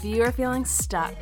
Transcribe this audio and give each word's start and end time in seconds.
If 0.00 0.06
you 0.06 0.22
are 0.22 0.32
feeling 0.32 0.64
stuck, 0.64 1.14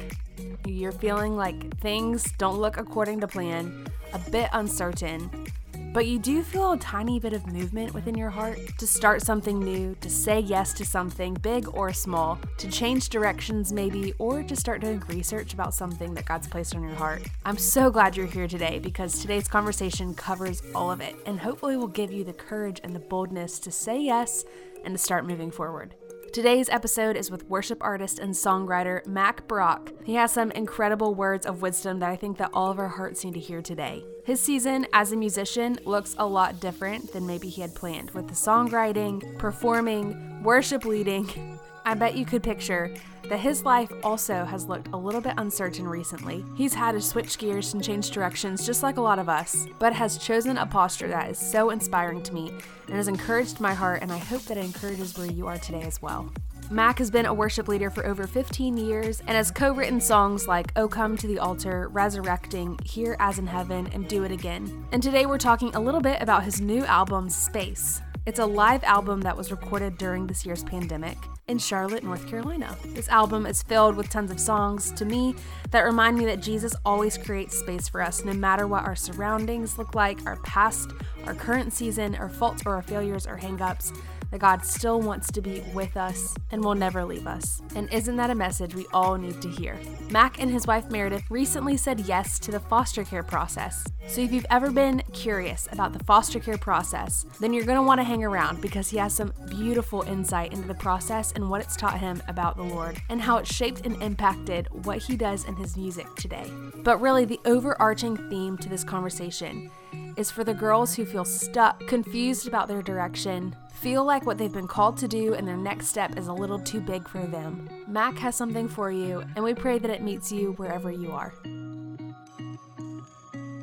you're 0.64 0.92
feeling 0.92 1.36
like 1.36 1.80
things 1.80 2.30
don't 2.38 2.60
look 2.60 2.76
according 2.76 3.18
to 3.22 3.26
plan, 3.26 3.88
a 4.12 4.20
bit 4.30 4.48
uncertain, 4.52 5.48
but 5.92 6.06
you 6.06 6.20
do 6.20 6.44
feel 6.44 6.70
a 6.70 6.78
tiny 6.78 7.18
bit 7.18 7.32
of 7.32 7.44
movement 7.48 7.92
within 7.92 8.16
your 8.16 8.30
heart 8.30 8.60
to 8.78 8.86
start 8.86 9.22
something 9.22 9.58
new, 9.58 9.96
to 10.00 10.08
say 10.08 10.38
yes 10.38 10.72
to 10.74 10.84
something, 10.84 11.34
big 11.34 11.66
or 11.74 11.92
small, 11.92 12.38
to 12.58 12.70
change 12.70 13.08
directions 13.08 13.72
maybe, 13.72 14.14
or 14.20 14.44
to 14.44 14.54
start 14.54 14.80
doing 14.80 15.02
research 15.08 15.54
about 15.54 15.74
something 15.74 16.14
that 16.14 16.26
God's 16.26 16.46
placed 16.46 16.76
on 16.76 16.84
your 16.84 16.94
heart. 16.94 17.22
I'm 17.44 17.58
so 17.58 17.90
glad 17.90 18.16
you're 18.16 18.26
here 18.26 18.46
today 18.46 18.78
because 18.78 19.20
today's 19.20 19.48
conversation 19.48 20.14
covers 20.14 20.62
all 20.72 20.92
of 20.92 21.00
it 21.00 21.16
and 21.26 21.40
hopefully 21.40 21.76
will 21.76 21.88
give 21.88 22.12
you 22.12 22.22
the 22.22 22.32
courage 22.32 22.80
and 22.84 22.94
the 22.94 23.00
boldness 23.00 23.58
to 23.58 23.72
say 23.72 24.00
yes 24.00 24.44
and 24.84 24.94
to 24.94 24.98
start 24.98 25.26
moving 25.26 25.50
forward. 25.50 25.96
Today's 26.32 26.68
episode 26.68 27.16
is 27.16 27.30
with 27.30 27.48
worship 27.48 27.82
artist 27.82 28.18
and 28.18 28.34
songwriter 28.34 29.04
Mack 29.06 29.48
Brock. 29.48 29.92
He 30.04 30.14
has 30.14 30.30
some 30.30 30.50
incredible 30.50 31.14
words 31.14 31.46
of 31.46 31.62
wisdom 31.62 32.00
that 32.00 32.10
I 32.10 32.16
think 32.16 32.36
that 32.36 32.50
all 32.52 32.70
of 32.70 32.78
our 32.78 32.88
hearts 32.88 33.24
need 33.24 33.34
to 33.34 33.40
hear 33.40 33.62
today. 33.62 34.04
His 34.24 34.38
season 34.38 34.86
as 34.92 35.10
a 35.10 35.16
musician 35.16 35.78
looks 35.86 36.14
a 36.18 36.26
lot 36.26 36.60
different 36.60 37.12
than 37.12 37.26
maybe 37.26 37.48
he 37.48 37.62
had 37.62 37.74
planned 37.74 38.10
with 38.10 38.28
the 38.28 38.34
songwriting, 38.34 39.38
performing, 39.38 40.42
worship 40.42 40.84
leading. 40.84 41.57
I 41.88 41.94
bet 41.94 42.18
you 42.18 42.26
could 42.26 42.42
picture 42.42 42.92
that 43.30 43.40
his 43.40 43.64
life 43.64 43.90
also 44.04 44.44
has 44.44 44.66
looked 44.66 44.88
a 44.88 44.96
little 44.98 45.22
bit 45.22 45.32
uncertain 45.38 45.88
recently. 45.88 46.44
He's 46.54 46.74
had 46.74 46.92
to 46.92 47.00
switch 47.00 47.38
gears 47.38 47.72
and 47.72 47.82
change 47.82 48.10
directions 48.10 48.66
just 48.66 48.82
like 48.82 48.98
a 48.98 49.00
lot 49.00 49.18
of 49.18 49.30
us, 49.30 49.66
but 49.78 49.94
has 49.94 50.18
chosen 50.18 50.58
a 50.58 50.66
posture 50.66 51.08
that 51.08 51.30
is 51.30 51.38
so 51.38 51.70
inspiring 51.70 52.22
to 52.24 52.34
me 52.34 52.52
and 52.88 52.96
has 52.96 53.08
encouraged 53.08 53.58
my 53.58 53.72
heart, 53.72 54.02
and 54.02 54.12
I 54.12 54.18
hope 54.18 54.42
that 54.42 54.58
it 54.58 54.66
encourages 54.66 55.16
where 55.16 55.30
you 55.30 55.46
are 55.46 55.56
today 55.56 55.80
as 55.80 56.02
well. 56.02 56.30
Mack 56.70 56.98
has 56.98 57.10
been 57.10 57.24
a 57.24 57.32
worship 57.32 57.68
leader 57.68 57.88
for 57.88 58.04
over 58.04 58.26
15 58.26 58.76
years 58.76 59.20
and 59.20 59.30
has 59.30 59.50
co 59.50 59.72
written 59.72 59.98
songs 59.98 60.46
like 60.46 60.70
Oh 60.76 60.88
Come 60.88 61.16
to 61.16 61.26
the 61.26 61.38
Altar, 61.38 61.88
Resurrecting, 61.88 62.78
Here 62.84 63.16
as 63.18 63.38
in 63.38 63.46
Heaven, 63.46 63.88
and 63.94 64.06
Do 64.06 64.24
It 64.24 64.30
Again. 64.30 64.86
And 64.92 65.02
today 65.02 65.24
we're 65.24 65.38
talking 65.38 65.74
a 65.74 65.80
little 65.80 66.02
bit 66.02 66.20
about 66.20 66.44
his 66.44 66.60
new 66.60 66.84
album, 66.84 67.30
Space. 67.30 68.02
It's 68.28 68.40
a 68.40 68.44
live 68.44 68.84
album 68.84 69.22
that 69.22 69.38
was 69.38 69.50
recorded 69.50 69.96
during 69.96 70.26
this 70.26 70.44
year's 70.44 70.62
pandemic 70.62 71.16
in 71.46 71.56
Charlotte, 71.56 72.04
North 72.04 72.28
Carolina. 72.28 72.76
This 72.88 73.08
album 73.08 73.46
is 73.46 73.62
filled 73.62 73.96
with 73.96 74.10
tons 74.10 74.30
of 74.30 74.38
songs 74.38 74.92
to 74.92 75.06
me 75.06 75.34
that 75.70 75.80
remind 75.80 76.18
me 76.18 76.26
that 76.26 76.42
Jesus 76.42 76.74
always 76.84 77.16
creates 77.16 77.58
space 77.58 77.88
for 77.88 78.02
us, 78.02 78.26
no 78.26 78.34
matter 78.34 78.66
what 78.66 78.84
our 78.84 78.94
surroundings 78.94 79.78
look 79.78 79.94
like, 79.94 80.26
our 80.26 80.36
past, 80.42 80.90
our 81.24 81.32
current 81.32 81.72
season, 81.72 82.16
our 82.16 82.28
faults 82.28 82.64
or 82.66 82.74
our 82.74 82.82
failures 82.82 83.26
or 83.26 83.38
hangups 83.38 83.98
that 84.30 84.40
God 84.40 84.64
still 84.64 85.00
wants 85.00 85.30
to 85.32 85.40
be 85.40 85.62
with 85.72 85.96
us 85.96 86.34
and 86.50 86.62
will 86.62 86.74
never 86.74 87.04
leave 87.04 87.26
us. 87.26 87.60
And 87.74 87.92
isn't 87.92 88.16
that 88.16 88.30
a 88.30 88.34
message 88.34 88.74
we 88.74 88.86
all 88.92 89.16
need 89.16 89.40
to 89.42 89.48
hear? 89.48 89.78
Mack 90.10 90.40
and 90.40 90.50
his 90.50 90.66
wife 90.66 90.90
Meredith 90.90 91.24
recently 91.30 91.76
said 91.76 92.00
yes 92.00 92.38
to 92.40 92.50
the 92.50 92.60
foster 92.60 93.04
care 93.04 93.22
process. 93.22 93.84
So 94.06 94.20
if 94.20 94.32
you've 94.32 94.46
ever 94.50 94.70
been 94.70 95.02
curious 95.12 95.68
about 95.70 95.92
the 95.92 96.04
foster 96.04 96.40
care 96.40 96.58
process, 96.58 97.26
then 97.40 97.52
you're 97.52 97.64
going 97.64 97.76
to 97.76 97.82
want 97.82 98.00
to 98.00 98.04
hang 98.04 98.24
around 98.24 98.60
because 98.60 98.88
he 98.88 98.96
has 98.98 99.14
some 99.14 99.32
beautiful 99.48 100.02
insight 100.02 100.52
into 100.52 100.66
the 100.66 100.74
process 100.74 101.32
and 101.32 101.50
what 101.50 101.60
it's 101.60 101.76
taught 101.76 101.98
him 101.98 102.22
about 102.28 102.56
the 102.56 102.62
Lord 102.62 103.00
and 103.08 103.20
how 103.20 103.36
it 103.36 103.46
shaped 103.46 103.84
and 103.84 104.02
impacted 104.02 104.68
what 104.84 104.98
he 104.98 105.16
does 105.16 105.44
in 105.44 105.56
his 105.56 105.76
music 105.76 106.06
today. 106.16 106.50
But 106.76 107.00
really, 107.00 107.24
the 107.24 107.40
overarching 107.44 108.16
theme 108.30 108.56
to 108.58 108.68
this 108.68 108.84
conversation 108.84 109.70
is 110.16 110.30
for 110.30 110.42
the 110.42 110.54
girls 110.54 110.94
who 110.94 111.04
feel 111.04 111.24
stuck, 111.24 111.86
confused 111.86 112.48
about 112.48 112.66
their 112.66 112.82
direction, 112.82 113.54
feel 113.80 114.04
like 114.04 114.26
what 114.26 114.38
they've 114.38 114.52
been 114.52 114.66
called 114.66 114.96
to 114.96 115.06
do 115.06 115.34
and 115.34 115.46
their 115.46 115.56
next 115.56 115.86
step 115.86 116.18
is 116.18 116.26
a 116.26 116.32
little 116.32 116.58
too 116.58 116.80
big 116.80 117.08
for 117.08 117.24
them. 117.26 117.68
Mack 117.86 118.18
has 118.18 118.34
something 118.34 118.68
for 118.68 118.90
you, 118.90 119.22
and 119.36 119.44
we 119.44 119.54
pray 119.54 119.78
that 119.78 119.90
it 119.90 120.02
meets 120.02 120.32
you 120.32 120.52
wherever 120.54 120.90
you 120.90 121.12
are. 121.12 121.32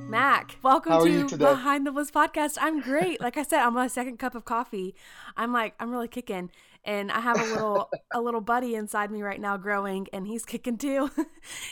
Mack, 0.08 0.58
welcome 0.64 1.28
to 1.28 1.38
Behind 1.38 1.86
the 1.86 1.92
Bliss 1.92 2.12
podcast. 2.12 2.58
I'm 2.62 2.80
great. 2.80 3.20
Like 3.20 3.36
I 3.36 3.44
said, 3.44 3.60
I'm 3.60 3.68
on 3.70 3.74
my 3.74 3.88
second 3.88 4.18
cup 4.18 4.36
of 4.36 4.46
coffee. 4.46 4.96
I'm 5.36 5.52
like, 5.52 5.76
I'm 5.82 5.92
really 5.92 6.08
kicking. 6.08 6.50
And 6.86 7.12
I 7.12 7.20
have 7.20 7.38
a 7.42 7.44
little 7.44 7.90
a 8.14 8.22
little 8.22 8.42
buddy 8.42 8.76
inside 8.76 9.12
me 9.12 9.24
right 9.24 9.42
now 9.42 9.58
growing 9.58 10.08
and 10.14 10.28
he's 10.28 10.46
kicking 10.46 10.78
too. 10.78 11.10
he's 11.18 11.26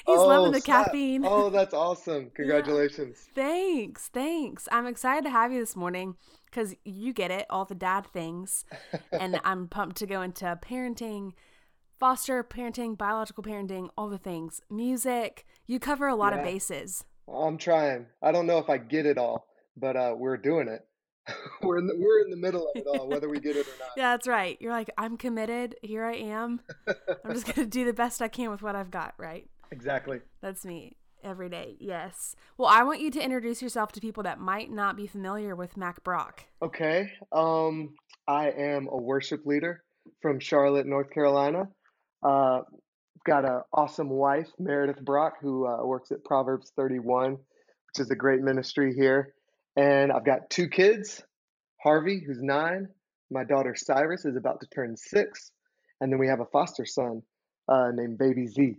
oh, 0.08 0.28
loving 0.28 0.52
the 0.52 0.60
stop. 0.60 0.88
caffeine. 0.88 1.24
Oh, 1.24 1.52
that's 1.52 1.74
awesome. 1.74 2.32
Congratulations. 2.36 3.28
Yeah. 3.28 3.44
Thanks. 3.44 4.08
Thanks. 4.08 4.68
I'm 4.72 4.88
excited 4.88 5.24
to 5.26 5.30
have 5.30 5.54
you 5.54 5.60
this 5.60 5.76
morning 5.76 6.16
because 6.54 6.76
you 6.86 7.14
get 7.14 7.32
it, 7.32 7.46
all 7.50 7.66
the 7.66 7.76
dad 7.76 8.06
things. 8.14 8.66
and 9.12 9.40
I'm 9.44 9.68
pumped 9.68 9.98
to 9.98 10.06
go 10.06 10.22
into 10.22 10.58
parenting, 10.62 11.34
foster 12.00 12.44
parenting, 12.44 12.98
biological 12.98 13.44
parenting, 13.44 13.90
all 13.98 14.10
the 14.10 14.18
things. 14.18 14.62
Music. 14.70 15.46
You 15.66 15.80
cover 15.80 16.08
a 16.08 16.16
lot 16.16 16.34
yeah. 16.34 16.40
of 16.40 16.46
bases. 16.46 17.06
I'm 17.28 17.58
trying. 17.58 18.08
I 18.22 18.32
don't 18.32 18.46
know 18.46 18.60
if 18.60 18.70
I 18.70 18.78
get 18.78 19.06
it 19.06 19.18
all, 19.18 19.48
but 19.78 19.96
uh, 19.96 20.16
we're 20.18 20.38
doing 20.38 20.68
it. 20.68 20.86
we're 21.64 21.78
in 21.78 21.88
the, 21.88 21.96
we're 21.98 22.22
in 22.22 22.30
the 22.30 22.38
middle 22.38 22.68
of 22.68 22.76
it 22.76 22.86
all, 22.86 23.08
whether 23.08 23.30
we 23.30 23.40
get 23.40 23.56
it 23.56 23.66
or 23.66 23.72
not. 23.80 23.90
yeah, 23.96 24.12
that's 24.12 24.28
right. 24.28 24.58
You're 24.60 24.74
like, 24.74 24.90
I'm 24.98 25.18
committed. 25.18 25.76
Here 25.82 26.04
I 26.04 26.16
am. 26.16 26.60
I'm 26.88 27.34
just 27.34 27.54
gonna 27.54 27.66
do 27.66 27.86
the 27.86 27.94
best 27.94 28.22
I 28.22 28.28
can 28.28 28.52
with 28.52 28.62
what 28.62 28.76
I've 28.76 28.92
got. 28.92 29.14
Right. 29.18 29.50
Exactly. 29.72 30.20
That's 30.42 30.66
me 30.66 30.98
every 31.24 31.50
day. 31.50 31.76
Yes. 31.80 32.36
Well, 32.58 32.70
I 32.70 32.84
want 32.84 33.02
you 33.02 33.12
to 33.12 33.24
introduce 33.24 33.62
yourself 33.62 33.92
to 33.94 34.02
people 34.02 34.24
that 34.24 34.40
might 34.40 34.72
not 34.72 34.96
be 34.96 35.08
familiar 35.08 35.56
with 35.56 35.78
Mack 35.78 36.04
Brock. 36.04 36.44
Okay. 36.62 37.12
Um, 37.32 37.96
I 38.28 38.52
am 38.52 38.88
a 38.92 38.98
worship 38.98 39.46
leader 39.46 39.84
from 40.22 40.40
Charlotte, 40.40 40.86
North 40.86 41.10
Carolina. 41.12 41.68
Uh, 42.22 42.62
got 43.26 43.46
an 43.46 43.62
awesome 43.74 44.10
wife, 44.10 44.50
Meredith 44.60 45.04
Brock, 45.04 45.34
who 45.42 45.68
uh, 45.68 45.86
works 45.86 46.12
at 46.12 46.24
Proverbs 46.24 46.72
31, 46.76 47.32
which 47.32 48.00
is 48.00 48.12
a 48.12 48.16
great 48.16 48.42
ministry 48.42 48.94
here. 48.96 49.34
And 49.76 50.12
I've 50.12 50.26
got 50.26 50.50
two 50.50 50.68
kids 50.68 51.22
Harvey, 51.82 52.22
who's 52.26 52.42
nine. 52.42 52.88
My 53.30 53.44
daughter 53.44 53.76
Cyrus 53.76 54.26
is 54.26 54.38
about 54.38 54.62
to 54.62 54.68
turn 54.68 54.96
six. 54.96 55.52
And 56.00 56.12
then 56.12 56.20
we 56.20 56.28
have 56.28 56.40
a 56.40 56.46
foster 56.46 56.86
son 56.86 57.22
uh, 57.68 57.90
named 57.94 58.18
Baby 58.18 58.48
Z 58.48 58.76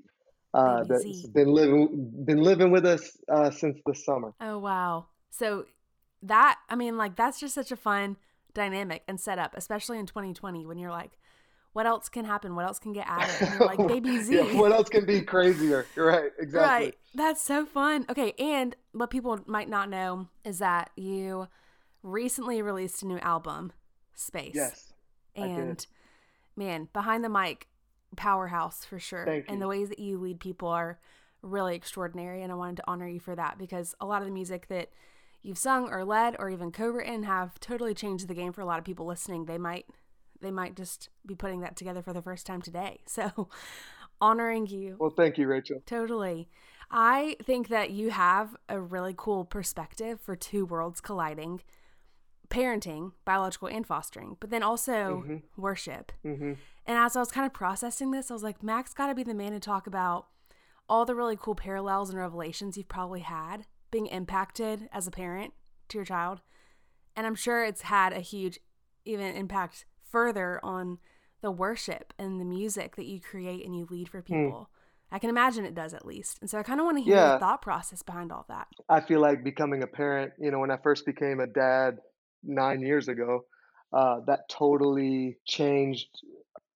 uh, 0.55 0.85
that's 0.85 1.03
Z. 1.03 1.31
been 1.35 1.49
living 1.49 2.13
been 2.25 2.43
living 2.43 2.71
with 2.71 2.87
us 2.87 3.17
uh, 3.29 3.51
since 3.51 3.79
the 3.87 3.95
summer. 3.95 4.33
Oh 4.41 4.59
wow! 4.59 5.07
So 5.31 5.67
that 6.23 6.59
I 6.69 6.77
mean, 6.77 6.97
like 6.97 7.17
that's 7.17 7.41
just 7.41 7.55
such 7.55 7.73
a 7.73 7.77
fun 7.77 8.17
dynamic 8.55 9.03
and 9.09 9.21
setup, 9.21 9.55
especially 9.57 9.99
in 9.99 10.07
2020 10.07 10.65
when 10.65 10.79
you're 10.79 10.91
like, 10.91 11.19
what 11.73 11.87
else 11.87 12.09
can 12.09 12.25
happen? 12.25 12.55
What 12.55 12.65
else 12.65 12.79
can 12.79 12.93
get 12.93 13.07
added? 13.09 13.61
Like 13.61 13.79
baby 13.89 14.21
Z. 14.21 14.37
yeah, 14.37 14.61
what 14.61 14.73
else 14.73 14.89
can 14.89 15.05
be 15.05 15.21
crazier? 15.23 15.87
right, 15.97 16.31
exactly. 16.39 16.87
Right. 16.87 16.99
That's 17.15 17.43
so 17.43 17.67
fun. 17.67 18.07
Okay, 18.09 18.33
and 18.39 18.77
what 18.93 19.11
people 19.11 19.41
might 19.47 19.69
not 19.69 19.91
know 19.91 20.29
is 20.45 20.61
that 20.61 20.91
you 20.97 21.49
recently 22.03 22.63
released 22.63 23.03
a 23.03 23.07
new 23.07 23.19
album, 23.19 23.73
Space. 24.15 24.55
Yes. 24.55 24.93
And 25.35 25.85
man, 26.57 26.89
behind 26.93 27.25
the 27.25 27.29
mic, 27.29 27.67
powerhouse 28.17 28.85
for 28.85 28.99
sure. 28.99 29.25
And 29.49 29.61
the 29.61 29.69
ways 29.69 29.89
that 29.89 29.99
you 29.99 30.19
lead 30.19 30.41
people 30.41 30.69
are 30.69 30.99
really 31.43 31.75
extraordinary. 31.75 32.43
And 32.43 32.51
I 32.51 32.55
wanted 32.55 32.77
to 32.77 32.85
honor 32.87 33.09
you 33.09 33.21
for 33.21 33.35
that 33.35 33.59
because 33.59 33.95
a 34.01 34.07
lot 34.07 34.23
of 34.23 34.27
the 34.27 34.35
music 34.35 34.69
that 34.69 34.91
you've 35.43 35.59
sung 35.59 35.89
or 35.91 36.05
led 36.05 36.37
or 36.39 36.51
even 36.51 36.73
co-written 36.73 37.25
have 37.25 37.61
totally 37.61 37.95
changed 37.95 38.29
the 38.29 38.35
game 38.35 38.53
for 38.53 38.61
a 38.61 38.67
lot 38.67 38.79
of 38.79 38.85
people 38.85 39.07
listening. 39.07 39.45
They 39.45 39.59
might 39.59 39.87
they 40.41 40.51
might 40.51 40.77
just 40.77 41.09
be 41.25 41.35
putting 41.35 41.61
that 41.61 41.77
together 41.77 42.03
for 42.03 42.13
the 42.13 42.23
first 42.23 42.47
time 42.47 42.63
today. 42.63 43.01
So 43.07 43.49
honoring 44.21 44.67
you. 44.69 44.97
Well, 44.99 45.11
thank 45.11 45.39
you, 45.39 45.47
Rachel. 45.47 45.83
Totally. 45.87 46.49
I 46.91 47.37
think 47.43 47.69
that 47.69 47.91
you 47.91 48.11
have 48.11 48.57
a 48.69 48.81
really 48.81 49.15
cool 49.17 49.45
perspective 49.45 50.21
for 50.21 50.37
two 50.37 50.65
worlds 50.65 51.01
colliding 51.01 51.61
parenting, 52.49 53.13
biological 53.25 53.69
and 53.69 53.87
fostering, 53.87 54.37
but 54.41 54.51
then 54.51 54.63
also 54.63 55.25
mm-hmm. 55.25 55.37
worship. 55.61 56.13
Mm-hmm. 56.25 56.53
And 56.87 56.99
as 56.99 57.17
I 57.17 57.21
was 57.21 57.31
kind 57.31 57.47
of 57.47 57.53
processing 57.53 58.11
this, 58.11 58.31
I 58.31 58.35
was 58.35 58.43
like, 58.43 58.63
Mack's 58.63 58.95
got 58.95 59.07
to 59.07 59.15
be 59.15 59.23
the 59.23 59.35
man 59.35 59.53
to 59.53 59.61
talk 59.61 59.87
about 59.87 60.27
all 60.89 61.05
the 61.05 61.15
really 61.15 61.37
cool 61.37 61.55
parallels 61.55 62.11
and 62.11 62.19
revelations 62.19 62.77
you've 62.77 62.89
probably 62.89 63.21
had 63.21 63.67
being 63.91 64.07
impacted 64.07 64.89
as 64.93 65.07
a 65.07 65.11
parent 65.11 65.55
to 65.89 65.99
your 65.99 66.05
child. 66.05 66.41
And 67.17 67.27
I'm 67.27 67.35
sure 67.35 67.65
it's 67.65 67.83
had 67.83 68.13
a 68.13 68.21
huge 68.21 68.59
even 69.05 69.35
impact 69.35 69.87
further 70.11 70.61
on 70.63 70.99
the 71.43 71.51
worship 71.51 72.13
and 72.19 72.41
the 72.41 72.45
music 72.45 72.97
that 72.97 73.07
you 73.07 73.21
create 73.21 73.65
and 73.65 73.77
you 73.77 73.87
lead 73.91 74.09
for 74.09 74.21
hmm. 74.21 74.27
people. 74.27 74.61
Mm. 74.61 74.67
I 75.13 75.19
can 75.21 75.31
imagine 75.31 75.65
it 75.65 75.75
does 75.75 75.95
at 75.95 76.05
least. 76.05 76.39
And 76.41 76.51
so 76.51 76.59
I 76.59 76.63
kind 76.65 76.81
of 76.81 76.87
want 76.87 76.99
to 76.99 77.05
hear 77.05 77.15
Yeah. 77.15 77.31
your 77.33 77.39
thought 77.39 77.63
process 77.63 78.03
behind 78.03 78.33
all 78.33 78.45
that. 78.49 78.67
I 78.89 79.01
feel 79.01 79.21
like 79.21 79.45
becoming 79.45 79.83
a 79.83 79.87
parent, 79.87 80.33
you 80.41 80.51
know, 80.51 80.59
when 80.59 80.73
I 80.73 80.79
first 80.79 81.07
became 81.07 81.39
a 81.39 81.47
dad 81.47 81.99
nine 82.43 82.81
years 82.81 83.07
ago, 83.09 83.45
uh, 83.93 84.21
that 84.27 84.49
totally 84.49 85.39
changed 85.45 86.09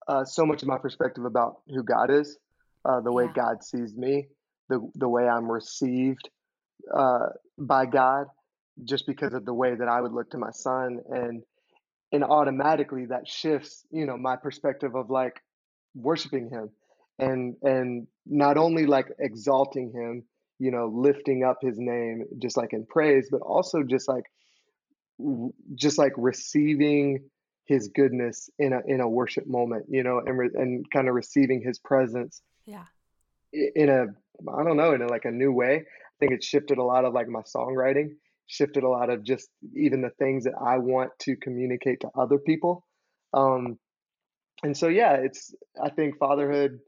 uh, 0.07 0.23
so 0.23 0.45
much 0.45 0.61
of 0.61 0.67
my 0.67 0.77
perspective 0.77 1.25
about 1.25 1.61
who 1.67 1.83
God 1.83 2.09
is, 2.09 2.37
uh, 2.85 3.01
the 3.01 3.11
way 3.11 3.25
Yeah. 3.25 3.33
God 3.33 3.63
sees 3.63 3.95
me, 3.95 4.27
the 4.69 4.79
the 4.95 5.09
way 5.09 5.27
I'm 5.27 5.51
received 5.51 6.29
uh, 6.93 7.27
by 7.57 7.85
God, 7.85 8.27
just 8.83 9.05
because 9.07 9.33
of 9.33 9.45
the 9.45 9.53
way 9.53 9.75
that 9.75 9.87
I 9.87 10.01
would 10.01 10.13
look 10.13 10.31
to 10.31 10.37
my 10.37 10.51
son, 10.51 10.99
and 11.09 11.43
and 12.11 12.23
automatically 12.23 13.05
that 13.07 13.27
shifts, 13.27 13.85
you 13.91 14.05
know, 14.05 14.17
my 14.17 14.35
perspective 14.35 14.95
of 14.95 15.09
like 15.09 15.41
worshiping 15.95 16.49
Him, 16.49 16.69
and 17.19 17.55
and 17.61 18.07
not 18.25 18.57
only 18.57 18.85
like 18.85 19.07
exalting 19.19 19.91
Him, 19.91 20.23
you 20.59 20.71
know, 20.71 20.87
lifting 20.87 21.43
up 21.43 21.57
His 21.61 21.77
name, 21.77 22.23
just 22.39 22.55
like 22.55 22.73
in 22.73 22.85
praise, 22.85 23.27
but 23.29 23.41
also 23.41 23.83
just 23.83 24.07
like 24.07 24.23
just 25.75 25.97
like 25.97 26.13
receiving 26.15 27.29
his 27.67 27.89
goodness 27.89 28.49
in 28.59 28.73
a 28.73 28.81
in 28.87 29.01
a 29.01 29.09
worship 29.09 29.45
moment, 29.47 29.85
you 29.89 30.03
know, 30.03 30.19
and 30.25 30.37
re- 30.37 30.49
and 30.53 30.89
kind 30.91 31.07
of 31.07 31.15
receiving 31.15 31.61
his 31.61 31.79
presence 31.79 32.41
Yeah. 32.65 32.85
in 33.51 33.89
a 33.89 34.05
I 34.51 34.63
don't 34.63 34.77
know, 34.77 34.93
in 34.93 35.01
a, 35.01 35.07
like 35.07 35.25
a 35.25 35.31
new 35.31 35.51
way. 35.51 35.75
I 35.75 36.15
think 36.19 36.31
it 36.31 36.43
shifted 36.43 36.77
a 36.77 36.83
lot 36.83 37.05
of 37.05 37.13
like 37.13 37.27
my 37.27 37.41
songwriting, 37.41 38.15
shifted 38.47 38.83
a 38.83 38.89
lot 38.89 39.09
of 39.09 39.23
just 39.23 39.49
even 39.75 40.01
the 40.01 40.11
things 40.11 40.45
that 40.45 40.53
I 40.59 40.77
want 40.77 41.11
to 41.21 41.35
communicate 41.35 42.01
to 42.01 42.09
other 42.15 42.37
people. 42.37 42.85
Um, 43.33 43.77
and 44.63 44.75
so 44.75 44.87
yeah, 44.87 45.13
it's 45.13 45.53
I 45.83 45.89
think 45.89 46.17
fatherhood 46.17 46.79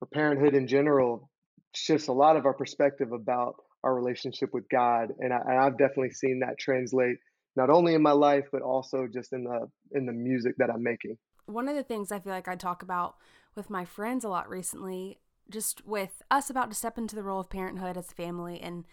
or 0.00 0.08
parenthood 0.12 0.54
in 0.54 0.66
general 0.66 1.30
shifts 1.74 2.08
a 2.08 2.12
lot 2.12 2.36
of 2.36 2.46
our 2.46 2.54
perspective 2.54 3.12
about 3.12 3.54
our 3.84 3.94
relationship 3.94 4.50
with 4.52 4.68
God, 4.68 5.12
and, 5.20 5.32
I, 5.32 5.38
and 5.46 5.58
I've 5.58 5.78
definitely 5.78 6.10
seen 6.10 6.40
that 6.40 6.58
translate 6.58 7.18
not 7.56 7.70
only 7.70 7.94
in 7.94 8.02
my 8.02 8.12
life 8.12 8.46
but 8.52 8.62
also 8.62 9.06
just 9.06 9.32
in 9.32 9.44
the 9.44 9.68
in 9.92 10.06
the 10.06 10.12
music 10.12 10.56
that 10.58 10.70
I'm 10.70 10.82
making. 10.82 11.16
One 11.46 11.68
of 11.68 11.76
the 11.76 11.82
things 11.82 12.10
I 12.12 12.18
feel 12.18 12.32
like 12.32 12.48
I 12.48 12.56
talk 12.56 12.82
about 12.82 13.16
with 13.54 13.70
my 13.70 13.84
friends 13.84 14.24
a 14.24 14.28
lot 14.28 14.48
recently, 14.48 15.18
just 15.48 15.86
with 15.86 16.22
us 16.30 16.50
about 16.50 16.70
to 16.70 16.76
step 16.76 16.98
into 16.98 17.14
the 17.16 17.22
role 17.22 17.40
of 17.40 17.48
parenthood 17.48 17.96
as 17.96 18.10
a 18.10 18.14
family 18.14 18.60
and 18.60 18.84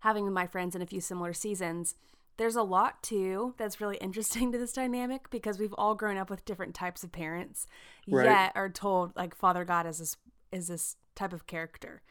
having 0.00 0.30
my 0.32 0.46
friends 0.46 0.74
in 0.74 0.80
a 0.82 0.86
few 0.86 1.00
similar 1.00 1.32
seasons, 1.34 1.94
there's 2.38 2.56
a 2.56 2.62
lot 2.62 3.02
too 3.02 3.54
that's 3.58 3.80
really 3.82 3.96
interesting 4.00 4.50
to 4.50 4.58
this 4.58 4.72
dynamic 4.72 5.28
because 5.30 5.58
we've 5.58 5.74
all 5.74 5.94
grown 5.94 6.16
up 6.16 6.30
with 6.30 6.44
different 6.46 6.74
types 6.74 7.04
of 7.04 7.12
parents, 7.12 7.66
Right. 8.08 8.24
yet 8.24 8.52
are 8.54 8.70
told 8.70 9.14
like 9.14 9.34
Father 9.36 9.64
God 9.64 9.86
is 9.86 9.98
this 9.98 10.16
is 10.50 10.66
this 10.68 10.96
type 11.14 11.32
of 11.34 11.46
character. 11.46 12.02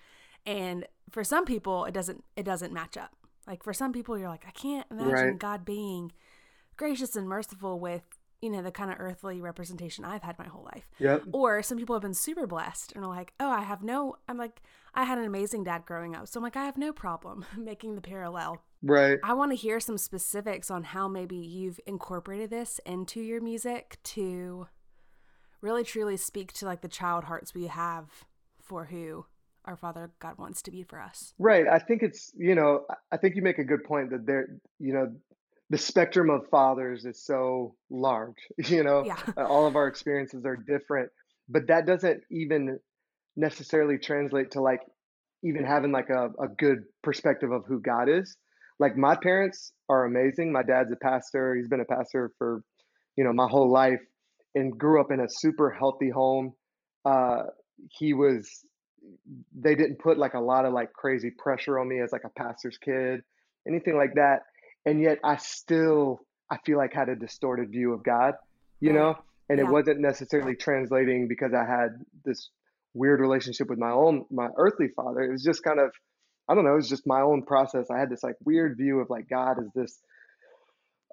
And 0.46 0.86
for 1.10 1.24
some 1.24 1.46
people 1.46 1.86
it 1.86 1.94
doesn't 1.94 2.24
it 2.36 2.44
doesn't 2.44 2.72
match 2.72 2.96
up. 2.96 3.16
Like 3.50 3.64
for 3.64 3.74
some 3.74 3.92
people 3.92 4.18
you're 4.18 4.30
like, 4.30 4.46
I 4.48 4.52
can't 4.52 4.86
imagine 4.92 5.12
Right. 5.12 5.40
God 5.40 5.66
being 5.66 6.12
gracious 6.78 7.16
and 7.16 7.28
merciful 7.28 7.80
with, 7.80 8.04
you 8.42 8.50
know, 8.50 8.62
the 8.62 8.72
kind 8.72 8.92
of 8.92 8.98
earthly 9.00 9.42
representation 9.42 10.06
I've 10.06 10.22
had 10.22 10.38
my 10.40 10.46
whole 10.46 10.64
life. 10.64 10.88
Yep. 11.00 11.24
Or 11.34 11.62
some 11.64 11.78
people 11.78 11.96
have 11.96 12.04
been 12.04 12.14
super 12.14 12.48
blessed 12.48 12.94
and 12.94 13.04
are 13.04 13.10
like, 13.10 13.34
oh, 13.40 13.50
I 13.50 13.62
have 13.62 13.84
no, 13.84 14.16
I'm 14.30 14.38
like, 14.38 14.62
I 14.94 15.04
had 15.04 15.18
an 15.18 15.26
amazing 15.26 15.64
dad 15.66 15.86
growing 15.86 16.16
up. 16.16 16.28
So 16.28 16.40
I'm 16.40 16.44
like, 16.44 16.56
I 16.56 16.64
have 16.64 16.78
no 16.78 16.94
problem 16.94 17.44
making 17.58 17.96
the 17.96 18.02
parallel. 18.02 18.62
Right. 18.82 19.20
I 19.24 19.34
want 19.34 19.52
to 19.52 19.58
hear 19.58 19.80
some 19.80 19.98
specifics 19.98 20.72
on 20.72 20.84
how 20.84 21.08
maybe 21.08 21.36
you've 21.36 21.80
incorporated 21.86 22.52
this 22.52 22.80
into 22.86 23.20
your 23.20 23.42
music 23.42 23.98
to 24.04 24.68
really 25.60 25.84
truly 25.84 26.16
speak 26.16 26.54
to 26.54 26.66
like 26.66 26.82
the 26.82 26.88
child 26.88 27.26
hearts 27.26 27.54
we 27.54 27.68
have 27.68 28.06
for 28.62 28.86
who 28.86 29.26
our 29.66 29.76
Father 29.78 30.12
God 30.20 30.38
wants 30.38 30.62
to 30.64 30.72
be 30.72 30.84
for 30.84 31.00
us. 31.02 31.34
Right. 31.38 31.66
I 31.68 31.80
think 31.80 32.02
it's, 32.04 32.32
you 32.38 32.56
know, 32.56 32.86
I 33.12 33.18
think 33.18 33.36
you 33.36 33.42
make 33.42 33.60
a 33.60 33.64
good 33.64 33.84
point 33.84 34.12
that 34.12 34.26
there, 34.26 34.48
you 34.80 34.94
know, 34.94 35.14
the 35.70 35.78
spectrum 35.78 36.30
of 36.30 36.48
fathers 36.50 37.06
is 37.06 37.22
so 37.24 37.76
large, 37.90 38.38
you 38.58 38.84
know, 38.84 39.04
Yeah. 39.06 39.18
uh, 39.38 39.44
all 39.46 39.68
of 39.68 39.76
our 39.76 39.88
experiences 39.88 40.46
are 40.46 40.56
different, 40.56 41.12
but 41.48 41.68
that 41.68 41.86
doesn't 41.86 42.24
even 42.32 42.80
necessarily 43.36 43.98
translate 43.98 44.52
to 44.52 44.62
like 44.62 44.82
even 45.44 45.64
having 45.64 45.92
like 45.92 46.10
a, 46.10 46.30
a 46.42 46.48
good 46.58 46.80
perspective 47.04 47.52
of 47.52 47.64
who 47.68 47.80
God 47.80 48.10
is. 48.10 48.36
Like 48.80 48.98
my 48.98 49.16
parents 49.16 49.72
are 49.90 50.06
amazing. 50.06 50.52
My 50.52 50.64
dad's 50.64 50.92
a 50.92 50.96
pastor. 50.96 51.56
He's 51.56 51.68
been 51.68 51.82
a 51.82 51.86
pastor 51.86 52.32
for, 52.38 52.64
you 53.16 53.24
know, 53.24 53.34
my 53.34 53.48
whole 53.48 53.72
life 53.72 54.02
and 54.56 54.78
grew 54.78 55.00
up 55.00 55.12
in 55.12 55.20
a 55.20 55.28
super 55.30 55.70
healthy 55.70 56.10
home. 56.10 56.54
Uh, 57.06 57.44
he 57.98 58.14
was 58.14 58.50
they 59.58 59.76
didn't 59.76 60.00
put 60.00 60.18
like 60.18 60.34
a 60.34 60.40
lot 60.40 60.66
of 60.66 60.74
like 60.74 60.94
crazy 60.94 61.32
pressure 61.32 61.80
on 61.80 61.88
me 61.88 62.02
as 62.02 62.12
like 62.12 62.24
a 62.26 62.30
pastor's 62.30 62.78
kid, 62.78 63.22
anything 63.68 63.98
like 63.98 64.16
that. 64.16 64.40
And 64.86 65.02
yet 65.02 65.20
I 65.24 65.38
still 65.38 66.20
I 66.52 66.58
feel 66.66 66.78
like 66.78 66.94
had 66.94 67.10
a 67.10 67.16
distorted 67.16 67.70
view 67.72 67.94
of 67.94 68.04
God, 68.04 68.34
you 68.82 68.92
Right. 68.92 69.00
know? 69.00 69.16
And 69.50 69.60
it 69.60 69.66
wasn't 69.68 70.00
necessarily 70.00 70.56
translating 70.56 71.28
because 71.28 71.54
I 71.54 71.66
had 71.66 71.90
this 72.26 72.50
weird 72.94 73.20
relationship 73.20 73.70
with 73.70 73.80
my 73.80 73.92
own 73.92 74.26
my 74.32 74.50
earthly 74.58 74.88
father. 74.96 75.22
It 75.22 75.32
was 75.32 75.44
just 75.44 75.64
kind 75.64 75.80
of 75.80 75.92
I 76.50 76.56
don't 76.56 76.66
know, 76.66 76.74
it 76.74 76.78
was 76.78 76.90
just 76.90 77.08
my 77.08 77.22
own 77.22 77.44
process. 77.44 77.88
I 77.92 78.00
had 78.00 78.10
this 78.10 78.24
like 78.24 78.36
weird 78.44 78.78
view 78.78 79.00
of 79.00 79.10
like 79.10 79.30
God 79.30 79.58
is 79.62 79.70
this 79.76 80.00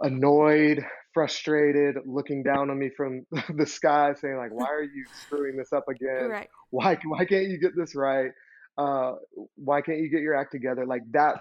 annoyed, 0.01 0.85
frustrated, 1.15 1.97
looking 2.05 2.43
down 2.43 2.71
on 2.71 2.79
me 2.79 2.91
from 2.97 3.27
the 3.57 3.67
sky, 3.67 4.13
saying 4.15 4.37
like, 4.37 4.53
"Why 4.53 4.67
are 4.67 4.83
you 4.83 5.07
screwing 5.13 5.57
this 5.57 5.73
up 5.73 5.85
again? 5.89 6.29
Right. 6.31 6.49
Why 6.71 6.99
why 7.05 7.25
can't 7.25 7.49
you 7.49 7.59
get 7.61 7.73
this 7.77 7.95
right? 7.95 8.31
Uh, 8.79 9.15
why 9.57 9.81
can't 9.81 9.99
you 9.99 10.11
get 10.11 10.21
your 10.21 10.37
act 10.37 10.53
together?" 10.53 10.87
Like 10.87 11.03
that. 11.13 11.37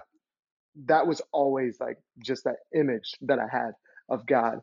That 0.86 1.06
was 1.06 1.22
always 1.32 1.78
like 1.80 1.96
just 2.18 2.44
that 2.44 2.56
image 2.74 3.14
that 3.22 3.38
I 3.38 3.46
had 3.50 3.70
of 4.10 4.26
God, 4.26 4.60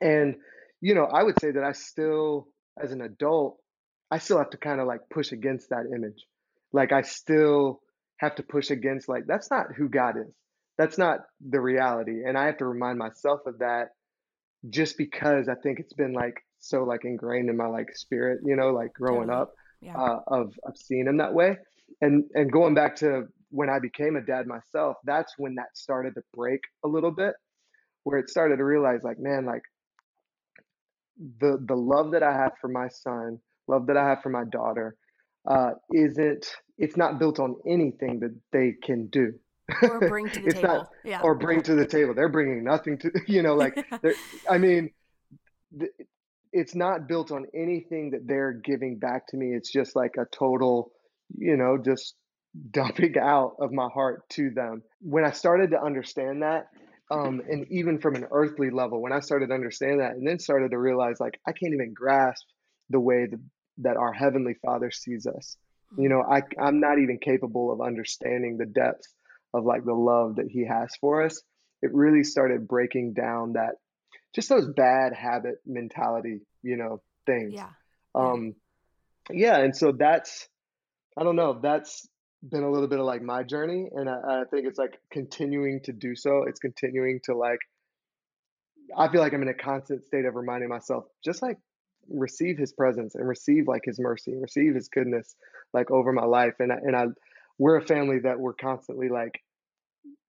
and 0.00 0.36
you 0.80 0.94
know, 0.94 1.04
I 1.04 1.22
would 1.22 1.38
say 1.38 1.52
that 1.52 1.62
I 1.62 1.72
still, 1.72 2.48
as 2.82 2.92
an 2.92 3.00
adult, 3.00 3.58
I 4.10 4.18
still 4.18 4.38
have 4.38 4.50
to 4.50 4.56
kind 4.56 4.80
of 4.80 4.86
like 4.86 5.00
push 5.12 5.32
against 5.32 5.70
that 5.70 5.86
image. 5.94 6.26
Like 6.72 6.92
I 6.92 7.02
still 7.02 7.80
have 8.18 8.34
to 8.36 8.42
push 8.42 8.70
against 8.70 9.08
like 9.08 9.24
that's 9.26 9.50
not 9.50 9.66
who 9.76 9.88
God 9.88 10.16
is. 10.18 10.34
That's 10.80 10.96
not 10.96 11.18
the 11.46 11.60
reality. 11.60 12.24
And 12.26 12.38
I 12.38 12.46
have 12.46 12.56
to 12.58 12.64
remind 12.64 12.96
myself 12.98 13.40
of 13.46 13.58
that 13.58 13.88
just 14.70 14.96
because 14.96 15.46
I 15.46 15.54
think 15.62 15.78
it's 15.78 15.92
been 15.92 16.14
like 16.14 16.38
so 16.58 16.84
like 16.84 17.04
ingrained 17.04 17.50
in 17.50 17.56
my 17.58 17.66
like 17.66 17.94
spirit, 17.94 18.40
you 18.46 18.56
know, 18.56 18.70
like 18.70 18.94
growing 18.94 19.28
Totally. 19.28 19.42
up 19.42 19.54
Yeah. 19.82 19.96
uh, 20.00 20.20
of 20.26 20.54
of 20.64 20.78
seeing 20.78 21.06
him 21.06 21.18
that 21.18 21.34
way. 21.34 21.58
And 22.00 22.24
and 22.32 22.50
going 22.50 22.72
back 22.74 22.96
to 22.96 23.26
when 23.50 23.68
I 23.68 23.78
became 23.78 24.16
a 24.16 24.22
dad 24.22 24.46
myself, 24.46 24.96
that's 25.04 25.34
when 25.36 25.56
that 25.56 25.76
started 25.76 26.14
to 26.14 26.22
break 26.34 26.60
a 26.82 26.88
little 26.88 27.10
bit, 27.10 27.34
where 28.04 28.18
it 28.18 28.30
started 28.30 28.56
to 28.56 28.64
realize 28.64 29.02
like, 29.02 29.18
man, 29.18 29.44
like 29.44 29.62
the 31.40 31.62
the 31.68 31.76
love 31.76 32.12
that 32.12 32.22
I 32.22 32.32
have 32.32 32.52
for 32.58 32.68
my 32.68 32.88
son, 32.88 33.38
love 33.68 33.86
that 33.88 33.98
I 33.98 34.08
have 34.08 34.22
for 34.22 34.30
my 34.30 34.44
daughter, 34.50 34.96
uh, 35.46 35.72
isn't 35.92 36.46
it's 36.78 36.96
not 36.96 37.18
built 37.18 37.38
on 37.38 37.56
anything 37.66 38.20
that 38.20 38.34
they 38.50 38.76
can 38.82 39.08
do. 39.08 39.34
Or 39.82 40.00
bring 40.00 40.28
to 40.30 40.40
the 40.40 40.46
it's 40.46 40.54
table. 40.56 40.68
not 40.68 40.90
yeah. 41.04 41.20
or 41.22 41.34
bring 41.34 41.62
to 41.62 41.74
the 41.74 41.86
table. 41.86 42.14
They're 42.14 42.28
bringing 42.28 42.64
nothing 42.64 42.98
to 42.98 43.10
you 43.26 43.42
know 43.42 43.54
like 43.54 43.76
I 44.50 44.58
mean 44.58 44.90
th- 45.78 45.92
it's 46.52 46.74
not 46.74 47.06
built 47.06 47.30
on 47.30 47.46
anything 47.54 48.10
that 48.10 48.26
they're 48.26 48.52
giving 48.52 48.98
back 48.98 49.28
to 49.28 49.36
me. 49.36 49.54
It's 49.54 49.70
just 49.70 49.94
like 49.94 50.16
a 50.18 50.24
total, 50.36 50.90
you 51.36 51.56
know, 51.56 51.78
just 51.78 52.14
dumping 52.72 53.14
out 53.22 53.56
of 53.60 53.72
my 53.72 53.88
heart 53.92 54.28
to 54.30 54.50
them. 54.50 54.82
When 55.00 55.24
I 55.24 55.30
started 55.30 55.70
to 55.70 55.82
understand 55.82 56.42
that, 56.42 56.66
um, 57.10 57.40
and 57.48 57.66
even 57.70 57.98
from 57.98 58.14
an 58.14 58.26
earthly 58.30 58.70
level, 58.70 59.02
when 59.02 59.12
I 59.12 59.20
started 59.20 59.48
to 59.48 59.54
understand 59.54 60.00
that, 60.00 60.12
and 60.12 60.26
then 60.26 60.38
started 60.38 60.70
to 60.70 60.78
realize 60.78 61.18
like 61.18 61.40
I 61.46 61.52
can't 61.52 61.74
even 61.74 61.92
grasp 61.92 62.44
the 62.88 63.00
way 63.00 63.26
that, 63.26 63.40
that 63.78 63.96
our 63.96 64.12
heavenly 64.12 64.54
Father 64.64 64.90
sees 64.90 65.26
us. 65.26 65.56
You 65.98 66.08
know, 66.08 66.22
I 66.22 66.42
I'm 66.60 66.78
not 66.78 67.00
even 67.00 67.18
capable 67.18 67.72
of 67.72 67.80
understanding 67.80 68.58
the 68.58 68.66
depth 68.66 69.06
of 69.52 69.64
like 69.64 69.84
the 69.84 69.94
love 69.94 70.36
that 70.36 70.48
He 70.48 70.66
has 70.66 70.94
for 71.00 71.22
us. 71.22 71.42
It 71.82 71.94
really 71.94 72.24
started 72.24 72.68
breaking 72.68 73.14
down 73.14 73.54
that 73.54 73.76
just 74.34 74.48
those 74.48 74.66
bad 74.66 75.12
habit 75.14 75.56
mentality, 75.66 76.40
you 76.62 76.76
know, 76.76 77.02
things. 77.26 77.54
yeah. 77.54 77.70
Um, 78.14 78.54
yeah, 79.30 79.58
and 79.58 79.76
so 79.76 79.92
that's, 79.92 80.48
I 81.16 81.22
don't 81.22 81.36
know, 81.36 81.58
that's 81.60 82.08
been 82.42 82.62
a 82.62 82.70
little 82.70 82.88
bit 82.88 82.98
of 82.98 83.06
like 83.06 83.22
my 83.22 83.42
journey, 83.42 83.88
and 83.92 84.08
I, 84.08 84.14
I 84.40 84.42
think 84.50 84.66
it's 84.66 84.78
like 84.78 84.98
continuing 85.10 85.80
to 85.82 85.92
do 85.92 86.14
so. 86.14 86.44
It's 86.48 86.60
continuing 86.60 87.20
to 87.24 87.36
like, 87.36 87.60
I 88.96 89.08
feel 89.08 89.20
like 89.20 89.32
I'm 89.32 89.42
in 89.42 89.48
a 89.48 89.54
constant 89.54 90.04
state 90.04 90.24
of 90.24 90.34
reminding 90.34 90.68
myself, 90.68 91.04
just 91.24 91.42
like 91.42 91.58
receive 92.08 92.58
His 92.58 92.72
presence 92.72 93.14
and 93.14 93.28
receive 93.28 93.68
like 93.68 93.82
His 93.84 94.00
mercy 94.00 94.32
and 94.32 94.42
receive 94.42 94.74
His 94.74 94.88
goodness, 94.88 95.36
like 95.72 95.90
over 95.90 96.12
my 96.12 96.24
life. 96.24 96.54
And 96.58 96.72
I, 96.72 96.76
and 96.76 96.96
I, 96.96 97.04
we're 97.60 97.76
a 97.76 97.86
family 97.86 98.18
that 98.20 98.40
we're 98.40 98.54
constantly 98.54 99.10
like 99.10 99.38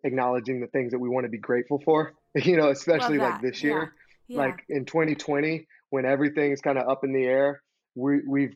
acknowledging 0.03 0.59
the 0.59 0.67
things 0.67 0.91
that 0.91 1.00
we 1.00 1.07
want 1.07 1.23
to 1.25 1.29
be 1.29 1.38
grateful 1.39 1.81
for. 1.83 2.13
You 2.35 2.55
know, 2.55 2.69
especially 2.69 3.17
like 3.17 3.41
this 3.41 3.61
year 3.61 3.93
Yeah. 4.29 4.43
like 4.43 4.59
in 4.69 4.85
2020 4.85 5.67
when 5.89 6.05
everything's 6.05 6.61
kind 6.61 6.77
of 6.77 6.88
up 6.88 7.03
in 7.03 7.11
the 7.11 7.25
air 7.25 7.61
we 7.95 8.21
we've 8.25 8.55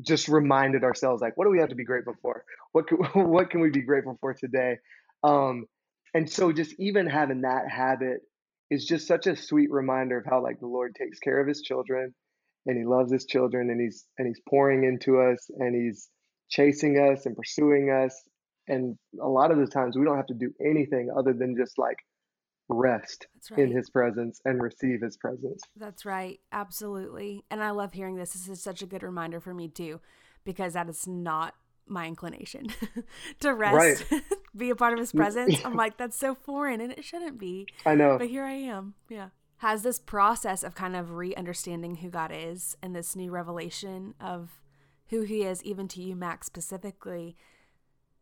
just 0.00 0.28
reminded 0.28 0.82
ourselves 0.84 1.20
like, 1.20 1.36
what 1.36 1.44
do 1.44 1.50
we 1.50 1.58
have 1.58 1.68
to 1.70 1.74
be 1.74 1.84
grateful 1.84 2.14
for? 2.22 2.44
What 2.72 2.86
can, 2.86 2.98
what 3.36 3.50
can 3.50 3.60
we 3.60 3.70
be 3.70 3.82
grateful 3.82 4.16
for 4.20 4.32
today? 4.32 4.78
Um, 5.22 5.66
and 6.14 6.30
so 6.30 6.52
just 6.52 6.74
even 6.78 7.06
having 7.06 7.42
that 7.42 7.68
habit 7.70 8.20
is 8.70 8.86
just 8.86 9.06
such 9.06 9.26
a 9.26 9.36
sweet 9.36 9.70
reminder 9.70 10.18
of 10.18 10.24
how 10.24 10.42
like 10.42 10.58
the 10.60 10.66
Lord 10.66 10.94
takes 10.94 11.18
care 11.18 11.40
of 11.40 11.46
his 11.46 11.60
children 11.60 12.14
and 12.66 12.78
he 12.78 12.84
loves 12.84 13.12
his 13.12 13.26
children 13.26 13.68
and 13.70 13.80
he's 13.80 14.06
and 14.18 14.26
he's 14.26 14.40
pouring 14.48 14.84
into 14.84 15.20
us 15.20 15.50
and 15.58 15.74
he's 15.74 16.08
chasing 16.48 16.98
us 16.98 17.26
and 17.26 17.36
pursuing 17.36 17.90
us 17.90 18.22
and 18.68 18.96
a 19.20 19.28
lot 19.28 19.50
of 19.50 19.58
the 19.58 19.66
times 19.66 19.96
we 19.96 20.04
don't 20.04 20.16
have 20.16 20.26
to 20.26 20.34
do 20.34 20.52
anything 20.64 21.10
other 21.16 21.32
than 21.32 21.56
just 21.56 21.78
like 21.78 21.98
rest 22.68 23.26
right. 23.50 23.60
in 23.60 23.70
his 23.70 23.90
presence 23.90 24.40
and 24.44 24.62
receive 24.62 25.02
his 25.02 25.16
presence. 25.16 25.62
That's 25.76 26.06
right. 26.06 26.40
Absolutely. 26.50 27.44
And 27.50 27.62
I 27.62 27.70
love 27.70 27.92
hearing 27.92 28.16
this. 28.16 28.32
This 28.32 28.48
is 28.48 28.62
such 28.62 28.82
a 28.82 28.86
good 28.86 29.02
reminder 29.02 29.40
for 29.40 29.52
me 29.52 29.68
too 29.68 30.00
because 30.44 30.72
that 30.72 30.88
is 30.88 31.06
not 31.06 31.54
my 31.86 32.06
inclination 32.06 32.68
to 33.40 33.52
rest, 33.52 34.10
right. 34.10 34.22
be 34.56 34.70
a 34.70 34.76
part 34.76 34.94
of 34.94 34.98
his 34.98 35.12
presence. 35.12 35.56
I'm 35.64 35.74
like, 35.76 35.98
that's 35.98 36.16
so 36.16 36.34
foreign 36.34 36.80
and 36.80 36.92
it 36.92 37.04
shouldn't 37.04 37.38
be. 37.38 37.66
I 37.84 37.94
know. 37.94 38.16
But 38.18 38.28
here 38.28 38.44
I 38.44 38.54
am. 38.54 38.94
Yeah. 39.10 39.28
Has 39.58 39.82
this 39.82 39.98
process 39.98 40.62
of 40.62 40.74
kind 40.74 40.96
of 40.96 41.12
re 41.12 41.34
understanding 41.34 41.96
who 41.96 42.08
God 42.08 42.32
is 42.34 42.76
and 42.82 42.94
this 42.94 43.14
new 43.14 43.30
revelation 43.30 44.14
of 44.20 44.60
who 45.08 45.22
he 45.22 45.42
is, 45.42 45.62
even 45.62 45.88
to 45.88 46.02
you, 46.02 46.16
Max, 46.16 46.46
specifically, 46.46 47.36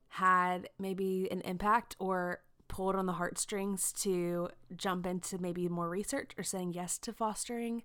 had 0.08 0.68
maybe 0.78 1.28
an 1.30 1.40
impact 1.42 1.96
or 1.98 2.42
pulled 2.68 2.96
on 2.96 3.06
the 3.06 3.12
heartstrings 3.12 3.92
to 3.92 4.48
jump 4.76 5.06
into 5.06 5.38
maybe 5.38 5.68
more 5.68 5.88
research 5.88 6.32
or 6.38 6.42
saying 6.42 6.72
yes 6.72 6.98
to 6.98 7.12
fostering? 7.12 7.82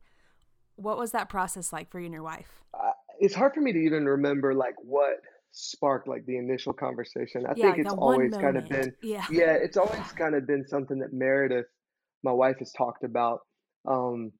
What 0.75 0.97
was 0.97 1.11
that 1.11 1.29
process 1.29 1.73
like 1.73 1.89
for 1.91 1.99
you 1.99 2.05
and 2.05 2.13
your 2.13 2.23
wife? 2.23 2.63
Uh, 2.73 2.91
it's 3.19 3.35
hard 3.35 3.53
for 3.53 3.61
me 3.61 3.73
to 3.73 3.79
even 3.79 4.05
remember 4.05 4.53
like 4.53 4.75
what 4.77 5.17
sparked 5.51 6.07
like 6.07 6.25
the 6.25 6.37
initial 6.37 6.73
conversation. 6.73 7.45
I 7.45 7.53
yeah, 7.55 7.65
think 7.73 7.85
it's 7.85 7.93
always 7.93 8.31
kind 8.33 8.57
of 8.57 8.69
been 8.69 8.93
yeah. 9.01 9.25
yeah, 9.31 9.53
it's 9.53 9.77
always 9.77 10.11
kind 10.13 10.35
of 10.35 10.45
been 10.47 10.65
something 10.67 10.99
that 10.99 11.13
Meredith, 11.13 11.65
my 12.23 12.31
wife, 12.31 12.57
has 12.59 12.71
talked 12.71 13.03
about. 13.03 13.39
Um, 13.87 14.31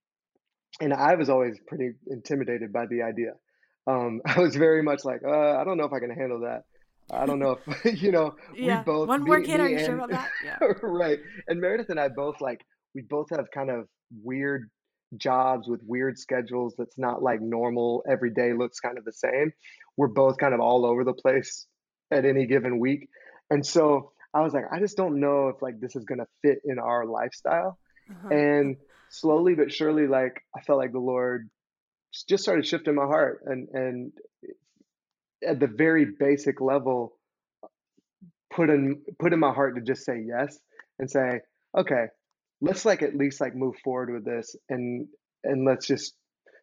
and 0.80 0.94
I 0.94 1.16
was 1.16 1.30
always 1.30 1.58
pretty 1.68 1.92
intimidated 2.08 2.72
by 2.72 2.86
the 2.86 3.02
idea. 3.02 3.34
Um, 3.88 4.22
I 4.26 4.40
was 4.40 4.56
very 4.56 4.84
much 4.84 5.04
like, 5.04 5.22
uh, 5.26 5.58
I 5.58 5.64
don't 5.64 5.78
know 5.78 5.86
if 5.86 5.94
I 5.94 6.00
can 6.00 6.12
handle 6.12 6.42
that. 6.42 6.64
I 7.10 7.26
don't 7.26 7.40
know 7.40 7.58
if 7.66 8.02
you 8.02 8.12
know. 8.12 8.36
Yeah. 8.54 8.80
We 8.80 8.84
both 8.84 9.08
one 9.08 9.24
more 9.24 9.42
kid. 9.42 9.60
Are 9.60 9.70
you 9.70 9.78
and, 9.78 9.86
sure 9.86 9.96
about 9.96 10.12
that? 10.12 10.30
Yeah. 10.44 10.58
right. 10.82 11.20
And 11.48 11.62
Meredith 11.62 11.90
and 11.90 12.00
I 12.00 12.10
both 12.10 12.42
like 12.42 12.66
we 12.94 13.02
both 13.02 13.30
have 13.30 13.46
kind 13.54 13.70
of 13.70 13.88
weird 14.24 14.70
jobs 15.16 15.68
with 15.68 15.82
weird 15.86 16.18
schedules 16.18 16.76
that's 16.78 16.98
not 16.98 17.24
like 17.24 17.42
normal 17.42 18.04
every 18.10 18.30
day 18.30 18.52
looks 18.54 18.80
kind 18.80 18.98
of 18.98 19.06
the 19.06 19.14
same 19.14 19.52
we're 19.96 20.08
both 20.08 20.38
kind 20.38 20.54
of 20.54 20.60
all 20.60 20.86
over 20.86 21.04
the 21.04 21.14
place 21.14 21.66
at 22.12 22.26
any 22.26 22.46
given 22.46 22.78
week 22.78 23.08
and 23.50 23.66
so 23.66 24.12
i 24.34 24.42
was 24.42 24.54
like 24.54 24.66
i 24.72 24.80
just 24.80 24.98
don't 24.98 25.20
know 25.20 25.48
if 25.48 25.62
like 25.62 25.80
this 25.80 25.96
is 25.96 26.04
going 26.04 26.20
to 26.20 26.28
fit 26.42 26.60
in 26.66 26.78
our 26.78 27.06
lifestyle 27.06 27.80
uh-huh. 28.10 28.36
and 28.36 28.76
slowly 29.10 29.56
but 29.56 29.72
surely 29.72 30.08
like 30.08 30.42
i 30.56 30.62
felt 30.62 30.78
like 30.78 30.92
the 30.92 31.00
lord 31.00 31.50
just 32.28 32.44
started 32.44 32.66
shifting 32.66 32.96
my 32.96 33.06
heart 33.06 33.42
and 33.46 33.68
and 33.74 34.12
at 35.46 35.60
the 35.60 35.68
very 35.68 36.06
basic 36.20 36.62
level 36.62 37.18
put 38.54 38.70
in 38.70 39.02
put 39.20 39.34
in 39.34 39.40
my 39.40 39.54
heart 39.54 39.76
to 39.76 39.82
just 39.82 40.06
say 40.06 40.24
yes 40.26 40.60
and 41.00 41.10
say 41.10 41.40
okay 41.78 42.06
let's 42.62 42.86
like 42.86 43.02
at 43.04 43.16
least 43.16 43.42
like 43.42 43.56
move 43.56 43.76
forward 43.84 44.12
with 44.12 44.26
this 44.26 44.56
and 44.70 45.08
and 45.44 45.66
let's 45.66 45.86
just 45.86 46.14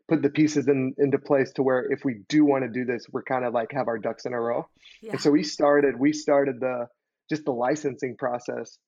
put 0.09 0.23
the 0.23 0.29
pieces 0.29 0.69
in 0.69 0.95
into 0.99 1.19
place 1.19 1.53
to 1.53 1.63
where 1.63 1.91
if 1.93 2.05
we 2.05 2.21
do 2.29 2.45
want 2.45 2.65
to 2.65 2.69
do 2.69 2.85
this 2.85 3.07
we're 3.13 3.23
kind 3.23 3.45
of 3.45 3.55
like 3.55 3.71
have 3.73 3.89
our 3.89 3.99
ducks 3.99 4.27
in 4.27 4.33
a 4.33 4.41
row 4.41 4.67
yeah. 5.03 5.13
and 5.13 5.21
so 5.21 5.31
we 5.31 5.43
started 5.43 5.99
we 5.99 6.13
started 6.13 6.61
the 6.61 6.87
just 7.31 7.45
the 7.45 7.53
licensing 7.53 8.17
process 8.17 8.79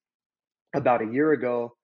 about 0.74 1.02
a 1.02 1.12
year 1.12 1.32
ago 1.32 1.74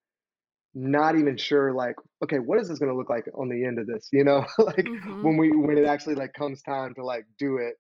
not 0.75 1.17
even 1.17 1.37
sure 1.37 1.73
like 1.73 1.97
okay 2.25 2.39
what 2.39 2.59
is 2.59 2.69
this 2.69 2.79
going 2.79 2.91
to 2.91 2.97
look 2.97 3.11
like 3.11 3.25
on 3.35 3.49
the 3.49 3.65
end 3.65 3.79
of 3.79 3.87
this? 3.87 4.09
You 4.13 4.25
know 4.25 4.45
like 4.59 4.77
mm-hmm. 4.77 5.23
when 5.23 5.37
we 5.37 5.51
when 5.55 5.79
it 5.79 5.85
actually 5.87 6.15
like 6.15 6.33
comes 6.33 6.63
time 6.63 6.95
to 6.95 7.05
like 7.05 7.25
do 7.39 7.59
it 7.59 7.75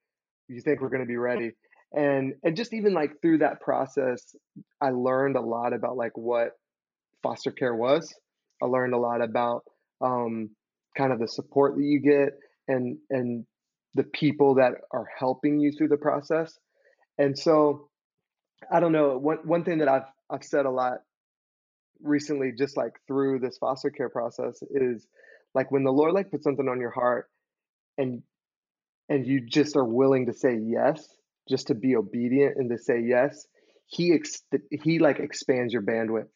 you 0.48 0.60
think 0.60 0.80
we're 0.80 0.90
going 0.90 1.02
to 1.02 1.06
be 1.06 1.16
ready. 1.16 1.52
And 1.92 2.34
and 2.42 2.56
just 2.56 2.72
even 2.72 2.94
like 2.94 3.20
through 3.20 3.38
that 3.38 3.60
process 3.60 4.34
i 4.80 4.90
learned 4.90 5.36
a 5.36 5.40
lot 5.40 5.72
about 5.72 5.96
like 5.96 6.16
what 6.16 6.50
foster 7.22 7.50
care 7.52 7.74
was. 7.74 8.12
I 8.62 8.66
learned 8.66 8.94
a 8.94 8.98
lot 8.98 9.22
about 9.22 9.62
um, 10.00 10.50
kind 10.96 11.12
of 11.12 11.18
the 11.18 11.28
support 11.28 11.76
that 11.76 11.84
you 11.84 12.00
get 12.00 12.34
and 12.68 12.96
and 13.10 13.44
the 13.94 14.04
people 14.04 14.54
that 14.54 14.72
are 14.90 15.06
helping 15.18 15.60
you 15.60 15.72
through 15.72 15.88
the 15.88 15.96
process. 15.96 16.58
And 17.18 17.38
so 17.38 17.88
i 18.70 18.80
don't 18.80 18.92
know 18.92 19.18
one, 19.18 19.38
one 19.44 19.64
thing 19.64 19.78
that 19.78 19.88
i've 19.88 20.06
i've 20.30 20.44
said 20.44 20.66
a 20.66 20.70
lot 20.70 20.98
recently 22.02 22.52
just 22.56 22.76
like 22.76 22.92
through 23.06 23.38
this 23.38 23.58
foster 23.58 23.90
care 23.90 24.08
process 24.08 24.62
is 24.70 25.06
like 25.54 25.70
when 25.70 25.84
the 25.84 25.90
lord 25.90 26.12
like 26.12 26.30
puts 26.30 26.44
something 26.44 26.68
on 26.68 26.80
your 26.80 26.90
heart 26.90 27.28
and 27.98 28.22
and 29.08 29.26
you 29.26 29.40
just 29.40 29.76
are 29.76 29.84
willing 29.84 30.26
to 30.26 30.32
say 30.32 30.58
yes, 30.62 31.06
just 31.48 31.68
to 31.68 31.74
be 31.74 31.96
obedient 31.96 32.56
and 32.56 32.70
to 32.70 32.78
say 32.78 33.00
yes, 33.00 33.46
he 33.86 34.12
ex- 34.14 34.42
he 34.70 34.98
like 34.98 35.18
expands 35.18 35.72
your 35.72 35.82
bandwidth. 35.82 36.28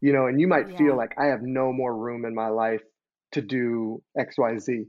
You 0.00 0.12
know, 0.12 0.26
and 0.26 0.40
you 0.40 0.46
might 0.46 0.70
yeah. 0.70 0.76
feel 0.76 0.96
like 0.96 1.12
I 1.18 1.26
have 1.26 1.42
no 1.42 1.72
more 1.72 1.94
room 1.94 2.24
in 2.24 2.34
my 2.34 2.48
life 2.48 2.82
to 3.32 3.42
do 3.42 4.02
XYZ. 4.16 4.84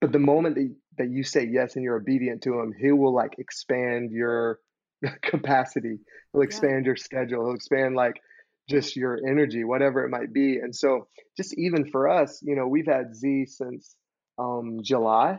But 0.00 0.12
the 0.12 0.18
moment 0.18 0.56
that, 0.56 0.74
that 0.98 1.10
you 1.10 1.24
say 1.24 1.48
yes 1.50 1.76
and 1.76 1.84
you're 1.84 1.96
obedient 1.96 2.42
to 2.42 2.58
him, 2.60 2.72
he 2.78 2.90
will 2.92 3.14
like 3.14 3.34
expand 3.38 4.10
your 4.10 4.58
capacity. 5.22 5.98
He'll 6.32 6.42
expand 6.42 6.84
yeah. 6.84 6.90
your 6.90 6.96
schedule. 6.96 7.46
He'll 7.46 7.54
expand 7.54 7.94
like 7.94 8.20
just 8.68 8.96
your 8.96 9.18
energy, 9.28 9.64
whatever 9.64 10.04
it 10.04 10.10
might 10.10 10.32
be. 10.32 10.56
And 10.56 10.74
so 10.74 11.08
just 11.36 11.54
even 11.58 11.90
for 11.90 12.08
us, 12.08 12.40
you 12.42 12.56
know, 12.56 12.66
we've 12.66 12.86
had 12.86 13.14
Z 13.14 13.46
since 13.46 13.96
um, 14.38 14.78
July 14.82 15.38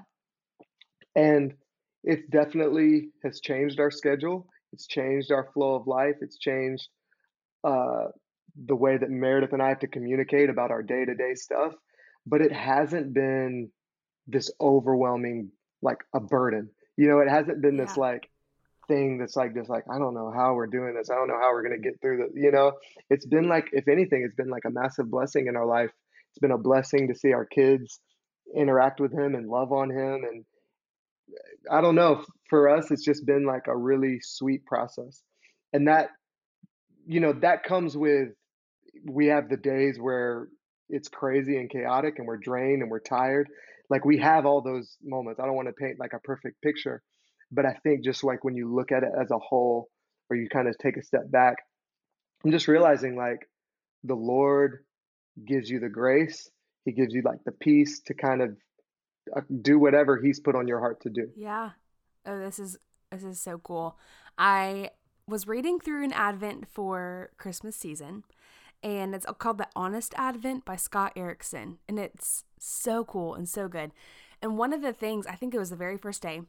and 1.16 1.54
it 2.04 2.30
definitely 2.30 3.10
has 3.24 3.40
changed 3.40 3.80
our 3.80 3.90
schedule. 3.90 4.48
It's 4.74 4.88
changed 4.88 5.32
our 5.32 5.50
flow 5.54 5.76
of 5.76 5.88
life. 5.88 6.16
It's 6.22 6.38
changed 6.38 6.88
uh, 7.64 8.10
the 8.66 8.76
way 8.76 8.98
that 8.98 9.10
Meredith 9.10 9.54
and 9.54 9.62
I 9.62 9.70
have 9.70 9.80
to 9.80 9.88
communicate 9.88 10.50
about 10.50 10.72
our 10.72 10.84
day 10.84 11.06
to 11.06 11.16
day 11.16 11.34
stuff. 11.34 11.74
But 12.28 12.42
it 12.42 12.52
hasn't 12.52 13.14
been 13.14 13.72
this 14.28 14.52
overwhelming, 14.60 15.52
like 15.82 16.00
a 16.14 16.20
burden. 16.20 16.70
You 16.98 17.08
know, 17.08 17.20
it 17.20 17.30
hasn't 17.30 17.62
been 17.62 17.78
this 17.78 17.98
like 17.98 18.30
thing 18.88 19.18
that's 19.18 19.36
like 19.36 19.54
just 19.56 19.70
like 19.70 19.84
I 19.94 19.98
don't 19.98 20.14
know 20.14 20.32
how 20.36 20.54
we're 20.54 20.68
doing 20.68 20.96
this. 20.96 21.10
I 21.10 21.16
don't 21.16 21.28
know 21.28 21.40
how 21.40 21.52
we're 21.52 21.64
gonna 21.64 21.80
get 21.80 22.02
through 22.02 22.18
this. 22.18 22.32
You 22.36 22.52
know, 22.52 22.74
it's 23.10 23.26
been 23.26 23.48
like 23.48 23.70
if 23.74 23.88
anything, 23.88 24.24
it's 24.26 24.36
been 24.36 24.50
like 24.50 24.66
a 24.66 24.72
massive 24.72 25.10
blessing 25.10 25.48
in 25.48 25.56
our 25.56 25.66
life. 25.66 25.92
It's 26.32 26.40
been 26.40 26.52
a 26.52 26.58
blessing 26.58 27.08
to 27.08 27.16
see 27.16 27.34
our 27.34 27.46
kids 27.46 28.00
interact 28.56 29.00
with 29.00 29.12
him 29.12 29.36
and 29.36 29.48
love 29.48 29.72
on 29.72 29.90
him 29.90 30.24
and 30.30 30.46
I 31.72 31.82
don't 31.82 31.96
know. 31.96 32.24
For 32.50 32.70
us, 32.70 32.92
it's 32.92 33.04
just 33.04 33.26
been 33.26 33.46
like 33.46 33.68
a 33.68 33.76
really 33.76 34.20
sweet 34.22 34.66
process. 34.66 35.22
And 35.74 35.88
that, 35.88 36.10
you 37.08 37.20
know, 37.20 37.34
that 37.42 37.64
comes 37.64 37.98
with, 37.98 38.30
we 39.04 39.28
have 39.28 39.50
the 39.50 39.58
days 39.58 39.98
where 40.00 40.48
it's 40.90 41.10
crazy 41.10 41.58
and 41.58 41.70
chaotic 41.70 42.20
and 42.20 42.28
we're 42.28 42.38
drained 42.38 42.82
and 42.82 42.92
we're 42.92 43.00
tired. 43.00 43.50
Like 43.90 44.06
we 44.06 44.20
have 44.20 44.46
all 44.46 44.62
those 44.62 44.96
moments. 45.04 45.40
I 45.40 45.46
don't 45.46 45.56
want 45.56 45.68
to 45.68 45.74
paint 45.74 46.00
like 46.00 46.14
a 46.14 46.20
perfect 46.20 46.62
picture, 46.62 47.02
but 47.52 47.66
I 47.66 47.74
think 47.84 48.04
just 48.04 48.24
like 48.24 48.44
when 48.44 48.56
you 48.56 48.74
look 48.74 48.92
at 48.92 49.04
it 49.04 49.12
as 49.20 49.32
a 49.32 49.40
whole, 49.40 49.90
or 50.30 50.36
you 50.36 50.50
kind 50.50 50.68
of 50.68 50.78
take 50.78 50.98
a 50.98 51.04
step 51.04 51.30
back, 51.30 51.58
I'm 52.44 52.52
just 52.52 52.68
realizing 52.68 53.16
like 53.16 53.48
the 54.04 54.16
Lord 54.16 54.84
gives 55.48 55.70
you 55.70 55.80
the 55.80 55.90
grace. 55.90 56.50
He 56.86 56.92
gives 56.92 57.14
you 57.14 57.22
like 57.24 57.44
the 57.46 57.52
peace 57.52 58.02
to 58.08 58.14
kind 58.14 58.42
of 58.42 58.56
uh, 59.36 59.42
do 59.62 59.80
whatever 59.80 60.20
he's 60.22 60.40
put 60.40 60.56
on 60.56 60.68
your 60.68 60.80
heart 60.80 61.02
to 61.02 61.10
do. 61.10 61.30
Yeah. 61.36 61.72
Oh, 62.26 62.40
this 62.40 62.60
is 62.60 62.78
this 63.12 63.24
is 63.24 63.40
so 63.40 63.58
cool. 63.58 63.98
I 64.38 64.92
was 65.28 65.48
reading 65.48 65.80
through 65.80 66.04
an 66.04 66.14
Advent 66.14 66.68
for 66.68 67.32
Christmas 67.38 67.76
season, 67.76 68.24
and 68.84 69.16
it's 69.16 69.26
called 69.40 69.58
The 69.58 69.68
Honest 69.76 70.14
Advent 70.18 70.66
by 70.66 70.76
Scott 70.76 71.14
Erickson, 71.16 71.80
and 71.88 71.98
it's 71.98 72.44
so 72.60 73.04
cool 73.04 73.34
and 73.34 73.48
so 73.48 73.68
good. 73.68 73.92
And 74.42 74.58
one 74.58 74.74
of 74.74 74.82
the 74.82 74.94
things, 74.94 75.26
I 75.26 75.36
think 75.36 75.54
it 75.54 75.60
was 75.60 75.70
the 75.70 75.76
very 75.76 75.98
first 75.98 76.22
day, 76.22 76.42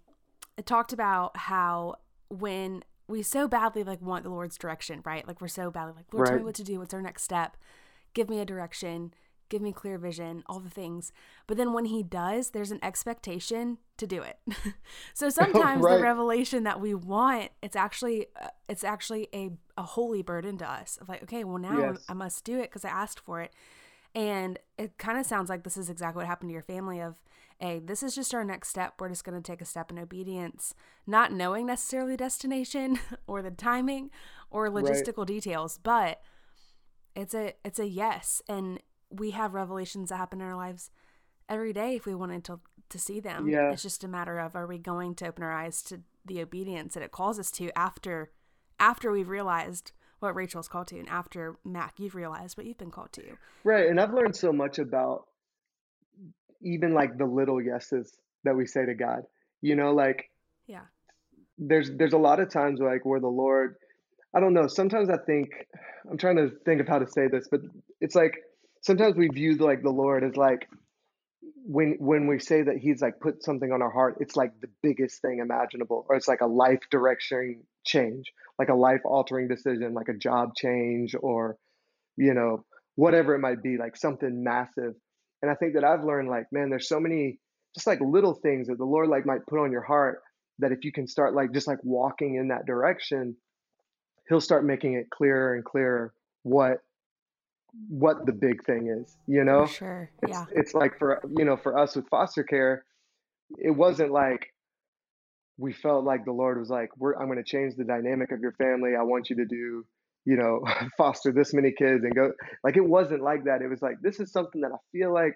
it 0.56 0.66
talked 0.66 0.92
about 0.92 1.36
how 1.36 1.96
when 2.28 2.82
we 3.08 3.22
so 3.22 3.46
badly 3.46 3.84
like 3.84 4.02
want 4.02 4.25
the 4.25 4.30
Lord's 4.30 4.58
direction, 4.58 5.00
right? 5.04 5.26
Like 5.26 5.40
we're 5.40 5.48
so 5.48 5.70
badly 5.70 5.94
like, 5.96 6.12
Lord, 6.12 6.28
right. 6.28 6.30
tell 6.34 6.38
me 6.38 6.44
what 6.44 6.54
to 6.56 6.64
do. 6.64 6.78
What's 6.78 6.94
our 6.94 7.02
next 7.02 7.22
step? 7.22 7.56
Give 8.14 8.28
me 8.28 8.40
a 8.40 8.44
direction 8.44 9.12
give 9.48 9.62
me 9.62 9.72
clear 9.72 9.98
vision, 9.98 10.42
all 10.46 10.60
the 10.60 10.70
things. 10.70 11.12
But 11.46 11.56
then 11.56 11.72
when 11.72 11.86
he 11.86 12.02
does, 12.02 12.50
there's 12.50 12.70
an 12.70 12.80
expectation 12.82 13.78
to 13.96 14.06
do 14.06 14.22
it. 14.22 14.38
so 15.14 15.28
sometimes 15.30 15.82
right. 15.82 15.96
the 15.96 16.02
revelation 16.02 16.64
that 16.64 16.80
we 16.80 16.94
want, 16.94 17.50
it's 17.62 17.76
actually 17.76 18.26
uh, 18.40 18.48
it's 18.68 18.84
actually 18.84 19.28
a 19.34 19.50
a 19.76 19.82
holy 19.82 20.22
burden 20.22 20.58
to 20.58 20.70
us 20.70 20.98
of 21.00 21.08
like, 21.08 21.22
okay, 21.22 21.44
well 21.44 21.58
now 21.58 21.78
yes. 21.78 22.04
I 22.08 22.14
must 22.14 22.44
do 22.44 22.58
it 22.58 22.70
because 22.70 22.84
I 22.84 22.90
asked 22.90 23.20
for 23.20 23.40
it. 23.40 23.52
And 24.16 24.58
it 24.78 24.96
kind 24.96 25.18
of 25.18 25.26
sounds 25.26 25.50
like 25.50 25.62
this 25.62 25.76
is 25.76 25.90
exactly 25.90 26.20
what 26.20 26.26
happened 26.26 26.49
to 26.49 26.54
your 26.54 26.62
family 26.62 27.00
of 27.00 27.20
a 27.61 27.80
this 27.80 28.02
is 28.02 28.14
just 28.14 28.35
our 28.35 28.44
next 28.44 28.70
step. 28.70 28.94
We're 28.99 29.11
just 29.11 29.25
going 29.25 29.40
to 29.40 29.46
take 29.46 29.61
a 29.61 29.66
step 29.66 29.90
in 29.90 29.99
obedience, 29.99 30.75
not 31.06 31.32
knowing 31.32 31.66
necessarily 31.66 32.16
destination 32.16 32.99
or 33.26 33.42
the 33.42 33.50
timing 33.50 34.11
or 34.50 34.70
logistical 34.70 35.18
right. 35.18 35.26
details, 35.28 35.78
but 35.82 36.23
it's 37.14 37.35
a 37.35 37.52
it's 37.62 37.78
a 37.78 37.87
yes 37.87 38.40
and 38.49 38.80
we 39.11 39.32
have 39.32 39.52
revelations 39.52 40.08
that 40.08 40.16
happen 40.16 40.40
in 40.40 40.46
our 40.46 40.56
lives 40.56 40.90
every 41.49 41.75
day 41.75 41.94
if 41.94 42.06
we 42.06 42.14
wanted 42.14 42.42
to 42.44 42.61
to 42.88 42.99
see 42.99 43.20
them. 43.20 43.49
Yeah. 43.49 43.70
It's 43.70 43.82
just 43.82 44.02
a 44.02 44.08
matter 44.08 44.38
of 44.38 44.56
are 44.56 44.66
we 44.66 44.78
going 44.78 45.14
to 45.16 45.28
open 45.28 45.44
our 45.44 45.52
eyes 45.52 45.82
to 45.82 46.00
the 46.25 46.40
obedience 46.40 46.94
that 46.94 47.02
it 47.02 47.12
calls 47.12 47.38
us 47.38 47.50
to 47.52 47.70
after 47.76 48.30
after 48.80 49.12
we've 49.12 49.28
realized 49.28 49.92
what 50.20 50.35
Rachel's 50.35 50.68
called 50.68 50.88
to 50.88 50.99
and 50.99 51.08
after 51.08 51.56
Mack 51.64 51.94
you've 51.99 52.14
realized 52.14 52.56
what 52.56 52.66
you've 52.66 52.78
been 52.78 52.90
called 52.90 53.12
to. 53.12 53.23
Right. 53.64 53.88
And 53.88 54.00
I've 54.00 54.14
learned 54.14 54.37
so 54.37 54.52
much 54.52 54.78
about 54.78 55.26
even 56.62 56.94
like 56.94 57.18
the 57.18 57.26
little 57.26 57.61
yeses 57.61 58.16
that 58.44 58.56
we 58.56 58.66
say 58.66 58.87
to 58.87 58.94
God. 58.94 59.23
You 59.61 59.76
know, 59.76 59.92
like 59.92 60.30
yeah. 60.66 60.85
There's 61.58 61.90
there's 61.90 62.12
a 62.12 62.18
lot 62.18 62.40
of 62.40 62.50
times 62.50 62.80
like 62.80 63.04
where 63.04 63.20
the 63.20 63.28
Lord 63.28 63.76
I 64.35 64.40
don't 64.40 64.52
know, 64.52 64.66
sometimes 64.66 65.08
I 65.08 65.16
think 65.16 65.49
I'm 66.11 66.18
trying 66.18 66.37
to 66.37 66.50
think 66.64 66.80
of 66.80 66.88
how 66.88 66.99
to 66.99 67.08
say 67.08 67.28
this, 67.28 67.49
but 67.50 67.61
it's 68.00 68.14
like 68.14 68.35
sometimes 68.82 69.16
we 69.16 69.28
view 69.28 69.56
like 69.56 69.82
the 69.82 69.90
Lord 69.90 70.25
as 70.25 70.37
like 70.37 70.68
when 71.68 71.96
when 71.99 72.28
we 72.28 72.38
say 72.38 72.62
that 72.62 72.76
he's 72.76 73.02
like 73.02 73.18
put 73.20 73.42
something 73.42 73.73
on 73.73 73.82
our 73.82 73.90
heart, 73.90 74.18
it's 74.20 74.37
like 74.37 74.52
the 74.61 74.68
biggest 74.82 75.20
thing 75.20 75.40
imaginable, 75.40 76.06
or 76.08 76.16
it's 76.16 76.28
like 76.28 76.40
a 76.40 76.46
life 76.46 76.82
direction 76.90 77.64
change, 77.85 78.32
like 78.58 78.68
a 78.68 78.75
life 78.75 79.00
altering 79.04 79.49
decision, 79.49 79.92
like 79.92 80.08
a 80.08 80.16
job 80.16 80.54
change, 80.54 81.14
or 81.20 81.56
you 82.16 82.35
know 82.35 82.64
whatever 82.94 83.35
it 83.35 83.40
might 83.40 83.62
be, 83.62 83.76
like 83.78 83.96
something 83.96 84.44
massive. 84.44 84.94
And 85.42 85.50
I 85.50 85.54
think 85.54 85.75
that 85.75 85.85
I've 85.85 86.04
learned 86.04 86.28
like, 86.28 86.46
man, 86.52 86.70
there's 86.70 86.88
so 86.88 87.00
many 87.00 87.38
just 87.75 87.87
like 87.87 88.00
little 88.00 88.35
things 88.35 88.68
that 88.68 88.78
the 88.78 88.85
Lord 88.85 89.08
like 89.08 89.26
might 89.26 89.46
put 89.46 89.58
on 89.58 89.73
your 89.73 89.82
heart 89.82 90.23
that 90.61 90.73
if 90.73 90.85
you 90.85 90.92
can 90.92 91.06
start 91.06 91.35
like 91.35 91.52
just 91.52 91.66
like 91.66 91.78
walking 91.82 92.37
in 92.37 92.49
that 92.49 92.64
direction, 92.64 93.37
He'll 94.28 94.40
start 94.40 94.64
making 94.64 94.94
it 94.94 95.11
clearer 95.11 95.54
and 95.54 95.64
clearer 95.64 96.12
what 96.42 96.78
what 97.88 98.26
the 98.26 98.33
big 98.33 98.64
thing 98.64 98.88
is, 98.88 99.16
you 99.26 99.45
know? 99.45 99.66
For 99.66 99.73
sure. 99.73 100.11
It's, 100.23 100.33
yeah. 100.33 100.45
It's 100.52 100.75
like 100.75 100.99
for, 100.99 101.23
you 101.37 101.45
know, 101.45 101.56
for 101.56 101.78
us 101.78 101.97
with 101.97 102.09
foster 102.09 102.42
care, 102.42 102.85
it 103.59 103.71
wasn't 103.71 104.11
like 104.11 104.52
we 105.59 105.73
felt 105.73 106.04
like 106.04 106.25
the 106.25 106.33
Lord 106.33 106.59
was 106.59 106.68
like, 106.68 106.90
we're, 106.99 107.14
I'm 107.14 107.26
going 107.26 107.42
to 107.42 107.45
change 107.45 107.75
the 107.76 107.85
dynamic 107.85 108.33
of 108.33 108.40
your 108.40 108.52
family. 108.52 108.92
I 108.99 109.02
want 109.02 109.30
you 109.30 109.37
to 109.37 109.45
do, 109.47 109.87
you 110.25 110.37
know, 110.37 110.62
foster 110.97 111.33
this 111.33 111.54
many 111.54 111.73
kids 111.73 112.04
and 112.04 112.14
go 112.14 112.33
like, 112.64 112.76
it 112.76 112.85
wasn't 112.85 113.23
like 113.23 113.45
that. 113.45 113.62
It 113.62 113.68
was 113.68 113.83
like, 113.83 113.97
this 114.02 114.21
is 114.21 114.33
something 114.33 114.61
that 114.62 114.73
I 114.73 114.78
feel 114.92 115.12
like 115.12 115.35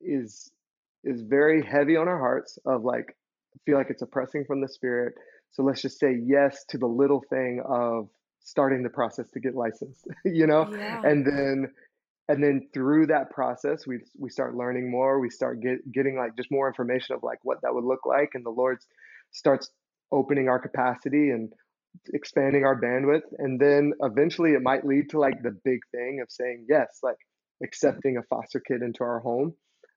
is, 0.00 0.50
is 1.04 1.22
very 1.22 1.64
heavy 1.64 1.96
on 1.96 2.08
our 2.08 2.18
hearts 2.18 2.58
of 2.66 2.84
like, 2.84 3.16
feel 3.64 3.78
like 3.78 3.90
it's 3.90 4.02
a 4.02 4.06
pressing 4.06 4.44
from 4.46 4.60
the 4.60 4.68
spirit. 4.68 5.14
So 5.52 5.62
let's 5.62 5.80
just 5.80 5.98
say 5.98 6.18
yes 6.26 6.64
to 6.70 6.78
the 6.78 6.86
little 6.86 7.22
thing 7.30 7.62
of 7.66 8.08
starting 8.46 8.84
the 8.84 8.88
process 8.88 9.28
to 9.34 9.40
get 9.40 9.56
licensed, 9.56 10.06
you 10.24 10.46
know? 10.46 10.72
Yeah. 10.72 11.02
And 11.04 11.26
then 11.26 11.72
and 12.28 12.42
then 12.42 12.68
through 12.72 13.08
that 13.08 13.30
process 13.30 13.86
we 13.86 13.98
we 14.18 14.30
start 14.30 14.56
learning 14.56 14.90
more, 14.90 15.20
we 15.20 15.30
start 15.30 15.60
get, 15.60 15.92
getting 15.92 16.16
like 16.16 16.36
just 16.36 16.50
more 16.50 16.68
information 16.68 17.14
of 17.14 17.22
like 17.22 17.38
what 17.42 17.58
that 17.62 17.74
would 17.74 17.84
look 17.84 18.06
like 18.06 18.30
and 18.34 18.46
the 18.46 18.50
Lord 18.50 18.78
starts 19.32 19.68
opening 20.12 20.48
our 20.48 20.60
capacity 20.60 21.30
and 21.30 21.52
expanding 22.14 22.64
our 22.64 22.80
bandwidth 22.80 23.26
and 23.38 23.60
then 23.60 23.92
eventually 24.00 24.52
it 24.52 24.62
might 24.62 24.86
lead 24.86 25.10
to 25.10 25.18
like 25.18 25.42
the 25.42 25.56
big 25.64 25.80
thing 25.92 26.20
of 26.22 26.30
saying 26.30 26.66
yes, 26.68 27.00
like 27.02 27.16
accepting 27.64 28.16
a 28.16 28.22
foster 28.30 28.60
kid 28.60 28.82
into 28.82 29.02
our 29.02 29.18
home. 29.18 29.54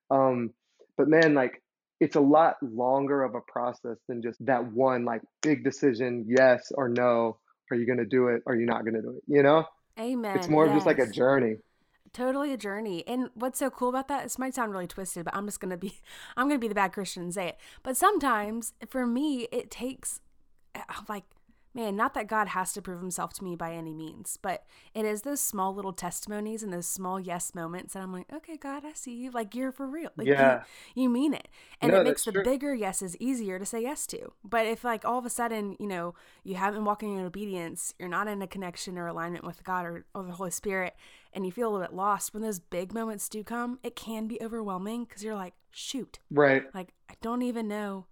Um 0.09 0.49
but 0.97 1.07
man 1.07 1.35
like 1.35 1.61
it's 1.99 2.15
a 2.15 2.21
lot 2.21 2.55
longer 2.61 3.23
of 3.23 3.35
a 3.35 3.41
process 3.41 3.97
than 4.07 4.23
just 4.23 4.43
that 4.45 4.71
one 4.71 5.05
like 5.05 5.21
big 5.41 5.63
decision 5.63 6.25
yes 6.27 6.71
or 6.73 6.89
no 6.89 7.37
are 7.71 7.75
you 7.75 7.85
going 7.85 7.99
to 7.99 8.05
do 8.05 8.27
it? 8.27 8.43
Are 8.45 8.55
you 8.55 8.65
not 8.65 8.83
going 8.83 8.95
to 8.95 9.01
do 9.01 9.11
it? 9.17 9.23
You 9.27 9.43
know? 9.43 9.65
Amen. 9.99 10.37
It's 10.37 10.47
more 10.47 10.65
yes. 10.65 10.71
of 10.71 10.77
just 10.77 10.85
like 10.85 10.99
a 10.99 11.09
journey. 11.11 11.57
Totally 12.13 12.53
a 12.53 12.57
journey. 12.57 13.03
And 13.07 13.29
what's 13.35 13.59
so 13.59 13.69
cool 13.69 13.89
about 13.89 14.07
that, 14.07 14.23
this 14.23 14.39
might 14.39 14.55
sound 14.55 14.71
really 14.71 14.87
twisted, 14.87 15.25
but 15.25 15.35
I'm 15.35 15.45
just 15.45 15.59
going 15.59 15.71
to 15.71 15.77
be, 15.77 15.99
I'm 16.37 16.47
going 16.47 16.59
to 16.59 16.63
be 16.63 16.67
the 16.67 16.75
bad 16.75 16.93
Christian 16.93 17.23
and 17.23 17.33
say 17.33 17.49
it. 17.49 17.57
But 17.83 17.97
sometimes 17.97 18.73
for 18.87 19.05
me, 19.05 19.47
it 19.51 19.69
takes 19.69 20.21
uh, 20.75 20.81
like 21.07 21.25
man, 21.73 21.95
not 21.95 22.13
that 22.15 22.27
God 22.27 22.49
has 22.49 22.73
to 22.73 22.81
prove 22.81 22.99
himself 22.99 23.33
to 23.33 23.43
me 23.43 23.55
by 23.55 23.73
any 23.73 23.93
means, 23.93 24.37
but 24.41 24.65
it 24.93 25.05
is 25.05 25.21
those 25.21 25.39
small 25.39 25.73
little 25.73 25.93
testimonies 25.93 26.63
and 26.63 26.73
those 26.73 26.87
small 26.87 27.19
yes 27.19 27.53
moments 27.53 27.93
that 27.93 28.01
I'm 28.01 28.11
like, 28.11 28.31
okay, 28.33 28.57
God, 28.57 28.83
I 28.85 28.93
see 28.93 29.13
you. 29.13 29.31
Like 29.31 29.53
you're 29.53 29.71
for 29.71 29.87
real. 29.87 30.09
Like 30.15 30.27
yeah. 30.27 30.63
you, 30.95 31.03
you 31.03 31.09
mean 31.09 31.33
it. 31.33 31.47
And 31.81 31.91
no, 31.91 32.01
it 32.01 32.03
makes 32.03 32.25
the 32.25 32.31
true. 32.31 32.43
bigger 32.43 32.73
yeses 32.73 33.15
easier 33.19 33.59
to 33.59 33.65
say 33.65 33.81
yes 33.81 34.07
to. 34.07 34.33
But 34.43 34.65
if 34.65 34.83
like 34.83 35.05
all 35.05 35.19
of 35.19 35.25
a 35.25 35.29
sudden, 35.29 35.75
you 35.79 35.87
know, 35.87 36.15
you 36.43 36.55
haven't 36.55 36.85
walking 36.85 37.17
in 37.17 37.25
obedience, 37.25 37.93
you're 37.99 38.09
not 38.09 38.27
in 38.27 38.41
a 38.41 38.47
connection 38.47 38.97
or 38.97 39.07
alignment 39.07 39.43
with 39.43 39.63
God 39.63 39.85
or, 39.85 40.05
or 40.13 40.23
the 40.23 40.33
Holy 40.33 40.51
Spirit, 40.51 40.95
and 41.33 41.45
you 41.45 41.51
feel 41.51 41.69
a 41.69 41.71
little 41.71 41.85
bit 41.85 41.95
lost, 41.95 42.33
when 42.33 42.41
those 42.41 42.59
big 42.59 42.93
moments 42.93 43.29
do 43.29 43.43
come, 43.43 43.79
it 43.83 43.95
can 43.95 44.27
be 44.27 44.41
overwhelming 44.41 45.03
because 45.03 45.23
you're 45.23 45.35
like, 45.35 45.53
shoot. 45.71 46.19
Right. 46.31 46.63
Like 46.73 46.93
I 47.09 47.13
don't 47.21 47.43
even 47.43 47.67
know 47.67 48.05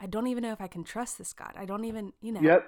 I 0.00 0.06
don't 0.06 0.26
even 0.26 0.42
know 0.42 0.52
if 0.52 0.60
I 0.60 0.66
can 0.66 0.84
trust 0.84 1.18
this 1.18 1.32
God. 1.32 1.52
I 1.56 1.64
don't 1.64 1.84
even, 1.84 2.12
you 2.20 2.32
know. 2.32 2.40
Yep. 2.40 2.66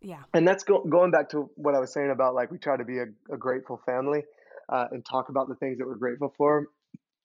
Yeah. 0.00 0.22
And 0.34 0.46
that's 0.46 0.64
go- 0.64 0.84
going 0.84 1.10
back 1.10 1.30
to 1.30 1.50
what 1.54 1.74
I 1.74 1.80
was 1.80 1.92
saying 1.92 2.10
about 2.10 2.34
like 2.34 2.50
we 2.50 2.58
try 2.58 2.76
to 2.76 2.84
be 2.84 2.98
a, 2.98 3.06
a 3.32 3.36
grateful 3.36 3.80
family 3.86 4.22
uh, 4.68 4.86
and 4.90 5.04
talk 5.04 5.28
about 5.28 5.48
the 5.48 5.54
things 5.56 5.78
that 5.78 5.86
we're 5.86 5.94
grateful 5.94 6.34
for. 6.36 6.68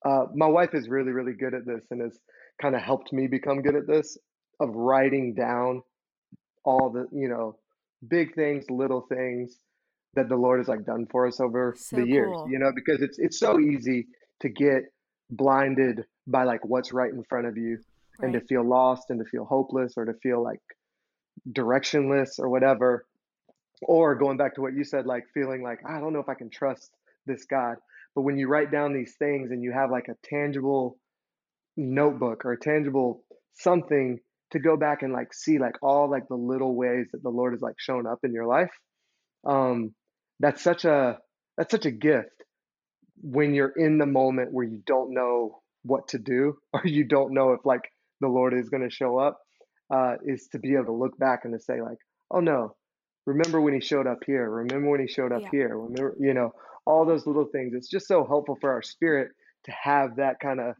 Uh, 0.05 0.25
my 0.33 0.45
wife 0.45 0.73
is 0.73 0.87
really, 0.87 1.11
really 1.11 1.33
good 1.33 1.53
at 1.53 1.65
this 1.65 1.81
and 1.91 2.01
has 2.01 2.17
kind 2.61 2.75
of 2.75 2.81
helped 2.81 3.11
me 3.11 3.27
become 3.27 3.61
good 3.61 3.75
at 3.75 3.87
this 3.87 4.17
of 4.59 4.69
writing 4.73 5.33
down 5.33 5.81
all 6.63 6.89
the, 6.89 7.07
you 7.11 7.27
know, 7.27 7.57
big 8.07 8.33
things, 8.35 8.65
little 8.69 9.01
things 9.01 9.57
that 10.13 10.29
the 10.29 10.35
Lord 10.35 10.59
has 10.59 10.67
like 10.67 10.85
done 10.85 11.05
for 11.11 11.27
us 11.27 11.39
over 11.39 11.75
so 11.77 11.97
the 11.97 12.07
years, 12.07 12.31
cool. 12.33 12.49
you 12.49 12.59
know, 12.59 12.71
because 12.73 13.01
it's 13.01 13.19
it's 13.19 13.39
so 13.39 13.59
easy 13.59 14.07
to 14.41 14.49
get 14.49 14.83
blinded 15.29 16.05
by 16.27 16.43
like 16.43 16.65
what's 16.65 16.93
right 16.93 17.11
in 17.11 17.23
front 17.23 17.45
of 17.45 17.57
you 17.57 17.77
and 18.21 18.33
to 18.33 18.41
feel 18.41 18.67
lost 18.67 19.09
and 19.09 19.19
to 19.19 19.25
feel 19.25 19.45
hopeless 19.45 19.93
or 19.97 20.05
to 20.05 20.13
feel 20.21 20.43
like 20.43 20.61
directionless 21.51 22.39
or 22.39 22.49
whatever. 22.49 23.05
Or 23.81 24.15
going 24.15 24.37
back 24.37 24.55
to 24.55 24.61
what 24.61 24.73
you 24.73 24.83
said 24.83 25.05
like 25.05 25.23
feeling 25.33 25.63
like 25.63 25.79
i 25.87 26.01
don't 26.01 26.11
know 26.11 26.19
if 26.19 26.27
i 26.27 26.33
can 26.33 26.49
trust 26.49 26.91
this 27.25 27.45
god. 27.45 27.77
But 28.15 28.23
when 28.23 28.37
you 28.37 28.47
write 28.47 28.71
down 28.71 28.93
these 28.93 29.15
things 29.17 29.51
and 29.51 29.63
you 29.63 29.71
have 29.71 29.91
like 29.91 30.07
a 30.09 30.15
tangible 30.27 30.97
notebook 31.77 32.45
or 32.45 32.53
a 32.53 32.59
tangible 32.59 33.23
something 33.53 34.19
to 34.51 34.59
go 34.59 34.75
back 34.75 35.01
and 35.01 35.13
like 35.13 35.33
see 35.33 35.59
like 35.59 35.75
all 35.81 36.09
like 36.09 36.27
the 36.27 36.35
little 36.35 36.75
ways 36.75 37.07
that 37.11 37.23
the 37.23 37.29
lord 37.29 37.53
has 37.53 37.61
like 37.61 37.75
shown 37.77 38.05
up 38.05 38.19
in 38.23 38.33
your 38.33 38.45
life 38.45 38.71
um 39.45 39.93
that's 40.39 40.61
such 40.61 40.85
a 40.85 41.17
that's 41.57 41.71
such 41.71 41.85
a 41.85 41.91
gift 41.91 42.43
when 43.21 43.53
you're 43.53 43.73
in 43.75 43.97
the 43.97 44.05
moment 44.05 44.51
where 44.51 44.65
you 44.65 44.81
don't 44.85 45.13
know 45.13 45.61
what 45.83 46.07
to 46.09 46.17
do 46.17 46.57
or 46.73 46.81
you 46.85 47.03
don't 47.05 47.33
know 47.33 47.53
if 47.53 47.65
like 47.65 47.91
the 48.21 48.27
Lord 48.27 48.53
is 48.53 48.69
going 48.69 48.83
to 48.83 48.89
show 48.89 49.17
up 49.17 49.39
uh, 49.93 50.15
is 50.25 50.47
to 50.51 50.59
be 50.59 50.73
able 50.73 50.85
to 50.85 50.93
look 50.93 51.17
back 51.17 51.45
and 51.45 51.53
to 51.53 51.59
say 51.59 51.81
like, 51.81 51.97
oh 52.31 52.39
no, 52.39 52.75
remember 53.25 53.61
when 53.61 53.73
he 53.73 53.81
showed 53.81 54.07
up 54.07 54.19
here? 54.25 54.49
Remember 54.49 54.89
when 54.89 54.99
he 54.99 55.07
showed 55.07 55.31
up 55.31 55.41
Yeah. 55.43 55.49
here? 55.51 55.77
Remember, 55.77 56.15
you 56.19 56.33
know, 56.33 56.51
all 56.85 57.05
those 57.05 57.25
little 57.27 57.45
things. 57.45 57.73
It's 57.73 57.89
just 57.89 58.07
so 58.07 58.25
helpful 58.25 58.57
for 58.59 58.71
our 58.71 58.81
spirit 58.81 59.31
to 59.65 59.71
have 59.71 60.15
that 60.17 60.39
kind 60.39 60.59
of 60.59 60.75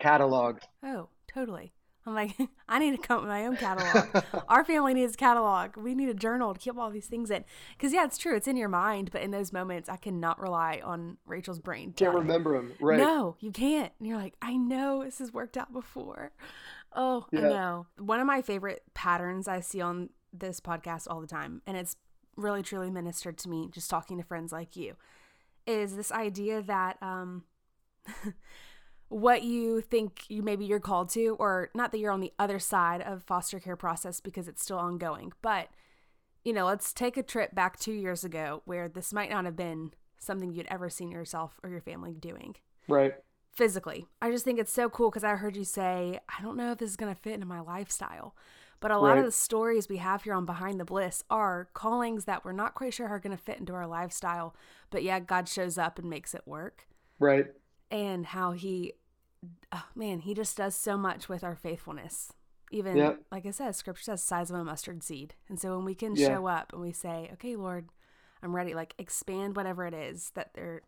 catalog. 0.00 0.58
Oh, 0.82 1.08
totally. 1.32 1.72
I'm 2.06 2.14
like, 2.14 2.34
I 2.68 2.78
need 2.78 2.92
to 2.92 3.06
come 3.06 3.18
up 3.18 3.22
with 3.24 3.28
my 3.30 3.44
own 3.46 3.56
catalog. 3.56 4.08
Our 4.48 4.64
family 4.64 4.94
needs 4.94 5.14
a 5.14 5.16
catalog. 5.18 5.76
We 5.76 5.94
need 5.94 6.08
a 6.08 6.14
journal 6.14 6.54
to 6.54 6.58
keep 6.58 6.78
all 6.78 6.90
these 6.90 7.06
things 7.06 7.30
in. 7.30 7.44
Because, 7.76 7.92
yeah, 7.92 8.04
it's 8.04 8.16
true. 8.16 8.36
It's 8.36 8.48
in 8.48 8.56
your 8.56 8.70
mind. 8.70 9.10
But 9.12 9.20
in 9.22 9.30
those 9.30 9.52
moments, 9.52 9.88
I 9.88 9.96
cannot 9.96 10.40
rely 10.40 10.80
on 10.82 11.18
Rachel's 11.26 11.58
brain. 11.58 11.92
Can't 11.92 12.14
remember 12.14 12.56
them, 12.56 12.72
right? 12.80 12.98
No, 12.98 13.36
you 13.40 13.50
can't. 13.52 13.92
And 13.98 14.08
you're 14.08 14.16
like, 14.16 14.34
I 14.40 14.56
know 14.56 15.04
this 15.04 15.18
has 15.18 15.32
worked 15.32 15.58
out 15.58 15.72
before. 15.74 16.32
Oh, 16.94 17.26
I 17.32 17.40
know. 17.40 17.86
One 17.98 18.20
of 18.20 18.26
my 18.26 18.42
favorite 18.42 18.82
patterns 18.94 19.48
I 19.48 19.60
see 19.60 19.80
on 19.80 20.10
this 20.32 20.60
podcast 20.60 21.06
all 21.08 21.20
the 21.20 21.26
time, 21.26 21.62
and 21.66 21.76
it's 21.76 21.96
really 22.36 22.62
truly 22.62 22.90
ministered 22.90 23.38
to 23.38 23.48
me 23.48 23.68
just 23.72 23.90
talking 23.90 24.18
to 24.18 24.24
friends 24.24 24.52
like 24.52 24.76
you, 24.76 24.96
is 25.66 25.96
this 25.96 26.10
idea 26.10 26.62
that 26.62 26.96
um, 27.02 27.44
what 29.08 29.42
you 29.42 29.80
think 29.80 30.24
you 30.28 30.42
maybe 30.42 30.64
you're 30.64 30.80
called 30.80 31.10
to, 31.10 31.36
or 31.38 31.70
not 31.74 31.92
that 31.92 31.98
you're 31.98 32.12
on 32.12 32.20
the 32.20 32.32
other 32.38 32.58
side 32.58 33.02
of 33.02 33.22
foster 33.22 33.60
care 33.60 33.76
process 33.76 34.20
because 34.20 34.48
it's 34.48 34.62
still 34.62 34.78
ongoing, 34.78 35.32
but 35.42 35.68
you 36.42 36.52
know, 36.52 36.64
let's 36.64 36.92
take 36.92 37.18
a 37.18 37.22
trip 37.22 37.54
back 37.54 37.78
two 37.78 37.92
years 37.92 38.24
ago 38.24 38.62
where 38.64 38.88
this 38.88 39.12
might 39.12 39.30
not 39.30 39.44
have 39.44 39.56
been 39.56 39.92
something 40.18 40.52
you'd 40.52 40.66
ever 40.70 40.88
seen 40.88 41.10
yourself 41.10 41.60
or 41.62 41.68
your 41.68 41.82
family 41.82 42.14
doing 42.14 42.56
Right. 42.90 43.14
Physically. 43.52 44.06
I 44.22 44.30
just 44.30 44.44
think 44.44 44.58
it's 44.58 44.72
so 44.72 44.88
cool 44.88 45.10
because 45.10 45.24
I 45.24 45.34
heard 45.36 45.56
you 45.56 45.64
say, 45.64 46.20
I 46.28 46.42
don't 46.42 46.56
know 46.56 46.72
if 46.72 46.78
this 46.78 46.90
is 46.90 46.96
going 46.96 47.14
to 47.14 47.20
fit 47.20 47.34
into 47.34 47.46
my 47.46 47.60
lifestyle. 47.60 48.34
But 48.80 48.90
a 48.90 48.98
lot 48.98 49.10
right. 49.10 49.18
of 49.18 49.26
the 49.26 49.32
stories 49.32 49.90
we 49.90 49.98
have 49.98 50.22
here 50.22 50.32
on 50.32 50.46
Behind 50.46 50.80
the 50.80 50.86
Bliss 50.86 51.22
are 51.28 51.68
callings 51.74 52.24
that 52.24 52.46
we're 52.46 52.52
not 52.52 52.74
quite 52.74 52.94
sure 52.94 53.08
are 53.08 53.18
going 53.18 53.36
to 53.36 53.42
fit 53.42 53.58
into 53.58 53.74
our 53.74 53.86
lifestyle. 53.86 54.54
But 54.88 55.02
yeah, 55.02 55.20
God 55.20 55.48
shows 55.48 55.76
up 55.76 55.98
and 55.98 56.08
makes 56.08 56.34
it 56.34 56.42
work. 56.46 56.86
Right. 57.18 57.46
And 57.90 58.24
how 58.24 58.52
he, 58.52 58.94
oh 59.70 59.84
man, 59.94 60.20
he 60.20 60.32
just 60.32 60.56
does 60.56 60.74
so 60.74 60.96
much 60.96 61.28
with 61.28 61.44
our 61.44 61.56
faithfulness. 61.56 62.32
Even, 62.72 62.96
yep. 62.96 63.20
like 63.30 63.44
I 63.44 63.50
said, 63.50 63.74
scripture 63.76 64.04
says 64.04 64.22
size 64.22 64.50
of 64.50 64.56
a 64.56 64.64
mustard 64.64 65.02
seed. 65.02 65.34
And 65.48 65.60
so 65.60 65.76
when 65.76 65.84
we 65.84 65.94
can 65.94 66.16
yeah. 66.16 66.28
show 66.28 66.46
up 66.46 66.72
and 66.72 66.80
we 66.80 66.92
say, 66.92 67.28
okay, 67.34 67.56
Lord, 67.56 67.90
I'm 68.42 68.56
ready, 68.56 68.72
like 68.72 68.94
expand 68.96 69.56
whatever 69.56 69.86
it 69.86 69.92
is 69.92 70.30
that 70.36 70.54
they're, 70.54 70.80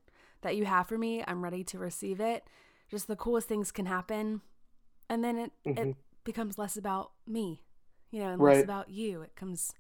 that 0.42 0.56
you 0.56 0.64
have 0.64 0.86
for 0.86 0.98
me, 0.98 1.24
I'm 1.26 1.42
ready 1.42 1.64
to 1.64 1.78
receive 1.78 2.20
it. 2.20 2.44
Just 2.90 3.08
the 3.08 3.16
coolest 3.16 3.48
things 3.48 3.72
can 3.72 3.86
happen. 3.86 4.42
And 5.08 5.24
then 5.24 5.38
it, 5.38 5.52
mm-hmm. 5.66 5.90
it 5.90 5.96
becomes 6.24 6.58
less 6.58 6.76
about 6.76 7.12
me 7.26 7.62
you 8.12 8.20
know, 8.20 8.28
and 8.28 8.40
right. 8.40 8.56
less 8.56 8.64
about 8.64 8.90
you. 8.90 9.22
It 9.22 9.34
comes 9.34 9.72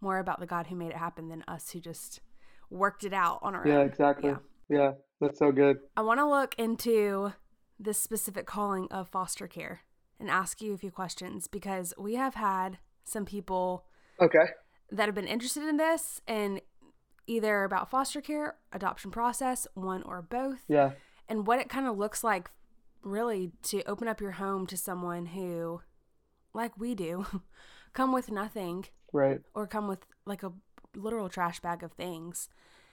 more 0.00 0.18
about 0.18 0.40
the 0.40 0.46
God 0.46 0.66
who 0.66 0.76
made 0.76 0.90
it 0.90 0.96
happen 0.96 1.28
than 1.28 1.44
us 1.48 1.70
who 1.70 1.80
just 1.80 2.20
worked 2.68 3.04
it 3.04 3.14
out 3.14 3.38
on 3.40 3.54
our 3.54 3.66
yeah, 3.66 3.78
own. 3.78 3.86
Exactly. 3.86 4.30
Yeah, 4.30 4.36
exactly. 4.36 4.76
Yeah, 4.76 4.90
that's 5.20 5.38
so 5.38 5.50
good. 5.50 5.78
I 5.96 6.02
want 6.02 6.20
to 6.20 6.28
look 6.28 6.54
into 6.58 7.32
this 7.80 7.98
specific 7.98 8.44
calling 8.44 8.88
of 8.90 9.08
foster 9.08 9.46
care 9.46 9.80
and 10.20 10.28
ask 10.28 10.60
you 10.60 10.74
a 10.74 10.78
few 10.78 10.90
questions 10.90 11.46
because 11.46 11.94
we 11.96 12.16
have 12.16 12.34
had 12.34 12.78
some 13.04 13.24
people 13.24 13.86
okay 14.20 14.44
that 14.90 15.06
have 15.06 15.14
been 15.14 15.28
interested 15.28 15.62
in 15.62 15.76
this 15.76 16.20
and 16.26 16.60
either 17.28 17.62
about 17.62 17.90
foster 17.90 18.20
care, 18.20 18.56
adoption 18.72 19.10
process, 19.10 19.66
one 19.74 20.02
or 20.02 20.22
both. 20.22 20.64
Yeah. 20.66 20.92
And 21.28 21.46
what 21.46 21.60
it 21.60 21.68
kind 21.68 21.86
of 21.86 21.96
looks 21.96 22.24
like 22.24 22.50
really 23.02 23.52
to 23.62 23.82
open 23.84 24.08
up 24.08 24.20
your 24.20 24.32
home 24.32 24.66
to 24.66 24.76
someone 24.76 25.26
who 25.26 25.82
like 26.54 26.76
we 26.78 26.94
do, 26.94 27.26
come 27.92 28.12
with 28.12 28.30
nothing. 28.30 28.86
Right. 29.12 29.40
Or 29.54 29.66
come 29.66 29.86
with 29.86 30.00
like 30.26 30.42
a 30.42 30.52
literal 30.96 31.28
trash 31.28 31.60
bag 31.60 31.82
of 31.82 31.92
things. 31.92 32.48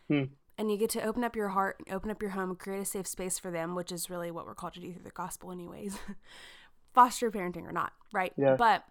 Hmm. 0.07 0.23
And 0.57 0.71
you 0.71 0.77
get 0.77 0.89
to 0.91 1.03
open 1.03 1.23
up 1.23 1.35
your 1.35 1.49
heart, 1.49 1.81
open 1.89 2.09
up 2.11 2.21
your 2.21 2.31
home, 2.31 2.55
create 2.55 2.81
a 2.81 2.85
safe 2.85 3.07
space 3.07 3.37
for 3.37 3.51
them, 3.51 3.75
which 3.75 3.91
is 3.91 4.09
really 4.09 4.31
what 4.31 4.45
we're 4.45 4.55
called 4.55 4.73
to 4.75 4.79
do 4.79 4.93
through 4.93 5.03
the 5.03 5.09
gospel, 5.09 5.51
anyways. 5.51 5.97
Foster 6.93 7.29
parenting 7.29 7.67
or 7.67 7.73
not, 7.73 7.91
right? 8.13 8.31
Yeah. 8.37 8.55
But 8.55 8.85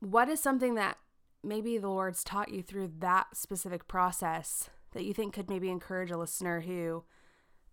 what 0.00 0.28
is 0.28 0.40
something 0.40 0.74
that 0.74 0.98
maybe 1.42 1.78
the 1.78 1.88
Lord's 1.88 2.24
taught 2.24 2.50
you 2.50 2.62
through 2.62 2.92
that 2.98 3.36
specific 3.36 3.88
process 3.88 4.70
that 4.92 5.04
you 5.04 5.14
think 5.14 5.34
could 5.34 5.50
maybe 5.50 5.70
encourage 5.70 6.10
a 6.10 6.16
listener 6.16 6.60
who 6.60 7.04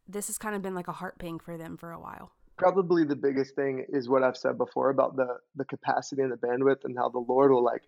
this 0.08 0.28
has 0.28 0.38
kind 0.38 0.56
of 0.56 0.62
been 0.62 0.76
like 0.76 0.88
a 0.88 0.94
heart 0.94 1.18
ping 1.18 1.40
for 1.40 1.58
them 1.58 1.78
for 1.78 1.92
a 1.92 2.00
while? 2.00 2.32
probably 2.58 3.04
the 3.04 3.16
biggest 3.16 3.56
thing 3.56 3.86
is 3.90 4.08
what 4.08 4.24
I've 4.24 4.38
said 4.38 4.58
before 4.58 4.90
about 4.90 5.16
the 5.16 5.38
the 5.56 5.66
capacity 5.66 6.22
and 6.22 6.32
the 6.32 6.38
bandwidth 6.38 6.86
and 6.86 6.98
how 6.98 7.10
the 7.10 7.20
Lord 7.20 7.52
will 7.52 7.64
like 7.64 7.84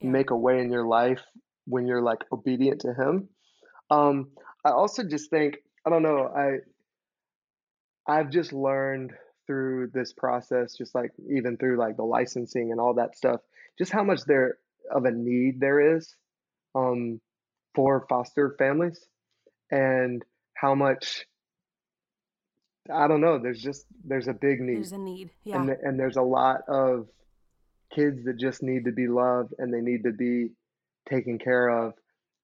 yeah. 0.00 0.10
make 0.10 0.30
a 0.30 0.36
way 0.36 0.60
in 0.60 0.70
your 0.70 0.86
life 0.86 1.22
when 1.66 1.86
you're 1.86 2.02
like 2.02 2.20
obedient 2.32 2.80
to 2.82 2.94
him. 2.94 3.28
Um 3.90 4.28
I 4.64 4.70
also 4.70 5.02
just 5.02 5.30
think 5.30 5.58
I 5.86 5.90
don't 5.90 6.02
know, 6.02 6.30
I 6.34 6.58
I've 8.06 8.30
just 8.30 8.52
learned 8.52 9.12
through 9.46 9.90
this 9.92 10.12
process 10.12 10.76
just 10.76 10.94
like 10.94 11.10
even 11.28 11.56
through 11.56 11.76
like 11.76 11.96
the 11.96 12.04
licensing 12.04 12.70
and 12.70 12.80
all 12.80 12.94
that 12.94 13.16
stuff 13.16 13.40
just 13.76 13.90
how 13.90 14.04
much 14.04 14.24
there 14.24 14.58
of 14.92 15.04
a 15.04 15.10
need 15.10 15.60
there 15.60 15.96
is 15.96 16.14
um 16.74 17.20
for 17.74 18.06
foster 18.08 18.54
families 18.58 19.06
and 19.70 20.22
how 20.54 20.74
much 20.74 21.24
I 22.90 23.06
don't 23.06 23.20
know. 23.20 23.38
There's 23.38 23.62
just 23.62 23.86
there's 24.04 24.28
a 24.28 24.32
big 24.32 24.60
need. 24.60 24.78
There's 24.78 24.92
a 24.92 24.98
need, 24.98 25.30
yeah. 25.44 25.60
And, 25.60 25.70
and 25.70 26.00
there's 26.00 26.16
a 26.16 26.22
lot 26.22 26.62
of 26.68 27.06
kids 27.94 28.24
that 28.24 28.38
just 28.38 28.62
need 28.62 28.86
to 28.86 28.92
be 28.92 29.06
loved 29.06 29.54
and 29.58 29.72
they 29.72 29.80
need 29.80 30.04
to 30.04 30.12
be 30.12 30.50
taken 31.08 31.38
care 31.38 31.68
of, 31.68 31.94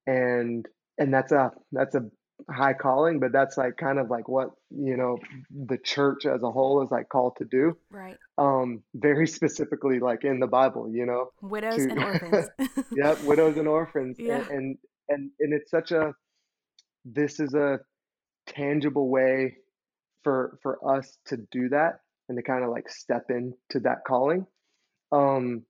and 0.07 0.67
and 0.97 1.13
that's 1.13 1.33
a 1.33 1.51
that's 1.73 1.95
a 1.95 2.09
high 2.51 2.73
calling, 2.73 3.21
but 3.21 3.33
that's 3.33 3.57
like 3.57 3.77
kind 3.77 3.99
of 3.99 4.11
like 4.11 4.29
what 4.29 4.51
you 4.71 4.97
know 4.97 5.19
the 5.51 5.79
church 5.79 6.27
as 6.27 6.43
a 6.43 6.51
whole 6.51 6.83
is 6.83 6.91
like 6.91 7.09
called 7.09 7.37
to 7.39 7.45
do. 7.45 7.77
Right. 7.91 8.17
Um, 8.37 8.83
very 8.95 9.27
specifically, 9.39 10.01
like 10.01 10.25
in 10.25 10.41
the 10.41 10.47
Bible, 10.47 10.91
you 10.91 11.07
know, 11.07 11.31
widows 11.43 11.77
to, 11.77 11.91
and 11.91 11.99
orphans. 12.05 12.49
yep, 12.93 13.23
widows 13.25 13.57
and 13.57 13.69
orphans, 13.69 14.17
yeah. 14.19 14.39
and, 14.39 14.51
and 14.51 14.79
and 15.09 15.31
and 15.41 15.53
it's 15.53 15.71
such 15.71 15.93
a 15.93 16.15
this 17.05 17.41
is 17.41 17.55
a 17.55 17.81
tangible 18.47 19.09
way 19.09 19.57
for 20.25 20.59
for 20.63 20.97
us 20.97 21.19
to 21.27 21.37
do 21.51 21.69
that 21.69 22.01
and 22.29 22.37
to 22.37 22.43
kind 22.43 22.65
of 22.65 22.71
like 22.71 22.89
step 22.89 23.27
into 23.31 23.81
that 23.81 23.99
calling 24.07 24.47
um 25.13 25.63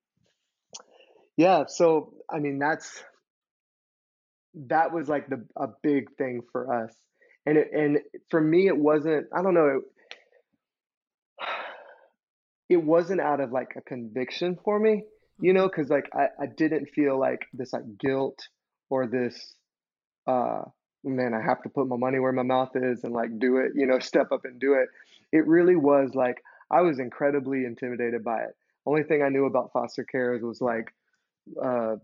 yeah 1.37 1.65
so 1.67 2.13
i 2.31 2.39
mean 2.39 2.59
that's 2.59 3.03
that 4.67 4.93
was 4.93 5.09
like 5.09 5.29
the 5.29 5.45
a 5.57 5.69
big 5.83 6.11
thing 6.17 6.41
for 6.53 6.85
us 6.85 6.95
and 7.47 7.57
it, 7.57 7.69
and 7.73 7.99
for 8.31 8.41
me 8.41 8.67
it 8.67 8.77
wasn't 8.77 9.27
i 9.35 9.43
don't 9.43 9.55
know 9.55 9.81
it, 11.39 11.47
it 12.69 12.83
wasn't 12.83 13.21
out 13.21 13.41
of 13.41 13.53
like 13.53 13.75
a 13.77 13.81
conviction 13.83 14.59
for 14.65 14.79
me 14.79 15.05
you 15.41 15.53
know 15.53 15.69
because 15.69 15.89
like 15.89 16.11
I, 16.13 16.27
I 16.43 16.47
didn't 16.47 16.87
feel 16.87 17.19
like 17.19 17.41
this 17.53 17.73
like 17.73 17.99
guilt 17.99 18.39
or 18.91 19.07
this 19.07 19.55
uh 20.27 20.63
man, 21.05 21.35
I 21.35 21.43
have 21.43 21.63
to 21.63 21.69
put 21.69 21.87
my 21.87 21.97
money 21.97 22.19
where 22.19 22.33
my 22.33 22.43
mouth 22.43 22.71
is 22.75 23.05
and 23.05 23.13
like 23.13 23.39
do 23.39 23.59
it, 23.59 23.73
you 23.75 23.87
know, 23.87 23.99
step 23.99 24.33
up 24.33 24.45
and 24.45 24.61
do 24.61 24.75
it. 24.75 24.89
It 25.33 25.47
really 25.47 25.77
was 25.77 26.11
like 26.15 26.43
I 26.71 26.83
was 26.83 26.99
incredibly 26.99 27.65
intimidated 27.65 28.25
by 28.25 28.43
it. 28.43 28.57
Only 28.87 29.03
thing 29.03 29.23
I 29.23 29.29
knew 29.29 29.47
about 29.47 29.73
foster 29.73 30.05
care 30.05 30.39
was 30.43 30.61
like 30.61 30.93
uh, 31.63 31.97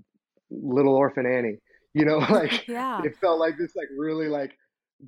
Little 0.50 0.94
Orphan 0.94 1.26
Annie. 1.26 1.58
You 2.00 2.04
know, 2.04 2.18
like 2.30 2.66
yeah. 2.66 3.00
it 3.04 3.16
felt 3.20 3.38
like 3.38 3.56
this 3.56 3.76
like 3.76 3.86
really 3.96 4.26
like 4.28 4.58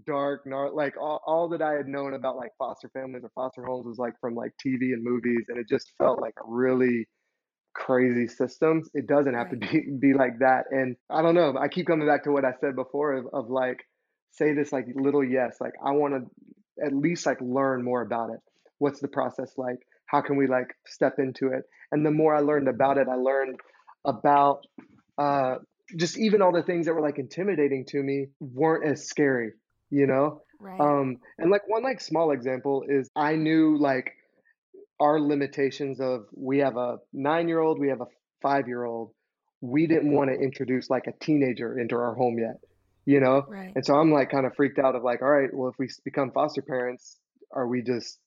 dark, 0.06 0.42
like 0.46 0.94
all, 0.96 1.20
all 1.26 1.48
that 1.48 1.60
I 1.60 1.72
had 1.72 1.88
known 1.88 2.14
about 2.14 2.36
like 2.36 2.52
foster 2.58 2.88
families 2.90 3.24
or 3.24 3.30
foster 3.34 3.64
homes 3.64 3.86
was 3.86 3.98
like 3.98 4.14
from 4.20 4.36
like 4.36 4.52
TV 4.64 4.92
and 4.92 5.02
movies, 5.02 5.46
and 5.48 5.58
it 5.58 5.68
just 5.68 5.90
felt 5.98 6.20
like 6.20 6.34
a 6.38 6.48
really 6.48 7.08
crazy 7.74 8.26
systems. 8.26 8.88
It 8.94 9.06
doesn't 9.06 9.34
have 9.34 9.50
to 9.50 9.56
be 9.56 9.82
be 9.98 10.14
like 10.14 10.38
that. 10.40 10.64
And 10.70 10.96
I 11.10 11.22
don't 11.22 11.34
know. 11.34 11.56
I 11.60 11.68
keep 11.68 11.86
coming 11.86 12.06
back 12.06 12.24
to 12.24 12.30
what 12.30 12.44
I 12.44 12.52
said 12.60 12.74
before 12.76 13.14
of, 13.14 13.26
of 13.32 13.50
like 13.50 13.80
say 14.30 14.54
this 14.54 14.72
like 14.72 14.86
little 14.94 15.24
yes. 15.24 15.56
Like 15.60 15.74
I 15.84 15.92
want 15.92 16.14
to 16.14 16.84
at 16.84 16.94
least 16.94 17.26
like 17.26 17.40
learn 17.40 17.82
more 17.82 18.02
about 18.02 18.30
it. 18.30 18.40
What's 18.78 19.00
the 19.00 19.08
process 19.08 19.52
like? 19.56 19.78
How 20.06 20.20
can 20.20 20.36
we 20.36 20.46
like 20.46 20.68
step 20.86 21.14
into 21.18 21.48
it? 21.48 21.64
And 21.90 22.04
the 22.04 22.10
more 22.10 22.34
I 22.34 22.40
learned 22.40 22.68
about 22.68 22.98
it, 22.98 23.08
I 23.08 23.16
learned 23.16 23.58
about 24.04 24.60
uh, 25.18 25.56
just 25.96 26.18
even 26.18 26.42
all 26.42 26.52
the 26.52 26.62
things 26.62 26.86
that 26.86 26.94
were 26.94 27.00
like 27.00 27.18
intimidating 27.18 27.84
to 27.86 28.02
me 28.02 28.26
weren't 28.40 28.88
as 28.88 29.06
scary, 29.06 29.52
you 29.90 30.06
know. 30.06 30.42
Right. 30.58 30.80
Um, 30.80 31.18
and 31.38 31.50
like 31.50 31.68
one 31.68 31.82
like 31.82 32.00
small 32.00 32.32
example 32.32 32.84
is 32.88 33.08
I 33.14 33.36
knew 33.36 33.76
like 33.78 34.12
our 34.98 35.20
limitations 35.20 36.00
of 36.00 36.26
we 36.34 36.58
have 36.58 36.76
a 36.76 36.96
nine 37.12 37.48
year 37.48 37.60
old, 37.60 37.78
we 37.78 37.88
have 37.88 38.00
a 38.00 38.06
five 38.42 38.66
year 38.68 38.84
old. 38.84 39.12
We 39.60 39.86
didn't 39.86 40.12
want 40.12 40.30
to 40.30 40.36
introduce 40.36 40.90
like 40.90 41.06
a 41.06 41.12
teenager 41.24 41.78
into 41.78 41.96
our 41.96 42.14
home 42.14 42.38
yet, 42.38 42.60
you 43.04 43.20
know? 43.20 43.42
Right. 43.48 43.72
And 43.74 43.84
so 43.84 43.94
I'm 43.94 44.12
like 44.12 44.30
kind 44.30 44.46
of 44.46 44.54
freaked 44.54 44.78
out 44.78 44.94
of 44.94 45.02
like, 45.02 45.22
all 45.22 45.28
right, 45.28 45.50
well, 45.52 45.70
if 45.70 45.78
we 45.78 45.88
become 46.04 46.30
foster 46.30 46.62
parents, 46.62 47.18
are 47.52 47.66
we 47.66 47.82
just, 47.82 48.18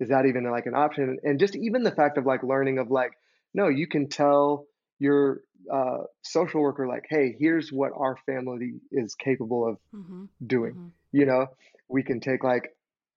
is 0.00 0.08
that 0.10 0.26
even 0.26 0.48
like 0.50 0.66
an 0.66 0.74
option? 0.74 1.18
And 1.22 1.40
just 1.40 1.56
even 1.56 1.82
the 1.82 1.90
fact 1.90 2.18
of 2.18 2.26
like 2.26 2.42
learning 2.42 2.78
of 2.78 2.90
like, 2.90 3.12
no, 3.54 3.68
you 3.68 3.86
can 3.86 4.08
tell 4.08 4.66
your 4.98 5.40
uh, 5.72 6.04
social 6.22 6.60
worker, 6.60 6.86
like, 6.86 7.04
hey, 7.08 7.36
here's 7.38 7.70
what 7.70 7.92
our 7.96 8.16
family 8.26 8.74
is 8.92 9.14
capable 9.14 9.68
of 9.68 9.76
mm-hmm. 9.94 10.24
doing. 10.46 10.72
Mm-hmm. 10.72 10.88
You 11.12 11.26
know, 11.26 11.46
we 11.88 12.02
can 12.02 12.20
take 12.20 12.44
like 12.44 12.70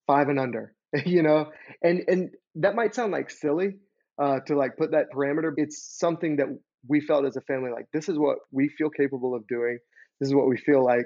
five 0.07 0.27
and 0.29 0.39
under 0.39 0.73
you 1.05 1.21
know 1.21 1.51
and 1.83 2.01
and 2.07 2.31
that 2.55 2.75
might 2.75 2.95
sound 2.95 3.11
like 3.11 3.29
silly 3.29 3.77
uh, 4.21 4.39
to 4.47 4.55
like 4.57 4.75
put 4.75 4.91
that 4.91 5.05
parameter 5.15 5.53
it's 5.55 5.97
something 5.97 6.37
that 6.37 6.47
we 6.87 6.99
felt 6.99 7.25
as 7.25 7.37
a 7.37 7.41
family 7.41 7.71
like 7.71 7.85
this 7.93 8.09
is 8.09 8.17
what 8.17 8.39
we 8.51 8.69
feel 8.69 8.89
capable 8.89 9.35
of 9.35 9.47
doing 9.47 9.77
this 10.19 10.27
is 10.27 10.35
what 10.35 10.47
we 10.47 10.57
feel 10.57 10.83
like 10.83 11.05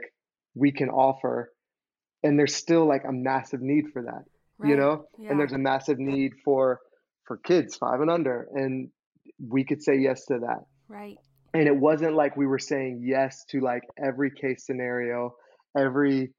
we 0.55 0.71
can 0.71 0.89
offer 0.89 1.51
and 2.23 2.39
there's 2.39 2.55
still 2.55 2.87
like 2.87 3.03
a 3.07 3.11
massive 3.11 3.61
need 3.61 3.85
for 3.91 4.03
that 4.03 4.23
right. 4.57 4.69
you 4.69 4.77
know 4.77 5.05
yeah. 5.19 5.29
and 5.29 5.39
there's 5.39 5.51
a 5.51 5.57
massive 5.57 5.99
need 5.99 6.31
for 6.45 6.79
for 7.25 7.37
kids 7.37 7.75
five 7.75 8.01
and 8.01 8.09
under 8.09 8.47
and 8.53 8.89
we 9.39 9.63
could 9.63 9.81
say 9.81 9.97
yes 9.97 10.25
to 10.25 10.39
that. 10.39 10.65
Right. 10.87 11.17
And 11.53 11.67
it 11.67 11.75
wasn't 11.75 12.15
like 12.15 12.35
we 12.35 12.47
were 12.47 12.59
saying 12.59 13.01
yes 13.03 13.45
to 13.49 13.59
like 13.59 13.83
every 14.03 14.31
case 14.31 14.65
scenario 14.65 15.35
every 15.77 16.31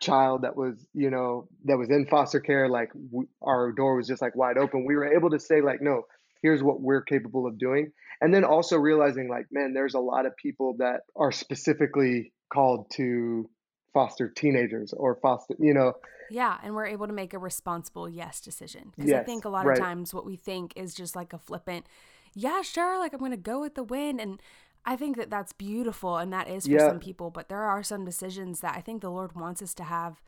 child 0.00 0.42
that 0.42 0.56
was 0.56 0.84
you 0.94 1.10
know 1.10 1.46
that 1.64 1.78
was 1.78 1.88
in 1.88 2.06
foster 2.06 2.40
care 2.40 2.68
like 2.68 2.90
we, 3.12 3.24
our 3.40 3.70
door 3.72 3.96
was 3.96 4.08
just 4.08 4.20
like 4.20 4.34
wide 4.34 4.58
open. 4.58 4.84
We 4.84 4.96
were 4.96 5.14
able 5.14 5.30
to 5.30 5.38
say 5.38 5.60
like 5.60 5.80
no 5.80 6.02
here's 6.42 6.62
what 6.62 6.80
we're 6.80 7.02
capable 7.02 7.46
of 7.46 7.56
doing. 7.56 7.92
And 8.20 8.34
then 8.34 8.44
also 8.44 8.76
realizing 8.76 9.28
like 9.28 9.46
man 9.52 9.72
there's 9.74 9.94
a 9.94 10.00
lot 10.00 10.26
of 10.26 10.36
people 10.36 10.76
that 10.78 11.00
are 11.16 11.32
specifically 11.32 12.32
called 12.52 12.90
to 12.94 13.48
foster 13.92 14.28
teenagers 14.28 14.92
or 14.92 15.16
foster, 15.16 15.54
you 15.58 15.74
know. 15.74 15.94
Yeah, 16.30 16.58
and 16.62 16.74
we're 16.74 16.86
able 16.86 17.06
to 17.06 17.12
make 17.12 17.34
a 17.34 17.38
responsible 17.38 18.08
yes 18.08 18.40
decision. 18.40 18.92
Because 18.94 19.10
yes, 19.10 19.20
I 19.20 19.24
think 19.24 19.44
a 19.44 19.48
lot 19.48 19.66
right. 19.66 19.78
of 19.78 19.84
times 19.84 20.14
what 20.14 20.24
we 20.24 20.36
think 20.36 20.72
is 20.76 20.94
just 20.94 21.14
like 21.14 21.32
a 21.32 21.38
flippant, 21.38 21.86
yeah, 22.34 22.62
sure, 22.62 22.98
like 22.98 23.12
I'm 23.12 23.18
going 23.18 23.32
to 23.32 23.36
go 23.36 23.60
with 23.60 23.74
the 23.74 23.84
wind. 23.84 24.20
And 24.20 24.40
I 24.84 24.96
think 24.96 25.16
that 25.16 25.30
that's 25.30 25.52
beautiful 25.52 26.16
and 26.16 26.32
that 26.32 26.48
is 26.48 26.64
for 26.64 26.72
yeah. 26.72 26.88
some 26.88 27.00
people, 27.00 27.30
but 27.30 27.48
there 27.48 27.62
are 27.62 27.82
some 27.82 28.04
decisions 28.04 28.60
that 28.60 28.76
I 28.76 28.80
think 28.80 29.02
the 29.02 29.10
Lord 29.10 29.34
wants 29.34 29.62
us 29.62 29.74
to 29.74 29.84
have 29.84 30.20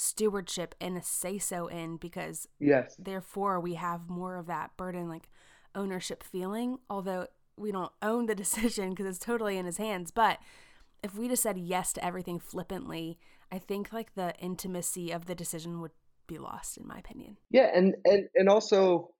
stewardship 0.00 0.76
and 0.80 0.96
a 0.96 1.02
say 1.02 1.38
so 1.38 1.66
in 1.66 1.96
because 1.96 2.46
yes 2.60 2.94
therefore 3.00 3.58
we 3.58 3.74
have 3.74 4.08
more 4.08 4.36
of 4.36 4.46
that 4.46 4.70
burden 4.76 5.08
like 5.08 5.28
ownership 5.74 6.22
feeling 6.22 6.78
although 6.88 7.26
we 7.56 7.72
don't 7.72 7.90
own 8.00 8.26
the 8.26 8.34
decision 8.36 8.90
because 8.90 9.06
it's 9.06 9.18
totally 9.18 9.58
in 9.58 9.66
his 9.66 9.78
hands 9.78 10.12
but 10.12 10.38
if 11.02 11.14
we 11.14 11.28
just 11.28 11.42
said 11.42 11.58
yes 11.58 11.92
to 11.94 12.04
everything 12.04 12.38
flippantly, 12.38 13.18
I 13.52 13.58
think 13.58 13.92
like 13.92 14.14
the 14.14 14.34
intimacy 14.38 15.10
of 15.10 15.26
the 15.26 15.34
decision 15.34 15.80
would 15.80 15.92
be 16.26 16.38
lost 16.38 16.76
in 16.76 16.86
my 16.86 16.98
opinion. 16.98 17.36
Yeah, 17.50 17.70
and 17.74 17.94
and 18.04 18.28
and 18.34 18.48
also 18.48 19.10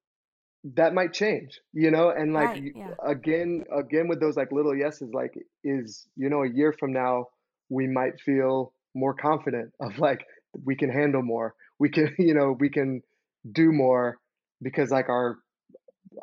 that 0.74 0.92
might 0.92 1.12
change, 1.12 1.60
you 1.72 1.90
know, 1.90 2.10
and 2.10 2.32
like 2.34 2.48
right, 2.48 2.72
yeah. 2.74 2.90
again 3.04 3.64
again 3.72 4.08
with 4.08 4.20
those 4.20 4.36
like 4.36 4.52
little 4.52 4.76
yeses 4.76 5.10
like 5.14 5.34
is 5.64 6.06
you 6.16 6.28
know 6.28 6.42
a 6.42 6.48
year 6.48 6.74
from 6.78 6.92
now 6.92 7.26
we 7.68 7.86
might 7.86 8.20
feel 8.20 8.72
more 8.94 9.14
confident 9.14 9.72
of 9.80 9.98
like 9.98 10.24
we 10.64 10.76
can 10.76 10.90
handle 10.90 11.22
more. 11.22 11.54
We 11.78 11.90
can, 11.90 12.14
you 12.18 12.34
know, 12.34 12.56
we 12.58 12.70
can 12.70 13.02
do 13.50 13.72
more 13.72 14.18
because 14.62 14.90
like 14.90 15.08
our 15.08 15.38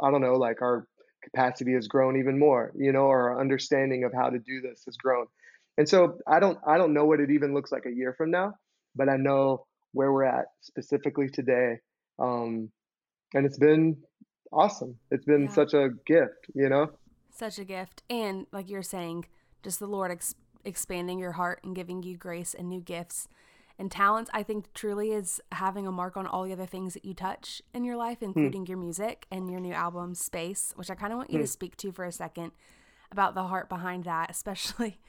I 0.01 0.11
don't 0.11 0.21
know, 0.21 0.35
like 0.35 0.61
our 0.61 0.87
capacity 1.23 1.73
has 1.73 1.87
grown 1.87 2.19
even 2.19 2.37
more, 2.37 2.71
you 2.75 2.91
know, 2.91 3.05
or 3.05 3.31
our 3.31 3.39
understanding 3.39 4.03
of 4.03 4.11
how 4.13 4.29
to 4.29 4.39
do 4.39 4.61
this 4.61 4.83
has 4.85 4.97
grown. 4.97 5.25
And 5.77 5.87
so 5.87 6.17
I 6.27 6.39
don't 6.39 6.57
I 6.67 6.77
don't 6.77 6.93
know 6.93 7.05
what 7.05 7.19
it 7.19 7.31
even 7.31 7.53
looks 7.53 7.71
like 7.71 7.85
a 7.85 7.93
year 7.93 8.13
from 8.17 8.31
now, 8.31 8.53
but 8.95 9.09
I 9.09 9.17
know 9.17 9.65
where 9.91 10.11
we're 10.11 10.23
at 10.23 10.45
specifically 10.61 11.29
today. 11.29 11.79
Um, 12.19 12.69
and 13.33 13.45
it's 13.45 13.57
been 13.57 13.97
awesome. 14.51 14.97
It's 15.11 15.25
been 15.25 15.45
yeah. 15.45 15.51
such 15.51 15.73
a 15.73 15.89
gift, 16.05 16.47
you 16.53 16.69
know. 16.69 16.91
Such 17.31 17.59
a 17.59 17.65
gift, 17.65 18.03
and 18.09 18.47
like 18.53 18.69
you're 18.69 18.81
saying, 18.81 19.25
just 19.61 19.79
the 19.79 19.87
Lord 19.87 20.11
ex- 20.11 20.35
expanding 20.63 21.19
your 21.19 21.33
heart 21.33 21.59
and 21.63 21.75
giving 21.75 22.01
you 22.01 22.15
grace 22.15 22.53
and 22.53 22.69
new 22.69 22.79
gifts 22.79 23.27
and 23.77 23.91
talents. 23.91 24.31
I 24.33 24.43
think 24.43 24.73
truly 24.73 25.11
is 25.11 25.41
having 25.51 25.85
a 25.85 25.91
mark 25.91 26.15
on 26.15 26.25
all 26.25 26.43
the 26.43 26.53
other 26.53 26.65
things 26.65 26.93
that 26.93 27.03
you 27.03 27.13
touch 27.13 27.61
in 27.73 27.83
your 27.83 27.97
life, 27.97 28.19
hmm. 28.19 28.25
including 28.25 28.61
hmm. 28.65 28.71
your 28.71 28.77
music 28.77 29.25
and 29.31 29.49
your 29.49 29.59
new 29.59 29.73
album, 29.73 30.15
Space, 30.15 30.73
which 30.75 30.89
I 30.89 30.95
kind 30.95 31.11
of 31.11 31.17
want 31.17 31.29
you 31.29 31.39
hmm. 31.39 31.43
to 31.43 31.47
speak 31.47 31.75
to 31.77 31.91
for 31.91 32.05
a 32.05 32.11
second 32.11 32.51
about 33.11 33.35
the 33.35 33.43
heart 33.43 33.67
behind 33.67 34.05
that, 34.05 34.29
especially 34.29 34.99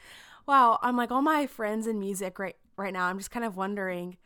wow, 0.47 0.79
I'm 0.83 0.97
like 0.97 1.11
all 1.11 1.23
my 1.23 1.47
friends 1.47 1.87
in 1.87 1.99
music 1.99 2.39
right 2.39 2.57
right 2.77 2.93
now. 2.93 3.07
I'm 3.07 3.19
just 3.19 3.31
kind 3.31 3.45
of 3.45 3.57
wondering. 3.57 4.17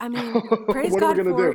I 0.00 0.08
mean, 0.08 0.42
praise 0.68 0.94
God 0.96 1.16
for 1.16 1.54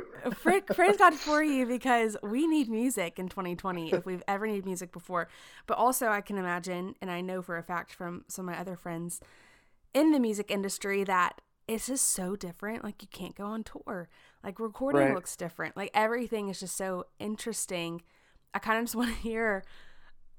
praise 0.74 0.96
God 0.96 1.14
for 1.14 1.42
you 1.42 1.66
because 1.66 2.16
we 2.22 2.46
need 2.46 2.68
music 2.68 3.18
in 3.18 3.28
2020 3.28 3.92
if 3.92 4.06
we've 4.06 4.22
ever 4.26 4.46
needed 4.46 4.64
music 4.64 4.92
before. 4.92 5.28
But 5.66 5.76
also, 5.76 6.08
I 6.08 6.20
can 6.20 6.38
imagine, 6.38 6.94
and 7.00 7.10
I 7.10 7.20
know 7.20 7.42
for 7.42 7.58
a 7.58 7.62
fact 7.62 7.92
from 7.92 8.24
some 8.28 8.48
of 8.48 8.54
my 8.54 8.60
other 8.60 8.76
friends 8.76 9.20
in 9.92 10.12
the 10.12 10.20
music 10.20 10.50
industry 10.50 11.04
that 11.04 11.40
it's 11.68 11.86
just 11.86 12.10
so 12.10 12.34
different. 12.34 12.82
Like 12.82 13.02
you 13.02 13.08
can't 13.12 13.36
go 13.36 13.44
on 13.44 13.62
tour. 13.62 14.08
Like 14.42 14.58
recording 14.58 15.02
right. 15.02 15.14
looks 15.14 15.36
different. 15.36 15.76
Like 15.76 15.90
everything 15.94 16.48
is 16.48 16.58
just 16.58 16.76
so 16.76 17.06
interesting. 17.18 18.02
I 18.52 18.58
kind 18.58 18.78
of 18.78 18.84
just 18.84 18.96
want 18.96 19.10
to 19.10 19.20
hear 19.20 19.64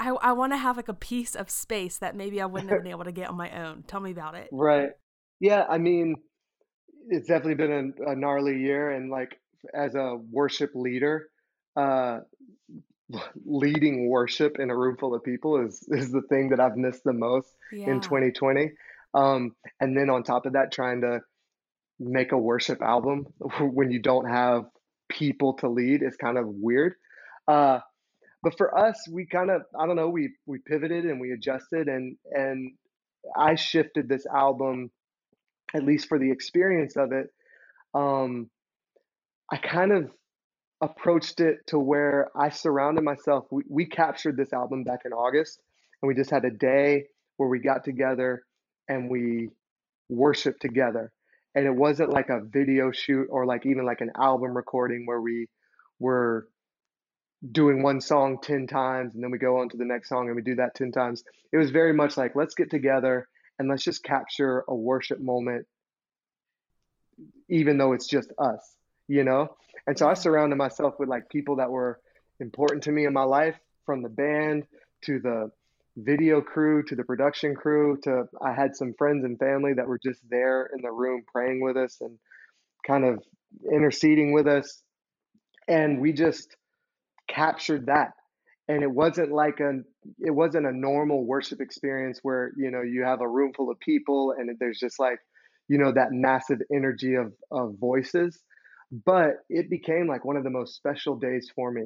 I, 0.01 0.09
I 0.09 0.31
want 0.31 0.53
to 0.53 0.57
have 0.57 0.77
like 0.77 0.87
a 0.87 0.93
piece 0.93 1.35
of 1.35 1.49
space 1.49 1.97
that 1.97 2.15
maybe 2.15 2.41
I 2.41 2.45
wouldn't 2.47 2.71
have 2.71 2.83
been 2.83 2.91
able 2.91 3.03
to 3.03 3.11
get 3.11 3.29
on 3.29 3.35
my 3.37 3.51
own. 3.51 3.83
Tell 3.87 3.99
me 3.99 4.11
about 4.11 4.35
it. 4.35 4.49
Right. 4.51 4.89
Yeah. 5.39 5.65
I 5.69 5.77
mean, 5.77 6.15
it's 7.07 7.27
definitely 7.27 7.55
been 7.55 7.93
a, 7.99 8.11
a 8.11 8.15
gnarly 8.15 8.59
year. 8.59 8.89
And 8.89 9.11
like 9.11 9.39
as 9.73 9.93
a 9.95 10.17
worship 10.31 10.71
leader, 10.73 11.27
uh, 11.75 12.19
leading 13.45 14.09
worship 14.09 14.57
in 14.59 14.71
a 14.71 14.75
room 14.75 14.97
full 14.99 15.13
of 15.13 15.23
people 15.23 15.63
is, 15.65 15.85
is 15.89 16.11
the 16.11 16.23
thing 16.29 16.49
that 16.49 16.59
I've 16.59 16.77
missed 16.77 17.03
the 17.03 17.13
most 17.13 17.49
yeah. 17.71 17.91
in 17.91 18.01
2020. 18.01 18.71
Um, 19.13 19.55
and 19.79 19.95
then 19.95 20.09
on 20.09 20.23
top 20.23 20.45
of 20.45 20.53
that, 20.53 20.71
trying 20.71 21.01
to 21.01 21.19
make 21.99 22.31
a 22.31 22.37
worship 22.37 22.81
album 22.81 23.27
when 23.59 23.91
you 23.91 24.01
don't 24.01 24.27
have 24.27 24.63
people 25.09 25.53
to 25.57 25.69
lead 25.69 26.01
is 26.01 26.15
kind 26.15 26.37
of 26.37 26.45
weird. 26.47 26.93
Uh, 27.47 27.79
but 28.43 28.57
for 28.57 28.77
us, 28.77 29.07
we 29.11 29.25
kind 29.25 29.49
of 29.51 29.63
I 29.79 29.85
don't 29.85 29.95
know 29.95 30.09
we 30.09 30.31
we 30.45 30.59
pivoted 30.59 31.05
and 31.05 31.19
we 31.19 31.31
adjusted 31.31 31.87
and 31.87 32.17
and 32.31 32.73
I 33.35 33.55
shifted 33.55 34.09
this 34.09 34.25
album 34.25 34.91
at 35.73 35.83
least 35.83 36.07
for 36.07 36.19
the 36.19 36.31
experience 36.31 36.95
of 36.97 37.11
it. 37.11 37.27
Um, 37.93 38.49
I 39.51 39.57
kind 39.57 39.91
of 39.91 40.11
approached 40.81 41.39
it 41.39 41.59
to 41.67 41.79
where 41.79 42.29
I 42.35 42.49
surrounded 42.49 43.03
myself. 43.03 43.45
We, 43.51 43.63
we 43.69 43.85
captured 43.85 44.37
this 44.37 44.53
album 44.53 44.83
back 44.83 45.01
in 45.05 45.13
August, 45.13 45.59
and 46.01 46.07
we 46.07 46.15
just 46.15 46.31
had 46.31 46.45
a 46.45 46.51
day 46.51 47.05
where 47.37 47.49
we 47.49 47.59
got 47.59 47.83
together 47.83 48.43
and 48.87 49.09
we 49.09 49.49
worshiped 50.09 50.61
together. 50.61 51.11
And 51.53 51.65
it 51.65 51.75
wasn't 51.75 52.11
like 52.11 52.29
a 52.29 52.41
video 52.43 52.91
shoot 52.91 53.27
or 53.29 53.45
like 53.45 53.65
even 53.65 53.85
like 53.85 54.01
an 54.01 54.11
album 54.17 54.55
recording 54.55 55.05
where 55.05 55.21
we 55.21 55.47
were 55.99 56.47
doing 57.49 57.81
one 57.81 57.99
song 57.99 58.37
10 58.41 58.67
times 58.67 59.15
and 59.15 59.23
then 59.23 59.31
we 59.31 59.37
go 59.37 59.59
on 59.59 59.69
to 59.69 59.77
the 59.77 59.85
next 59.85 60.09
song 60.09 60.27
and 60.27 60.35
we 60.35 60.41
do 60.41 60.55
that 60.55 60.75
10 60.75 60.91
times. 60.91 61.23
It 61.51 61.57
was 61.57 61.71
very 61.71 61.93
much 61.93 62.17
like, 62.17 62.35
let's 62.35 62.53
get 62.53 62.69
together 62.69 63.27
and 63.57 63.67
let's 63.67 63.83
just 63.83 64.03
capture 64.03 64.63
a 64.67 64.75
worship 64.75 65.19
moment, 65.19 65.65
even 67.49 67.77
though 67.77 67.93
it's 67.93 68.07
just 68.07 68.31
us, 68.37 68.75
you 69.07 69.23
know? 69.23 69.55
And 69.87 69.97
so 69.97 70.07
I 70.07 70.13
surrounded 70.13 70.57
myself 70.57 70.95
with 70.99 71.09
like 71.09 71.29
people 71.29 71.55
that 71.57 71.71
were 71.71 71.99
important 72.39 72.83
to 72.83 72.91
me 72.91 73.05
in 73.05 73.13
my 73.13 73.23
life 73.23 73.55
from 73.85 74.03
the 74.03 74.09
band 74.09 74.65
to 75.05 75.19
the 75.19 75.51
video 75.97 76.41
crew 76.41 76.83
to 76.83 76.95
the 76.95 77.03
production 77.03 77.53
crew 77.53 77.97
to 78.01 78.23
I 78.41 78.53
had 78.53 78.75
some 78.75 78.93
friends 78.93 79.25
and 79.25 79.37
family 79.37 79.73
that 79.73 79.87
were 79.87 79.99
just 79.99 80.21
there 80.29 80.69
in 80.73 80.81
the 80.81 80.91
room 80.91 81.23
praying 81.31 81.61
with 81.61 81.75
us 81.75 81.97
and 82.01 82.17
kind 82.85 83.03
of 83.03 83.21
interceding 83.71 84.31
with 84.31 84.47
us. 84.47 84.81
And 85.67 85.99
we 85.99 86.13
just 86.13 86.55
captured 87.33 87.87
that. 87.87 88.11
And 88.67 88.83
it 88.83 88.91
wasn't 88.91 89.31
like 89.31 89.59
a 89.59 89.79
it 90.19 90.31
wasn't 90.31 90.67
a 90.67 90.71
normal 90.71 91.25
worship 91.25 91.61
experience 91.61 92.19
where 92.23 92.51
you 92.57 92.71
know 92.71 92.81
you 92.81 93.03
have 93.03 93.21
a 93.21 93.27
room 93.27 93.53
full 93.55 93.71
of 93.71 93.79
people 93.79 94.33
and 94.37 94.49
there's 94.59 94.79
just 94.79 94.99
like 94.99 95.19
you 95.67 95.77
know 95.77 95.91
that 95.93 96.09
massive 96.11 96.59
energy 96.73 97.15
of 97.15 97.33
of 97.51 97.75
voices. 97.79 98.39
But 99.05 99.37
it 99.49 99.69
became 99.69 100.07
like 100.07 100.25
one 100.25 100.37
of 100.37 100.43
the 100.43 100.49
most 100.49 100.75
special 100.75 101.17
days 101.17 101.49
for 101.55 101.71
me. 101.71 101.85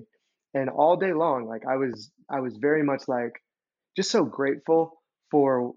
And 0.53 0.69
all 0.69 0.97
day 0.97 1.13
long 1.13 1.47
like 1.47 1.63
i 1.69 1.75
was 1.75 2.12
i 2.29 2.39
was 2.39 2.55
very 2.58 2.84
much 2.84 3.03
like 3.10 3.34
just 3.95 4.12
so 4.12 4.23
grateful 4.25 5.01
for 5.31 5.73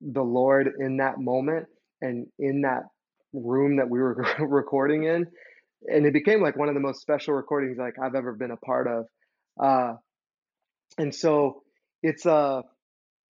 the 0.00 0.22
lord 0.22 0.70
in 0.78 0.98
that 0.98 1.18
moment 1.18 1.66
and 2.02 2.26
in 2.38 2.62
that 2.62 2.82
room 3.32 3.76
that 3.76 3.88
we 3.90 3.98
were 4.00 4.14
recording 4.40 5.04
in 5.04 5.26
and 5.82 6.06
it 6.06 6.12
became 6.12 6.40
like 6.40 6.56
one 6.56 6.68
of 6.68 6.74
the 6.74 6.80
most 6.80 7.00
special 7.00 7.34
recordings 7.34 7.76
like 7.78 7.94
I've 8.02 8.14
ever 8.14 8.32
been 8.32 8.50
a 8.50 8.56
part 8.56 8.86
of. 8.88 9.06
Uh, 9.62 9.94
and 10.98 11.14
so 11.14 11.62
it's 12.02 12.26
a 12.26 12.32
uh, 12.32 12.62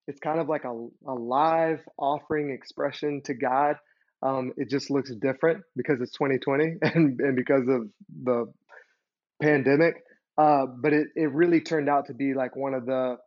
it's 0.08 0.20
kind 0.20 0.40
of 0.40 0.50
like 0.50 0.64
a, 0.64 0.88
a 1.08 1.14
live 1.14 1.82
offering 1.98 2.50
expression 2.50 3.22
to 3.26 3.36
God. 3.36 3.76
Um, 4.24 4.54
it 4.58 4.68
just 4.68 4.90
looks 4.90 5.12
different 5.22 5.62
because 5.76 6.02
it's 6.02 6.14
2020 6.14 6.78
and, 6.82 7.20
and 7.20 7.36
because 7.36 7.68
of 7.70 7.88
the 8.24 8.52
pandemic. 9.40 10.02
Uh, 10.36 10.66
but 10.66 10.94
it, 10.94 11.08
it 11.16 11.32
really 11.32 11.62
turned 11.62 11.90
out 11.90 12.08
to 12.08 12.14
be 12.14 12.34
like 12.34 12.56
one 12.56 12.74
of 12.74 12.86
the 12.86 13.18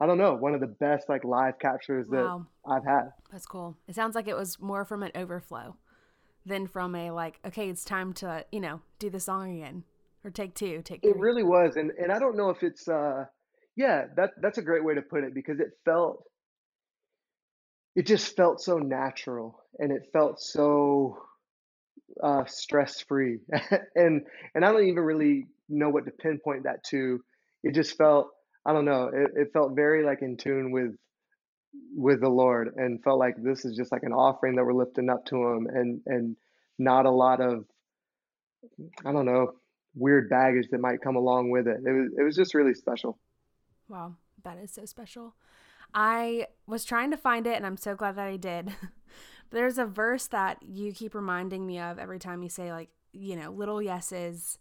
I 0.00 0.06
don't 0.06 0.18
know, 0.18 0.34
one 0.34 0.54
of 0.54 0.60
the 0.60 0.66
best 0.66 1.08
like 1.08 1.24
live 1.24 1.60
captures 1.60 2.06
wow. 2.08 2.46
that 2.64 2.72
I've 2.72 2.84
had. 2.84 3.10
That's 3.30 3.46
cool. 3.46 3.76
It 3.86 3.94
sounds 3.94 4.16
like 4.16 4.26
it 4.26 4.34
was 4.34 4.60
more 4.60 4.84
from 4.84 5.04
an 5.04 5.12
overflow 5.14 5.76
than 6.46 6.66
from 6.66 6.94
a 6.94 7.10
like, 7.10 7.38
okay, 7.46 7.68
it's 7.68 7.84
time 7.84 8.12
to, 8.14 8.44
you 8.52 8.60
know, 8.60 8.80
do 8.98 9.10
the 9.10 9.20
song 9.20 9.56
again 9.56 9.84
or 10.24 10.30
take 10.30 10.54
two, 10.54 10.82
take 10.82 11.02
three. 11.02 11.10
It 11.10 11.18
really 11.18 11.42
was. 11.42 11.76
And 11.76 11.90
and 11.98 12.12
I 12.12 12.18
don't 12.18 12.36
know 12.36 12.50
if 12.50 12.62
it's 12.62 12.88
uh 12.88 13.24
yeah, 13.76 14.04
that 14.16 14.30
that's 14.40 14.58
a 14.58 14.62
great 14.62 14.84
way 14.84 14.94
to 14.94 15.02
put 15.02 15.24
it 15.24 15.34
because 15.34 15.60
it 15.60 15.70
felt 15.84 16.24
it 17.94 18.06
just 18.06 18.36
felt 18.36 18.60
so 18.60 18.78
natural 18.78 19.58
and 19.78 19.92
it 19.92 20.02
felt 20.12 20.40
so 20.40 21.18
uh 22.22 22.44
stress 22.46 23.00
free. 23.02 23.38
and 23.94 24.22
and 24.54 24.64
I 24.64 24.72
don't 24.72 24.86
even 24.86 25.02
really 25.02 25.46
know 25.68 25.90
what 25.90 26.04
to 26.06 26.10
pinpoint 26.10 26.64
that 26.64 26.84
to. 26.90 27.20
It 27.62 27.74
just 27.74 27.96
felt 27.96 28.28
I 28.66 28.72
don't 28.72 28.84
know, 28.84 29.10
it, 29.12 29.30
it 29.34 29.48
felt 29.52 29.74
very 29.74 30.04
like 30.04 30.22
in 30.22 30.36
tune 30.36 30.70
with 30.70 30.92
with 31.94 32.20
the 32.20 32.28
Lord 32.28 32.74
and 32.76 33.02
felt 33.02 33.18
like 33.18 33.34
this 33.38 33.64
is 33.64 33.76
just 33.76 33.92
like 33.92 34.02
an 34.02 34.12
offering 34.12 34.56
that 34.56 34.64
we're 34.64 34.72
lifting 34.72 35.08
up 35.08 35.24
to 35.26 35.36
him 35.36 35.66
and 35.66 36.00
and 36.06 36.36
not 36.78 37.06
a 37.06 37.10
lot 37.10 37.40
of 37.40 37.64
I 39.04 39.12
don't 39.12 39.26
know 39.26 39.52
weird 39.94 40.30
baggage 40.30 40.68
that 40.70 40.80
might 40.80 41.02
come 41.02 41.16
along 41.16 41.50
with 41.50 41.66
it. 41.66 41.78
It 41.84 41.92
was 41.92 42.10
it 42.18 42.22
was 42.22 42.36
just 42.36 42.54
really 42.54 42.74
special. 42.74 43.18
Wow, 43.88 44.16
that 44.44 44.58
is 44.58 44.72
so 44.72 44.84
special. 44.84 45.34
I 45.94 46.46
was 46.66 46.84
trying 46.84 47.10
to 47.10 47.18
find 47.18 47.46
it 47.46 47.56
and 47.56 47.66
I'm 47.66 47.76
so 47.76 47.94
glad 47.94 48.16
that 48.16 48.26
I 48.26 48.36
did 48.36 48.72
There's 49.52 49.76
a 49.76 49.84
verse 49.84 50.26
that 50.28 50.62
you 50.62 50.92
keep 50.92 51.14
reminding 51.14 51.66
me 51.66 51.78
of 51.78 51.98
every 51.98 52.18
time 52.18 52.42
you 52.42 52.48
say, 52.48 52.72
like, 52.72 52.88
you 53.12 53.36
know, 53.36 53.50
little 53.50 53.82
yeses, 53.82 54.58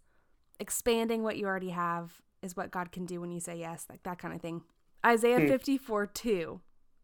expanding 0.60 1.24
what 1.24 1.38
you 1.38 1.46
already 1.46 1.70
have 1.70 2.22
is 2.42 2.58
what 2.58 2.72
God 2.72 2.92
can 2.92 3.06
do 3.06 3.22
when 3.22 3.32
you 3.32 3.40
say 3.40 3.58
yes, 3.58 3.86
like 3.90 4.04
that 4.04 4.20
kind 4.20 4.34
of 4.34 4.42
thing. 4.42 4.64
Isaiah 5.06 5.40
hmm. 5.40 5.48
54 5.48 6.08
2 6.08 6.62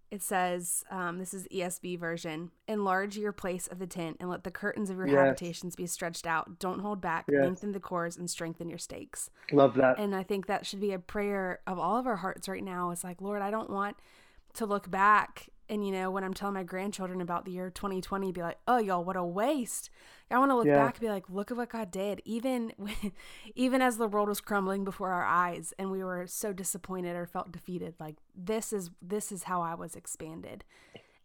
it 0.09 0.21
says, 0.21 0.85
um, 0.89 1.19
this 1.19 1.33
is 1.33 1.47
ESV 1.49 1.99
version, 1.99 2.51
enlarge 2.67 3.17
your 3.17 3.33
place 3.33 3.67
of 3.67 3.79
the 3.79 3.87
tent 3.87 4.17
and 4.19 4.29
let 4.29 4.43
the 4.43 4.51
curtains 4.51 4.89
of 4.89 4.97
your 4.97 5.07
yes. 5.07 5.17
habitations 5.17 5.75
be 5.75 5.85
stretched 5.85 6.25
out. 6.25 6.59
Don't 6.59 6.79
hold 6.79 7.01
back. 7.01 7.25
Yes. 7.29 7.41
Lengthen 7.43 7.73
the 7.73 7.79
cords 7.79 8.15
and 8.15 8.29
strengthen 8.29 8.69
your 8.69 8.77
stakes. 8.77 9.29
Love 9.51 9.75
that. 9.75 9.99
And 9.99 10.15
I 10.15 10.23
think 10.23 10.47
that 10.47 10.65
should 10.65 10.79
be 10.79 10.93
a 10.93 10.99
prayer 10.99 11.59
of 11.67 11.77
all 11.77 11.97
of 11.97 12.07
our 12.07 12.15
hearts 12.15 12.47
right 12.47 12.63
now. 12.63 12.91
It's 12.91 13.03
like, 13.03 13.21
Lord, 13.21 13.41
I 13.41 13.51
don't 13.51 13.69
want 13.69 13.97
to 14.53 14.65
look 14.65 14.89
back 14.89 15.49
and 15.69 15.85
you 15.85 15.91
know 15.91 16.09
when 16.09 16.23
i'm 16.23 16.33
telling 16.33 16.53
my 16.53 16.63
grandchildren 16.63 17.21
about 17.21 17.45
the 17.45 17.51
year 17.51 17.69
2020 17.69 18.31
be 18.31 18.41
like 18.41 18.57
oh 18.67 18.77
y'all 18.77 19.03
what 19.03 19.15
a 19.15 19.23
waste 19.23 19.89
i 20.31 20.37
want 20.37 20.51
to 20.51 20.55
look 20.55 20.65
yeah. 20.65 20.83
back 20.83 20.95
and 20.95 21.01
be 21.01 21.09
like 21.09 21.29
look 21.29 21.51
at 21.51 21.57
what 21.57 21.69
god 21.69 21.91
did 21.91 22.21
even 22.25 22.71
when, 22.77 23.11
even 23.55 23.81
as 23.81 23.97
the 23.97 24.07
world 24.07 24.29
was 24.29 24.41
crumbling 24.41 24.83
before 24.83 25.11
our 25.11 25.25
eyes 25.25 25.73
and 25.77 25.91
we 25.91 26.03
were 26.03 26.25
so 26.27 26.53
disappointed 26.53 27.15
or 27.15 27.25
felt 27.25 27.51
defeated 27.51 27.93
like 27.99 28.15
this 28.35 28.71
is 28.71 28.89
this 29.01 29.31
is 29.31 29.43
how 29.43 29.61
i 29.61 29.73
was 29.73 29.95
expanded 29.95 30.63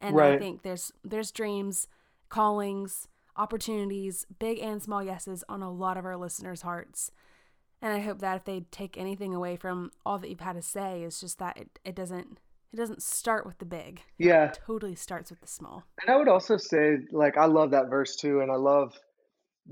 and 0.00 0.16
right. 0.16 0.34
i 0.34 0.38
think 0.38 0.62
there's 0.62 0.92
there's 1.04 1.30
dreams 1.30 1.88
callings 2.28 3.08
opportunities 3.36 4.26
big 4.38 4.58
and 4.58 4.82
small 4.82 5.02
yeses 5.02 5.42
on 5.48 5.62
a 5.62 5.72
lot 5.72 5.96
of 5.96 6.04
our 6.04 6.16
listeners 6.16 6.62
hearts 6.62 7.10
and 7.80 7.92
i 7.92 8.00
hope 8.00 8.18
that 8.18 8.36
if 8.36 8.44
they 8.44 8.60
take 8.70 8.98
anything 8.98 9.34
away 9.34 9.56
from 9.56 9.90
all 10.04 10.18
that 10.18 10.28
you've 10.28 10.40
had 10.40 10.56
to 10.56 10.62
say 10.62 11.02
is 11.02 11.20
just 11.20 11.38
that 11.38 11.56
it, 11.56 11.78
it 11.84 11.94
doesn't 11.94 12.38
it 12.72 12.76
doesn't 12.76 13.02
start 13.02 13.44
with 13.44 13.58
the 13.58 13.66
big. 13.66 14.00
Yeah. 14.18 14.46
It 14.46 14.60
totally 14.66 14.94
starts 14.94 15.30
with 15.30 15.40
the 15.40 15.46
small. 15.46 15.84
And 16.00 16.10
I 16.10 16.16
would 16.16 16.28
also 16.28 16.56
say, 16.56 16.96
like, 17.12 17.36
I 17.36 17.46
love 17.46 17.72
that 17.72 17.90
verse 17.90 18.16
too. 18.16 18.40
And 18.40 18.50
I 18.50 18.56
love 18.56 18.94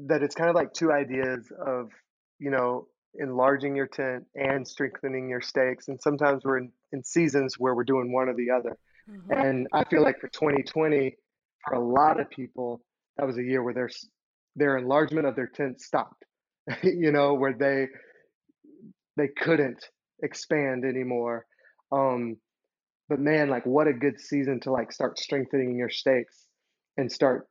that 0.07 0.23
it's 0.23 0.35
kind 0.35 0.51
of 0.51 0.55
like 0.55 0.73
two 0.73 0.93
ideas 0.93 1.51
of, 1.67 1.89
you 2.39 2.51
know, 2.51 2.89
enlarging 3.19 3.75
your 3.75 3.87
tent 3.87 4.25
and 4.35 4.67
strengthening 4.69 5.29
your 5.29 5.41
stakes. 5.41 5.89
And 5.89 6.01
sometimes 6.01 6.45
we're 6.45 6.59
in, 6.59 6.73
in 6.93 7.03
seasons 7.03 7.57
where 7.59 7.75
we're 7.75 7.85
doing 7.85 8.13
one 8.13 8.29
or 8.29 8.35
the 8.35 8.51
other. 8.51 8.77
Mm-hmm. 9.11 9.33
And 9.33 9.69
I 9.73 9.85
feel 9.85 10.03
like 10.03 10.21
for 10.21 10.29
2020, 10.29 11.17
for 11.67 11.75
a 11.75 11.81
lot 11.81 12.21
of 12.21 12.29
people, 12.29 12.83
that 13.17 13.27
was 13.27 13.39
a 13.39 13.43
year 13.43 13.63
where 13.63 13.75
their 13.75 13.91
their 14.57 14.77
enlargement 14.77 15.27
of 15.27 15.37
their 15.37 15.47
tent 15.47 15.81
stopped. 15.81 16.25
you 16.83 17.13
know, 17.13 17.35
where 17.35 17.55
they 17.55 17.87
they 19.17 19.29
couldn't 19.29 19.85
expand 20.23 20.85
anymore. 20.85 21.47
Um, 21.93 22.37
but 23.11 23.19
man, 23.19 23.51
like 23.51 23.67
what 23.67 23.89
a 23.89 23.93
good 23.93 24.21
season 24.21 24.61
to 24.61 24.71
like 24.71 24.93
start 24.93 25.19
strengthening 25.19 25.77
your 25.77 25.91
stakes 25.91 26.47
and 26.97 27.11
start 27.11 27.49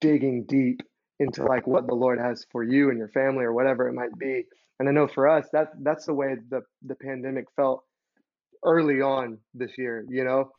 digging 0.00 0.46
deep 0.48 0.80
into 1.18 1.44
like 1.44 1.66
what 1.66 1.88
the 1.88 1.94
Lord 1.94 2.20
has 2.20 2.46
for 2.52 2.62
you 2.62 2.88
and 2.88 2.96
your 2.96 3.08
family 3.08 3.44
or 3.44 3.52
whatever 3.52 3.88
it 3.88 3.92
might 3.92 4.16
be. 4.16 4.44
And 4.78 4.88
I 4.88 4.92
know 4.92 5.08
for 5.08 5.28
us 5.28 5.46
that 5.52 5.70
that's 5.82 6.06
the 6.06 6.14
way 6.14 6.36
the 6.48 6.60
the 6.86 6.94
pandemic 6.94 7.46
felt 7.56 7.82
early 8.64 9.02
on 9.02 9.38
this 9.52 9.72
year, 9.76 10.06
you 10.08 10.24
know. 10.24 10.52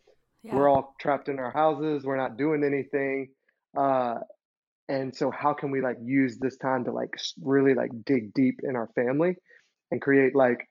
Yeah. 0.43 0.55
We're 0.55 0.69
all 0.69 0.95
trapped 0.99 1.29
in 1.29 1.39
our 1.39 1.51
houses, 1.51 2.03
we're 2.03 2.17
not 2.17 2.37
doing 2.37 2.63
anything. 2.65 3.29
Uh 3.75 4.15
and 4.89 5.15
so 5.15 5.31
how 5.31 5.53
can 5.53 5.71
we 5.71 5.81
like 5.81 5.97
use 6.03 6.37
this 6.39 6.57
time 6.57 6.83
to 6.85 6.91
like 6.91 7.13
really 7.41 7.73
like 7.73 7.91
dig 8.05 8.33
deep 8.33 8.59
in 8.63 8.75
our 8.75 8.89
family 8.95 9.35
and 9.91 10.01
create 10.01 10.35
like 10.35 10.67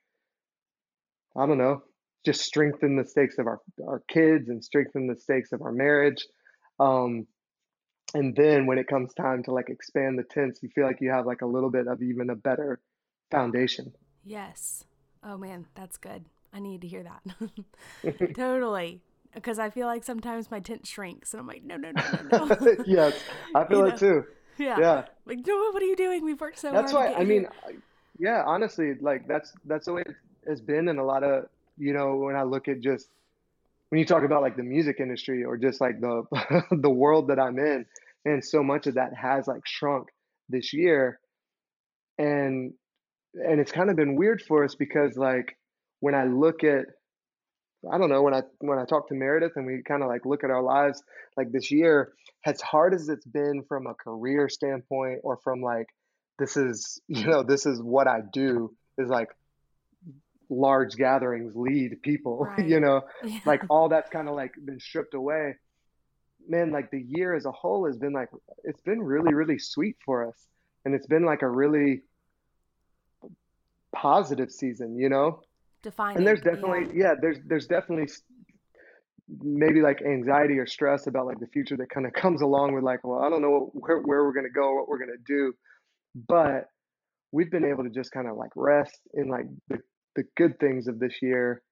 I 1.35 1.47
don't 1.47 1.59
know, 1.59 1.83
just 2.25 2.43
strengthen 2.43 2.97
the 2.97 3.05
stakes 3.05 3.39
of 3.39 3.47
our, 3.47 3.61
our 3.87 4.03
kids 4.09 4.49
and 4.49 4.65
strengthen 4.65 5.07
the 5.07 5.17
stakes 5.17 5.53
of 5.53 5.63
our 5.63 5.73
marriage. 5.73 6.27
Um, 6.81 7.27
and 8.15 8.35
then 8.35 8.67
when 8.67 8.79
it 8.79 8.87
comes 8.87 9.13
time 9.15 9.43
to 9.45 9.53
like 9.53 9.69
expand 9.69 10.19
the 10.19 10.23
tents, 10.23 10.63
you 10.63 10.69
feel 10.71 10.85
like 10.85 11.01
you 11.01 11.11
have 11.11 11.27
like 11.27 11.43
a 11.43 11.47
little 11.47 11.71
bit 11.71 11.87
of 11.87 12.03
even 12.03 12.31
a 12.31 12.35
better 12.35 12.81
foundation. 13.31 13.93
Yes. 14.25 14.85
Oh 15.23 15.37
man, 15.37 15.67
that's 15.75 15.97
good. 15.97 16.25
I 16.53 16.61
need 16.61 16.81
to 16.83 16.89
hear 16.89 17.05
that. 17.05 18.35
totally. 18.35 19.01
Because 19.35 19.59
I 19.59 19.69
feel 19.69 19.87
like 19.87 20.05
sometimes 20.05 20.51
my 20.51 20.61
tent 20.61 20.87
shrinks 20.87 21.35
and 21.35 21.41
I'm 21.41 21.47
like, 21.47 21.63
no, 21.63 21.77
no, 21.77 21.91
no, 21.91 22.03
no, 22.31 22.45
no. 22.47 22.77
yes, 22.87 23.15
I 23.55 23.65
feel 23.65 23.81
you 23.81 23.87
it 23.87 23.91
know? 23.91 23.97
too. 23.97 24.25
Yeah. 24.57 24.79
Yeah. 24.81 25.05
Like, 25.27 25.47
no, 25.47 25.71
what 25.71 25.83
are 25.83 25.87
you 25.87 25.97
doing? 25.97 26.25
We've 26.25 26.41
worked 26.41 26.59
so 26.59 26.73
that's 26.73 26.93
hard. 26.93 27.09
That's 27.09 27.17
why, 27.17 27.23
I 27.23 27.25
mean, 27.25 27.47
yeah, 28.19 28.43
honestly, 28.47 28.95
like 29.01 29.29
that's, 29.29 29.53
that's 29.67 29.85
the 29.85 29.93
way 29.93 30.03
it 30.07 30.15
has 30.49 30.61
been 30.63 30.89
in 30.89 30.99
a 30.99 31.05
lot 31.05 31.23
of 31.23 31.45
you 31.79 31.93
know, 31.93 32.17
when 32.17 32.37
I 32.37 32.43
look 32.43 32.69
at 32.69 32.81
just 32.81 33.09
when 33.89 33.99
you 33.99 34.05
talk 34.05 34.25
about 34.25 34.43
like 34.43 34.57
the 34.57 34.63
music 34.63 34.97
industry 35.01 35.45
or 35.45 35.57
just 35.57 35.81
like 35.81 36.01
the 36.01 36.25
the 36.71 36.91
world 36.91 37.29
that 37.29 37.39
I'm 37.39 37.59
in, 37.59 37.87
and 38.25 38.45
so 38.45 38.63
much 38.63 38.87
of 38.87 38.95
that 38.95 39.15
has 39.15 39.47
like 39.47 39.63
shrunk 39.67 40.09
this 40.49 40.73
year, 40.73 41.21
and 42.19 42.73
and 43.35 43.61
it's 43.61 43.73
kind 43.73 43.91
of 43.91 43.97
been 43.97 44.17
weird 44.17 44.43
for 44.43 44.65
us 44.65 44.75
because 44.75 45.17
like 45.17 45.57
when 46.01 46.15
I 46.15 46.25
look 46.25 46.65
at 46.65 46.87
I 47.91 47.99
don't 47.99 48.11
know 48.11 48.23
when 48.23 48.35
I 48.35 48.43
when 48.59 48.79
I 48.79 48.85
talk 48.85 49.09
to 49.09 49.15
Meredith 49.15 49.53
and 49.57 49.67
we 49.67 49.83
kind 49.87 50.03
of 50.03 50.09
like 50.09 50.27
look 50.27 50.45
at 50.45 50.51
our 50.51 50.63
lives 50.63 51.03
like 51.37 51.53
this 51.53 51.71
year, 51.71 52.13
as 52.45 52.61
hard 52.61 52.95
as 52.95 53.09
it's 53.09 53.27
been 53.27 53.63
from 53.69 53.87
a 53.87 53.95
career 53.95 54.49
standpoint 54.49 55.21
or 55.23 55.39
from 55.45 55.63
like 55.63 55.87
this 56.39 56.57
is 56.57 57.01
you 57.09 57.27
know 57.27 57.43
this 57.43 57.67
is 57.67 57.81
what 57.81 58.09
I 58.09 58.21
do 58.33 58.75
is 58.99 59.09
like 59.09 59.29
large 60.51 60.97
gatherings 60.97 61.53
lead 61.55 62.01
people 62.03 62.39
right. 62.59 62.69
you 62.69 62.81
know 62.81 63.03
yeah. 63.25 63.39
like 63.45 63.63
all 63.69 63.89
that's 63.89 64.11
kind 64.11 64.29
of 64.29 64.35
like 64.35 64.53
been 64.65 64.81
stripped 64.81 65.15
away 65.15 65.55
man 66.49 66.71
like 66.73 66.91
the 66.91 67.05
year 67.09 67.35
as 67.35 67.45
a 67.45 67.53
whole 67.53 67.87
has 67.87 67.99
been 67.99 68.13
like 68.13 68.29
it's 68.65 68.81
been 68.83 69.01
really 69.01 69.35
really 69.35 69.59
sweet 69.59 69.97
for 70.05 70.27
us 70.27 70.47
and 70.85 70.95
it's 70.95 71.07
been 71.07 71.25
like 71.25 71.43
a 71.43 71.49
really 71.49 72.03
positive 73.95 74.51
season 74.51 74.97
you 74.97 75.09
know 75.09 75.41
Defining, 75.83 76.19
and 76.19 76.27
there's 76.27 76.41
definitely 76.41 76.87
yeah. 76.99 77.09
yeah 77.09 77.15
there's 77.21 77.39
there's 77.47 77.67
definitely 77.67 78.13
maybe 79.43 79.83
like 79.83 80.01
anxiety 80.03 80.59
or 80.59 80.67
stress 80.67 81.07
about 81.07 81.27
like 81.27 81.39
the 81.39 81.47
future 81.49 81.77
that 81.77 81.91
kind 81.91 82.07
of 82.07 82.13
comes 82.23 82.41
along 82.41 82.75
with 82.75 82.83
like 82.83 83.05
well 83.05 83.21
i 83.21 83.29
don't 83.29 83.43
know 83.43 83.71
where, 83.75 83.99
where 83.99 84.25
we're 84.25 84.33
going 84.33 84.47
to 84.47 84.51
go 84.51 84.75
what 84.75 84.89
we're 84.89 84.99
going 84.99 85.11
to 85.11 85.25
do 85.27 85.53
but 86.27 86.69
we've 87.33 87.51
been 87.51 87.65
able 87.65 87.85
to 87.85 87.91
just 87.91 88.11
kind 88.11 88.27
of 88.27 88.37
like 88.37 88.51
rest 88.57 88.99
in 89.15 89.29
like 89.29 89.45
the 89.69 89.79
the 90.19 90.25
good 90.37 90.59
things 90.59 90.89
of 90.89 90.99
this 90.99 91.23
year 91.23 91.63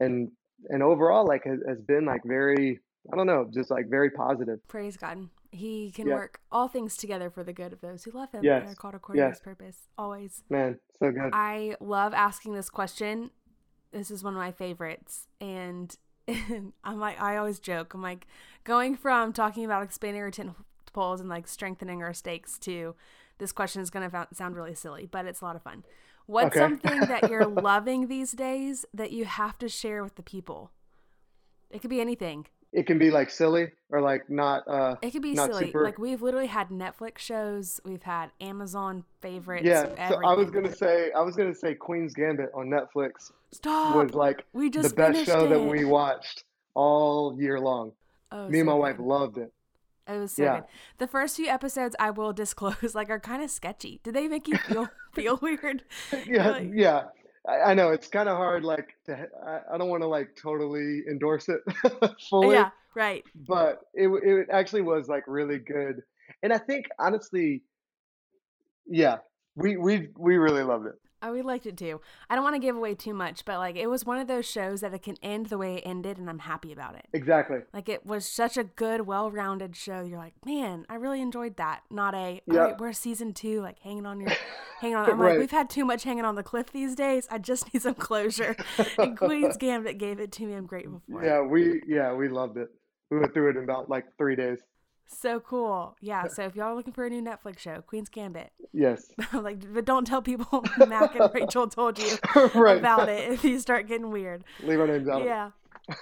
and 0.00 0.30
and 0.70 0.82
overall 0.82 1.26
like 1.26 1.44
has, 1.44 1.58
has 1.68 1.78
been 1.82 2.06
like 2.06 2.22
very 2.24 2.80
i 3.12 3.16
don't 3.16 3.26
know 3.26 3.46
just 3.52 3.70
like 3.70 3.84
very 3.90 4.10
positive 4.10 4.58
praise 4.66 4.96
god 4.96 5.28
he 5.50 5.90
can 5.90 6.08
yeah. 6.08 6.14
work 6.14 6.40
all 6.50 6.68
things 6.68 6.96
together 6.96 7.28
for 7.28 7.44
the 7.44 7.52
good 7.52 7.70
of 7.70 7.82
those 7.82 8.02
who 8.04 8.10
love 8.12 8.32
him 8.32 8.42
yes. 8.42 8.62
and 8.62 8.72
are 8.72 8.74
called 8.74 8.94
according 8.94 9.22
yes. 9.22 9.28
to 9.28 9.32
his 9.32 9.40
purpose 9.40 9.76
always 9.98 10.42
man 10.48 10.78
so 10.98 11.10
good 11.10 11.28
i 11.34 11.76
love 11.80 12.14
asking 12.14 12.54
this 12.54 12.70
question 12.70 13.30
this 13.92 14.10
is 14.10 14.24
one 14.24 14.32
of 14.32 14.38
my 14.38 14.50
favorites 14.50 15.28
and 15.38 15.98
i'm 16.28 16.98
like 16.98 17.20
i 17.20 17.36
always 17.36 17.60
joke 17.60 17.92
i'm 17.92 18.00
like 18.00 18.26
going 18.64 18.96
from 18.96 19.34
talking 19.34 19.66
about 19.66 19.82
expanding 19.82 20.22
our 20.22 20.30
tent 20.30 20.52
poles 20.94 21.20
and 21.20 21.28
like 21.28 21.46
strengthening 21.46 22.02
our 22.02 22.14
stakes 22.14 22.58
to 22.58 22.94
this 23.36 23.52
question 23.52 23.82
is 23.82 23.90
going 23.90 24.08
to 24.08 24.26
sound 24.32 24.56
really 24.56 24.74
silly 24.74 25.06
but 25.10 25.26
it's 25.26 25.42
a 25.42 25.44
lot 25.44 25.56
of 25.56 25.62
fun 25.62 25.84
What's 26.32 26.56
okay. 26.56 26.60
something 26.60 27.00
that 27.00 27.28
you're 27.28 27.44
loving 27.62 28.08
these 28.08 28.32
days 28.32 28.86
that 28.94 29.12
you 29.12 29.26
have 29.26 29.58
to 29.58 29.68
share 29.68 30.02
with 30.02 30.14
the 30.14 30.22
people? 30.22 30.70
It 31.70 31.82
could 31.82 31.90
be 31.90 32.00
anything. 32.00 32.46
It 32.72 32.86
can 32.86 32.98
be 32.98 33.10
like 33.10 33.28
silly 33.28 33.68
or 33.90 34.00
like 34.00 34.30
not. 34.30 34.66
Uh, 34.66 34.96
it 35.02 35.10
could 35.10 35.20
be 35.20 35.36
silly. 35.36 35.66
Super... 35.66 35.84
Like 35.84 35.98
we've 35.98 36.22
literally 36.22 36.46
had 36.46 36.70
Netflix 36.70 37.18
shows, 37.18 37.82
we've 37.84 38.02
had 38.02 38.30
Amazon 38.40 39.04
favorites. 39.20 39.66
Yeah, 39.66 40.08
so 40.08 40.24
I 40.24 40.32
was 40.32 40.50
gonna 40.50 40.74
say, 40.74 41.12
I 41.12 41.20
was 41.20 41.36
gonna 41.36 41.54
say 41.54 41.74
Queen's 41.74 42.14
Gambit 42.14 42.50
on 42.54 42.70
Netflix. 42.70 43.30
Stop. 43.50 43.94
Was 43.94 44.14
like 44.14 44.46
we 44.54 44.70
just 44.70 44.88
the 44.88 44.94
best 44.94 45.26
show 45.26 45.44
it. 45.44 45.50
that 45.50 45.60
we 45.60 45.84
watched 45.84 46.44
all 46.72 47.36
year 47.38 47.60
long. 47.60 47.92
Oh, 48.30 48.48
Me 48.48 48.56
so 48.56 48.60
and 48.60 48.66
my 48.68 48.72
good. 48.72 48.78
wife 48.78 48.96
loved 48.98 49.36
it. 49.36 49.52
It 50.08 50.18
was 50.18 50.32
so 50.32 50.42
yeah. 50.42 50.60
good. 50.60 50.64
The 50.98 51.06
first 51.06 51.36
few 51.36 51.46
episodes, 51.48 51.94
I 51.98 52.10
will 52.10 52.32
disclose, 52.32 52.94
like 52.94 53.10
are 53.10 53.20
kind 53.20 53.42
of 53.42 53.50
sketchy. 53.50 54.00
Did 54.02 54.14
they 54.14 54.28
make 54.28 54.48
you 54.48 54.56
feel 54.56 54.88
feel 55.14 55.38
weird? 55.40 55.84
Yeah, 56.26 56.50
like, 56.50 56.70
yeah. 56.72 57.04
I, 57.48 57.70
I, 57.70 57.74
know 57.74 57.90
it's 57.90 58.08
kind 58.08 58.28
of 58.28 58.36
hard. 58.36 58.64
Like 58.64 58.94
to, 59.06 59.26
I, 59.44 59.74
I 59.74 59.78
don't 59.78 59.88
want 59.88 60.02
to 60.02 60.06
like 60.06 60.36
totally 60.40 61.02
endorse 61.10 61.48
it 61.48 61.60
fully. 62.30 62.56
Yeah, 62.56 62.70
right. 62.94 63.24
But 63.34 63.80
it 63.94 64.08
it 64.08 64.48
actually 64.50 64.82
was 64.82 65.08
like 65.08 65.24
really 65.26 65.58
good, 65.58 66.02
and 66.42 66.52
I 66.52 66.58
think 66.58 66.86
honestly, 66.98 67.62
yeah, 68.86 69.18
we 69.56 69.76
we 69.76 70.08
we 70.16 70.36
really 70.36 70.62
loved 70.62 70.86
it. 70.86 70.94
I 71.22 71.30
we 71.30 71.42
liked 71.42 71.66
it 71.66 71.76
too. 71.76 72.00
I 72.28 72.34
don't 72.34 72.44
want 72.44 72.56
to 72.56 72.60
give 72.60 72.76
away 72.76 72.94
too 72.94 73.14
much, 73.14 73.44
but 73.44 73.58
like 73.58 73.76
it 73.76 73.86
was 73.86 74.04
one 74.04 74.18
of 74.18 74.26
those 74.26 74.44
shows 74.44 74.80
that 74.80 74.92
it 74.92 75.02
can 75.02 75.16
end 75.22 75.46
the 75.46 75.58
way 75.58 75.76
it 75.76 75.82
ended, 75.86 76.18
and 76.18 76.28
I'm 76.28 76.40
happy 76.40 76.72
about 76.72 76.96
it. 76.96 77.06
Exactly. 77.12 77.60
Like 77.72 77.88
it 77.88 78.04
was 78.04 78.26
such 78.26 78.56
a 78.56 78.64
good, 78.64 79.06
well-rounded 79.06 79.76
show. 79.76 80.02
You're 80.02 80.18
like, 80.18 80.34
man, 80.44 80.84
I 80.88 80.96
really 80.96 81.22
enjoyed 81.22 81.56
that. 81.56 81.82
Not 81.90 82.14
a, 82.14 82.34
yep. 82.34 82.42
all 82.50 82.56
right, 82.56 82.80
we're 82.80 82.92
season 82.92 83.32
two, 83.32 83.60
like 83.62 83.78
hanging 83.78 84.06
on 84.06 84.20
your, 84.20 84.32
hanging 84.80 84.96
on. 84.96 85.06
I'm 85.10 85.20
right. 85.20 85.30
like, 85.30 85.38
we've 85.38 85.50
had 85.50 85.70
too 85.70 85.84
much 85.84 86.04
hanging 86.04 86.24
on 86.24 86.34
the 86.34 86.42
cliff 86.42 86.72
these 86.72 86.94
days. 86.94 87.28
I 87.30 87.38
just 87.38 87.72
need 87.72 87.82
some 87.82 87.94
closure. 87.94 88.56
and 88.98 89.16
Queen's 89.16 89.56
Gambit 89.56 89.98
gave 89.98 90.20
it 90.20 90.32
to 90.32 90.46
me. 90.46 90.54
I'm 90.54 90.66
grateful 90.66 91.02
for 91.10 91.24
yeah, 91.24 91.30
it. 91.30 91.32
Yeah, 91.34 91.40
we 91.42 91.82
yeah 91.86 92.12
we 92.12 92.28
loved 92.28 92.56
it. 92.56 92.68
We 93.10 93.18
went 93.18 93.34
through 93.34 93.50
it 93.50 93.56
in 93.56 93.64
about 93.64 93.88
like 93.88 94.06
three 94.18 94.36
days. 94.36 94.58
So 95.12 95.40
cool. 95.40 95.96
Yeah. 96.00 96.26
So 96.28 96.42
if 96.44 96.56
y'all 96.56 96.66
are 96.66 96.74
looking 96.74 96.92
for 96.92 97.04
a 97.04 97.10
new 97.10 97.22
Netflix 97.22 97.58
show, 97.58 97.82
Queen's 97.82 98.08
Gambit. 98.08 98.50
Yes. 98.74 99.12
like, 99.34 99.70
but 99.74 99.84
don't 99.84 100.06
tell 100.06 100.22
people 100.22 100.64
Mack 100.88 101.14
and 101.14 101.30
Rachel 101.34 101.68
told 101.68 101.98
you 101.98 102.16
right. 102.54 102.78
about 102.78 103.06
it 103.10 103.30
if 103.30 103.44
you 103.44 103.58
start 103.58 103.86
getting 103.86 104.10
weird. 104.10 104.44
Leave 104.62 104.80
our 104.80 104.86
names 104.86 105.06
out. 105.08 105.24
Yeah. 105.24 105.50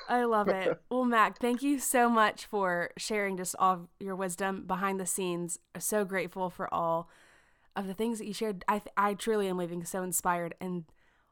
I 0.08 0.22
love 0.22 0.46
it. 0.46 0.80
Well, 0.88 1.04
Mack, 1.04 1.40
thank 1.40 1.62
you 1.62 1.80
so 1.80 2.08
much 2.08 2.46
for 2.46 2.90
sharing 2.96 3.36
just 3.36 3.56
all 3.58 3.88
your 3.98 4.14
wisdom 4.14 4.66
behind 4.68 5.00
the 5.00 5.06
scenes. 5.06 5.58
so 5.80 6.04
grateful 6.04 6.48
for 6.48 6.72
all 6.72 7.08
of 7.74 7.88
the 7.88 7.94
things 7.94 8.18
that 8.18 8.26
you 8.26 8.34
shared. 8.34 8.64
I 8.68 8.82
I 8.96 9.14
truly 9.14 9.48
am 9.48 9.56
leaving 9.58 9.84
so 9.84 10.04
inspired 10.04 10.54
and 10.60 10.84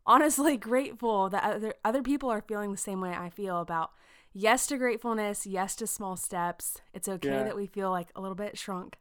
honestly 0.06 0.56
grateful 0.56 1.28
that 1.28 1.44
other 1.44 1.74
other 1.84 2.02
people 2.02 2.30
are 2.30 2.42
feeling 2.42 2.72
the 2.72 2.78
same 2.78 3.00
way 3.00 3.10
I 3.10 3.30
feel 3.30 3.60
about 3.60 3.90
yes 4.32 4.66
to 4.68 4.78
gratefulness, 4.78 5.46
yes 5.46 5.76
to 5.76 5.86
small 5.86 6.16
steps. 6.16 6.80
It's 6.92 7.08
okay 7.08 7.28
Yeah. 7.30 7.44
that 7.44 7.56
we 7.56 7.66
feel 7.66 7.90
like 7.90 8.08
a 8.14 8.20
little 8.20 8.34
bit 8.36 8.56
shrunk. 8.58 8.98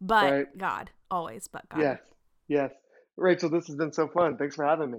But 0.00 0.32
Right. 0.32 0.58
God, 0.58 0.90
always 1.10 1.48
but 1.48 1.68
God. 1.68 1.80
Yes. 1.80 2.00
Yes. 2.48 2.72
Rachel, 3.16 3.48
this 3.48 3.66
has 3.68 3.76
been 3.76 3.92
so 3.92 4.08
fun. 4.08 4.36
Thanks 4.36 4.56
for 4.56 4.64
having 4.64 4.90
me. 4.90 4.98